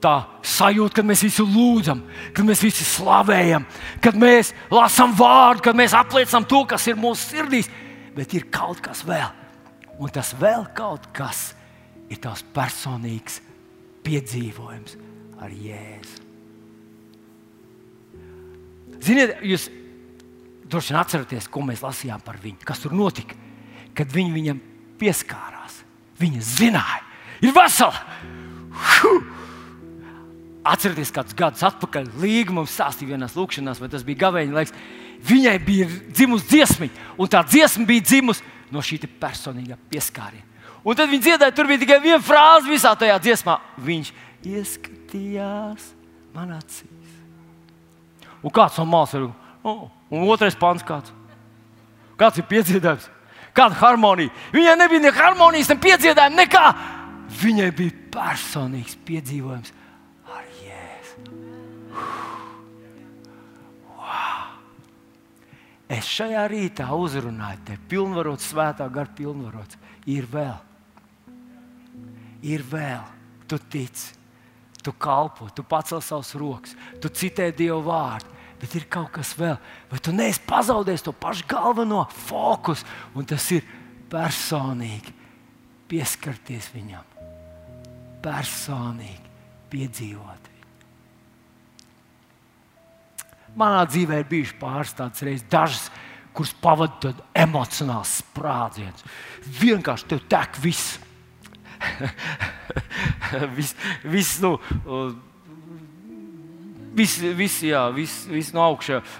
tā 0.00 0.14
sajūta, 0.46 0.98
kad 0.98 1.08
mēs 1.08 1.24
visi 1.26 1.44
lūdzam, 1.44 2.02
kad 2.36 2.46
mēs 2.46 2.62
visi 2.64 2.84
slavējam, 2.86 3.66
kad 4.04 4.16
mēs 4.20 4.52
lasām 4.72 5.16
vārdu, 5.16 5.64
kad 5.66 5.78
mēs 5.78 5.96
apliecinām 5.96 6.46
to, 6.48 6.62
kas 6.68 6.86
ir 6.86 7.00
mūsu 7.00 7.32
sirdīs. 7.32 7.70
Bet 8.16 8.32
ir 8.36 8.46
kaut 8.52 8.80
kas 8.84 9.02
vēl. 9.04 9.28
Un 10.00 10.12
tas 10.12 10.32
vēl 10.36 10.68
kaut 10.76 11.08
kas 11.16 11.55
ir 12.10 12.20
tavs 12.22 12.44
personīgs 12.54 13.40
piedzīvojums 14.06 14.96
ar 15.42 15.52
Jēzu. 15.52 16.22
Ziniet, 19.02 19.36
jūs 19.44 19.68
droši 20.66 20.92
vien 20.92 21.00
atceraties, 21.00 21.48
ko 21.52 21.62
mēs 21.66 21.82
lasījām 21.84 22.22
par 22.24 22.38
viņu, 22.42 22.64
kas 22.66 22.80
tur 22.82 22.94
notika. 22.96 23.36
Kad 23.96 24.10
viņi 24.12 24.34
viņam 24.34 24.60
pieskārās, 25.00 25.80
viņa 26.20 26.42
zināja, 26.44 27.02
ir 27.44 27.54
vesela. 27.56 28.02
Huh! 28.76 29.32
Atcerieties, 30.66 31.12
kādus 31.14 31.36
gadus 31.38 31.62
atpakaļ 31.62 32.08
Līga 32.18 32.54
mums 32.56 32.74
stāstīja 32.74 33.14
vienā 33.14 33.28
lūkšanā, 33.30 33.76
vai 33.78 33.90
tas 33.92 34.02
bija 34.06 34.24
gaveņa 34.24 34.56
laiks. 34.56 34.74
Viņai 35.26 35.54
bija 35.64 35.86
dzimusi 36.10 36.48
dziesma, 36.50 36.88
un 37.16 37.30
tā 37.30 37.44
dziesma 37.46 37.86
bija 37.88 38.04
dzimusi 38.04 38.44
no 38.74 38.82
šī 38.84 38.98
personīgā 39.20 39.78
pieskāriena. 39.92 40.55
Un 40.86 40.94
tad 40.94 41.10
viņi 41.10 41.24
dziedāja, 41.24 41.54
tur 41.54 41.66
bija 41.66 41.82
tikai 41.82 41.98
viena 41.98 42.22
frāze 42.22 42.70
visā 42.70 42.92
tajā 42.94 43.16
dziesmā. 43.18 43.58
Viņš 43.82 44.12
ieskatījās 44.46 45.88
man 46.36 46.52
acīs. 46.54 47.16
Un 48.38 48.52
kāds 48.54 48.78
no 48.78 48.86
malas 48.86 49.14
ir? 49.18 49.26
Oh, 49.66 49.88
un 50.14 50.28
otrais 50.30 50.54
pāns 50.54 50.84
kāds? 50.86 51.10
Kāds 52.16 52.38
ir 52.38 52.46
piedzīvojums? 52.46 53.08
Kāda 53.56 53.78
harmonija? 53.80 54.30
Viņai 54.52 54.76
nebija 54.78 55.02
ne 55.02 55.12
harmonijas, 55.16 55.72
ne 55.72 55.78
piedziedājuma, 55.80 56.44
nekā. 56.44 56.66
Viņai 57.40 57.70
bija 57.74 57.96
personīgs 58.14 58.94
piedzīvojums 59.08 59.72
ar 60.30 60.44
Jēzu. 60.60 61.24
Wow. 63.96 64.54
Es 65.98 66.06
šajā 66.12 66.46
rītā 66.52 66.86
uzrunāju 66.94 67.64
te, 67.66 67.80
pilnvarots, 67.90 68.52
svētā 68.52 68.86
gara 68.92 69.10
pilnvarots. 69.18 69.80
Ir 70.06 70.28
vēl, 70.30 70.54
ir 72.46 72.62
vēl, 72.66 73.02
tu 73.50 73.58
tici, 73.58 74.14
tu 74.82 74.94
kalpo, 74.94 75.50
tu 75.54 75.64
pacel 75.66 76.02
savus 76.04 76.34
rokas, 76.38 76.76
tu 77.02 77.10
citē 77.10 77.50
Dievu 77.56 77.82
vārdu 77.86 78.36
bet 78.60 78.74
ir 78.76 78.86
kaut 78.90 79.12
kas 79.16 79.34
vēl. 79.38 79.56
Vai 79.90 80.00
tu 80.02 80.14
neesi 80.16 80.42
pazaudējis 80.48 81.04
to 81.06 81.12
pašu 81.16 81.46
galveno 81.50 82.04
fokusu, 82.26 82.86
un 83.16 83.28
tas 83.28 83.44
ir 83.54 83.66
personīgi 84.10 85.12
pieskarties 85.90 86.70
viņam, 86.74 87.04
personīgi 88.24 89.32
piedzīvot. 89.72 90.52
Manā 93.56 93.86
dzīvē 93.88 94.20
ir 94.20 94.28
bijušas 94.28 94.58
pāris 94.60 94.96
tādas 94.96 95.22
reizes, 95.24 95.46
dažas, 95.48 95.86
kuras 96.36 96.52
pavadīja 96.60 97.00
tādu 97.06 97.24
emocionālu 97.40 98.08
sprādzienu. 98.10 99.12
Vienkārši 99.62 100.10
tev 100.10 100.26
tek 100.28 100.58
viss. 100.60 100.98
viss, 103.56 103.74
vis, 104.04 104.34
nu, 104.44 104.56
viss, 106.96 107.18
vis, 107.20 107.58
jā, 107.66 107.86
viss, 107.94 108.26
viss 108.30 108.54
no 108.56 108.64
augšas, 108.66 109.16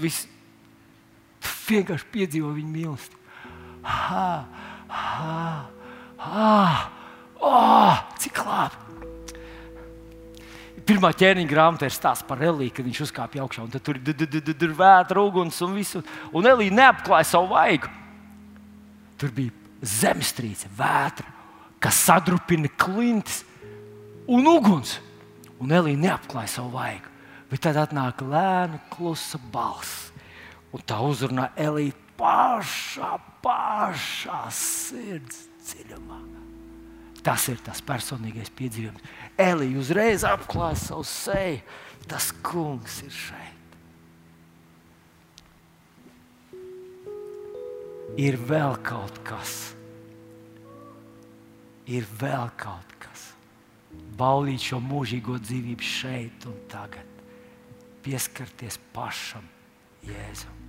viss 0.00 0.28
vienkārši 1.68 2.08
piedzīvo 2.12 2.52
viņa 2.54 2.72
mīlestību. 2.76 3.20
Ha, 3.82 4.28
ha, 4.92 5.42
ha, 6.22 6.54
oh, 7.42 8.06
cik 8.22 8.44
labi! 8.46 8.82
Pirmā 10.82 11.12
ķēniņa 11.14 11.50
grāmatā 11.50 11.86
ir 11.86 11.94
stāsts 11.94 12.26
par 12.26 12.40
Eliju, 12.42 12.72
kad 12.74 12.86
viņš 12.86 13.00
uzkāpa 13.04 13.38
augšā. 13.44 13.68
Tur 13.86 14.00
ir 14.02 14.72
vētra, 14.78 15.22
uguns 15.22 15.60
un 15.62 15.76
viss. 15.78 15.98
Un 16.34 16.48
Elija 16.50 16.74
neapklāja 16.74 17.28
savu 17.30 17.52
vaigu. 17.52 17.90
Tur 19.20 19.30
bija 19.36 19.54
zemestrīce, 19.82 20.70
vētra, 20.78 21.28
kas 21.82 21.98
sadrupina 22.06 22.70
klintis 22.78 23.42
un 24.30 24.46
uguns 24.46 24.98
un 25.62 25.72
Elīna 25.74 26.08
neapklāja 26.08 26.56
savu 26.58 26.74
vaigu. 26.76 27.10
Bet 27.50 27.66
tad 27.66 27.76
atnāk 27.76 28.22
lēna, 28.24 28.80
klusa 28.92 29.38
balss. 29.52 30.10
Un 30.72 30.80
tā 30.88 30.96
uzrunā 31.04 31.50
Elīna 31.60 31.98
pašā, 32.16 33.16
pašā 33.44 34.44
sirds 34.56 35.46
dziļumā. 35.66 36.20
Tas 37.22 37.44
ir 37.52 37.60
tas 37.62 37.82
personīgais 37.86 38.50
piedzīvojums. 38.58 39.04
Elīna 39.38 39.82
uzreiz 39.82 40.24
apklāja 40.26 40.80
savu 40.80 41.06
seju. 41.06 41.60
Tas 42.10 42.32
kungs 42.42 42.98
ir 43.04 43.12
šeit. 43.14 43.58
Ir 48.18 48.36
vēl 48.48 48.74
kaut 48.84 49.22
kas. 49.24 49.72
Ir 51.90 52.06
vēl 52.20 52.50
kaut 52.60 52.92
kas 53.02 53.32
baudīt 54.18 54.62
šo 54.62 54.78
mūžīgo 54.82 55.38
dzīvību 55.42 55.86
šeit 55.86 56.46
un 56.46 56.54
tagad, 56.70 57.08
pieskarties 58.04 58.78
pašam 58.94 59.44
Jēzum. 60.06 60.60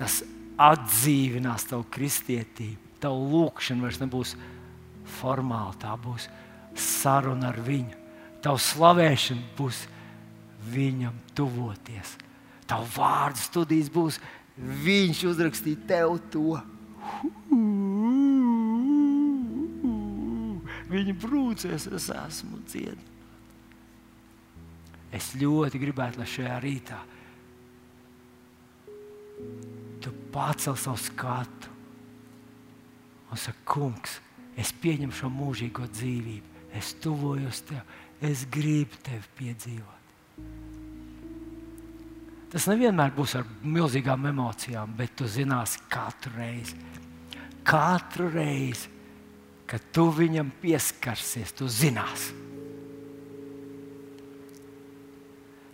Tas 0.00 0.20
atdzīvinās 0.60 1.66
tavu 1.68 1.86
kristietību, 1.92 2.96
tavu 3.00 3.26
lūgšanu 3.32 3.84
vairs 3.84 4.00
nebūs 4.00 4.34
formāla, 5.18 5.74
tā 5.80 5.92
būs 6.00 6.28
saruna 6.76 7.50
ar 7.50 7.60
viņu. 7.64 7.96
Tavu 8.44 8.60
slavēšana 8.64 9.54
būs 9.58 9.82
viņam 10.72 11.16
tuvoties. 11.36 12.16
Tavu 12.68 12.86
vārdu 12.94 13.40
studijas 13.42 13.90
būs 13.92 14.20
viņš 14.56 15.24
uzrakstīt 15.32 15.84
tev 15.88 16.18
to. 16.32 16.60
Viņi 20.90 21.14
brūcēs, 21.22 21.86
es 21.94 22.10
esmu 22.10 22.60
dziedināts. 22.66 23.06
Es 25.10 25.32
ļoti 25.34 25.78
gribētu, 25.82 26.20
lai 26.20 26.28
šajā 26.30 26.58
rītā 26.62 26.98
tu 30.00 30.12
pacel 30.32 30.76
savu 30.78 31.00
skatu 31.00 31.70
un 33.30 33.38
saki, 33.38 33.62
Kungs, 33.68 34.18
es 34.58 34.72
pieņemu 34.82 35.14
šo 35.14 35.30
mūžīgo 35.32 35.86
dzīvību, 35.90 36.62
es 36.78 36.92
tuvojos 37.02 37.62
tev, 37.68 37.82
es 38.26 38.44
gribu 38.50 38.98
tevi 39.06 39.34
piedzīvot. 39.38 39.98
Tas 42.50 42.66
nevienmēr 42.66 43.12
būs 43.14 43.36
ar 43.38 43.46
milzīgām 43.62 44.26
emocijām, 44.32 44.94
bet 44.98 45.14
tu 45.18 45.28
zināsi 45.30 45.82
katru 45.90 46.34
reizi. 46.38 46.78
Katru 47.66 48.26
reizi 48.34 48.99
kad 49.70 49.82
tu 49.94 50.08
viņam 50.10 50.50
pieskarsies, 50.62 51.52
tu 51.54 51.68
zinās. 51.70 52.30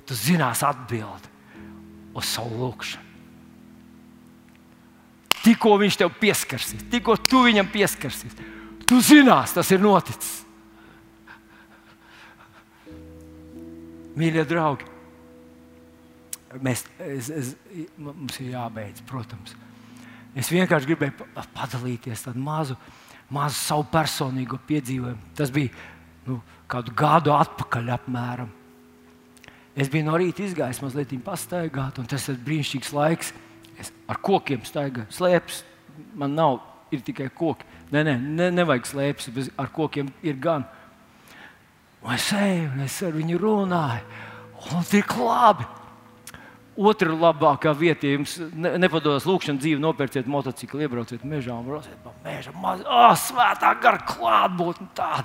Tu 0.06 0.14
zinās 0.14 0.60
atbildi 0.66 1.32
uz 2.16 2.28
savu 2.28 2.60
lūgšanu. 2.60 3.04
Tikko 5.46 5.76
viņš 5.78 5.96
tev 6.00 6.10
pieskarsies, 6.18 6.82
tikko 6.90 7.14
tu 7.30 7.44
viņam 7.46 7.68
pieskarsies, 7.70 8.34
tu 8.82 8.98
zinās, 9.04 9.54
tas 9.54 9.70
ir 9.70 9.82
noticis. 9.82 10.42
Mīļie 14.16 14.42
draugi, 14.48 14.88
mēs, 16.64 16.82
es, 17.04 17.30
es, 17.30 17.52
mums 18.00 18.40
ir 18.40 18.56
jābeidz, 18.56 19.04
protams. 19.06 19.54
Es 20.36 20.50
vienkārši 20.52 20.90
gribēju 20.90 21.28
padalīties 21.54 22.26
tādu 22.26 22.42
mazu 22.42 22.76
mazu 23.32 23.58
savu 23.58 23.86
personīgo 23.90 24.58
piedzīvojumu. 24.68 25.32
Tas 25.38 25.50
bija 25.54 25.72
nu, 26.26 26.40
kādu 26.70 26.94
gadu 26.96 27.34
atpakaļ 27.34 27.90
apmēram. 27.96 28.52
Es 29.76 29.90
biju 29.92 30.06
no 30.06 30.16
rīta 30.16 30.44
izgājis 30.46 30.80
mazliet 30.80 31.12
pastaigāt, 31.24 31.98
un 32.00 32.06
tas 32.08 32.28
ir 32.32 32.38
brīnišķīgs 32.46 32.94
laiks. 32.96 33.32
Es 33.76 33.92
ar 34.08 34.16
kokiem 34.24 34.62
staigāju, 34.64 35.10
slēpes 35.12 35.60
man 36.16 36.32
nav, 36.36 36.60
ir 36.90 37.02
tikai 37.04 37.28
koki. 37.34 37.66
Nē, 37.92 38.02
nē, 38.06 38.14
ne, 38.18 38.50
nevajag 38.54 38.88
slēpes, 38.88 39.28
bet 39.34 39.50
ar 39.60 39.68
kokiem 39.74 40.08
ir 40.26 40.38
gan. 40.42 40.64
Un 42.06 42.14
es 42.14 42.28
eju, 42.32 42.70
un 42.72 42.84
es 42.86 42.96
ar 43.04 43.14
viņu 43.14 43.40
runāju, 43.42 44.22
un 44.72 44.86
tik 44.88 45.16
labi. 45.18 45.66
Otra 46.76 47.14
labākā 47.16 47.72
vieta, 47.72 48.04
ja 48.04 48.18
jums 48.18 48.34
nepadodas 48.52 49.24
lūkšanas 49.24 49.62
dzīve, 49.62 49.80
nopērciet 49.80 50.26
motociklu, 50.28 50.82
iebrauciet 50.84 51.22
mežā 51.24 51.54
un 51.56 51.64
brauciet 51.64 51.96
pa 52.04 52.12
mežu. 52.24 52.52
Oh, 52.84 53.14
svētā 53.16 53.70
gara 53.80 54.02
klātbūtne 54.04 54.90
tāda. 54.96 55.24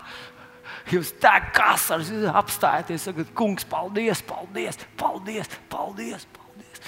Jūs 0.91 1.11
tā 1.21 1.35
kā 1.51 1.73
asars 1.75 2.09
apstājieties, 2.31 3.09
sakat, 3.09 3.33
kungs, 3.35 3.67
paldies, 3.67 4.23
paldies, 4.23 4.79
paldies, 4.99 5.51
paldies. 5.69 6.23
paldies. 6.37 6.85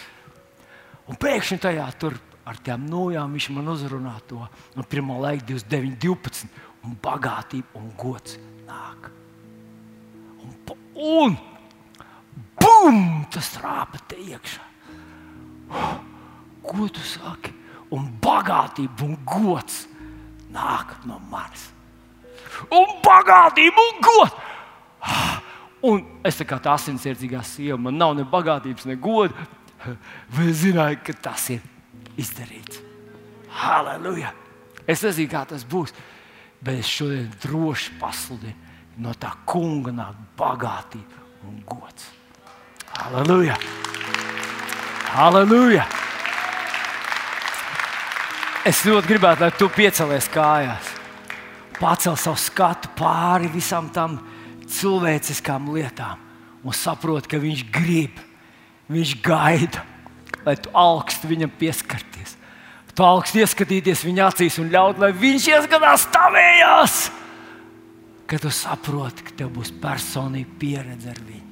Un 1.12 1.20
pēkšņi 1.20 1.60
tajā 1.68 1.90
tur 2.00 2.16
ar 2.48 2.60
tām 2.64 2.88
nojām 2.88 3.36
viņš 3.36 3.50
man 3.56 3.72
uzrunā 3.74 4.16
to 4.30 4.40
no 4.78 4.86
pirmā 4.88 5.20
laika 5.28 5.48
29, 5.52 6.00
12. 6.04 6.48
Un 6.84 6.96
bagātība 7.04 7.80
un 7.80 7.92
gods 8.00 8.40
nāk. 8.68 9.12
Un, 10.44 10.56
un 11.00 11.38
bum! 12.62 13.26
Tas 13.34 13.54
trāpa 13.58 14.00
te 14.08 14.20
iekšā. 14.20 14.64
Ko 16.64 16.88
tu 16.88 17.04
saki? 17.04 17.54
Un 17.94 18.08
bagātība 18.22 19.06
un 19.06 19.18
gods 19.28 19.84
nāk 20.54 20.96
no 21.06 21.20
manis. 21.30 21.70
Un 22.74 22.98
bagātība 23.06 23.88
un 23.90 24.02
gods! 24.06 24.40
Un 25.84 26.00
es 26.24 26.40
kā 26.48 26.58
tā 26.64 26.78
asinsriedzīgā 26.78 27.42
sieva, 27.44 27.76
man 27.76 27.98
nav 28.00 28.14
ne 28.16 28.24
bagātības, 28.24 28.88
ne 28.88 28.96
goda. 28.96 29.36
Vai 30.32 30.48
es 30.48 30.62
zināju, 30.62 31.02
ka 31.04 31.16
tas 31.26 31.50
ir 31.52 31.64
izdarīts? 32.16 32.80
Halleluja! 33.60 34.32
Es 34.88 35.04
nezinu, 35.04 35.32
kā 35.32 35.44
tas 35.48 35.66
būs, 35.68 35.92
bet 36.64 36.80
es 36.80 36.88
šodien 36.88 37.28
droši 37.44 37.98
pasludinu, 38.00 38.56
no 39.04 39.12
tā 39.20 39.34
kunga 39.50 39.92
nāk 39.96 40.24
bagātība 40.40 41.48
un 41.50 41.60
gods. 41.68 42.08
Halleluja! 42.94 43.56
Halleluja! 45.14 45.86
Es 48.64 48.84
ļoti 48.88 49.10
gribētu, 49.10 49.44
lai 49.44 49.52
tu 49.58 49.68
piecelies 49.74 50.30
kājās, 50.32 50.92
pacel 51.80 52.16
savu 52.20 52.40
skatu 52.40 52.94
pāri 52.96 53.50
visam 53.52 53.90
tam 53.92 54.20
cilvēciskām 54.70 55.68
lietām 55.76 56.22
un 56.64 56.78
saproti, 56.78 57.34
ka 57.34 57.42
viņš 57.44 57.66
grib, 57.76 58.22
viņš 58.94 59.14
gaida, 59.26 59.84
lai 60.46 60.56
tu 60.56 60.72
augstu 60.72 61.28
viņam 61.32 61.52
pieskarties. 61.60 62.38
Tu 62.94 63.04
augstu 63.04 63.42
ieskatīties 63.42 64.06
viņa 64.06 64.28
acīs 64.30 64.60
un 64.62 64.70
ļaut, 64.72 65.02
lai 65.02 65.10
viņš 65.18 65.48
ieskatās 65.50 66.06
tavējās. 66.14 67.00
Kad 68.30 68.46
tu 68.46 68.52
saproti, 68.54 69.26
ka 69.26 69.42
tev 69.42 69.50
būs 69.58 69.74
personīga 69.82 70.60
pieredze 70.62 71.10
ar 71.12 71.20
viņu. 71.26 71.43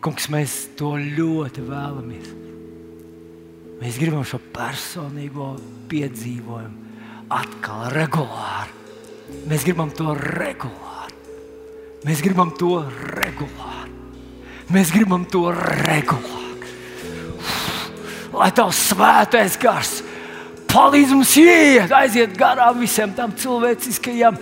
Kungs, 0.00 0.30
mēs 0.32 0.56
to 0.78 0.94
ļoti 0.96 1.64
vēlamies. 1.66 2.28
Mēs 3.80 3.96
gribam 4.00 4.24
šo 4.28 4.40
personīgo 4.52 5.54
piedzīvojumu 5.90 7.32
atkal, 7.32 7.88
regulāri. 7.94 8.76
Mēs 9.48 9.64
gribam 9.64 9.92
to 9.96 10.14
regulāri. 10.16 11.16
Mēs 12.04 12.24
gribam 12.24 12.52
to 12.58 12.80
regulāri. 13.12 13.96
Mēs 14.70 14.92
gribam 14.94 15.24
to 15.28 15.48
regulāri 15.52 16.40
lai 18.40 18.50
tavs 18.54 18.78
svētais 18.90 19.56
gars 19.60 20.00
palīdz 20.70 21.14
mums 21.16 21.32
iet, 21.40 21.90
aiziet 21.94 22.36
garām 22.38 22.78
visiem 22.78 23.10
tam 23.16 23.32
cilvēciskajām 23.36 24.36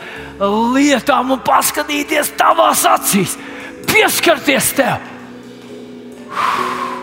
lietām 0.75 1.33
un 1.33 1.41
paskatīties 1.45 2.35
tavās 2.37 2.85
acīs, 2.89 3.39
pieskarties 3.89 4.75
tev 4.77 5.15
Whew. 6.31 6.98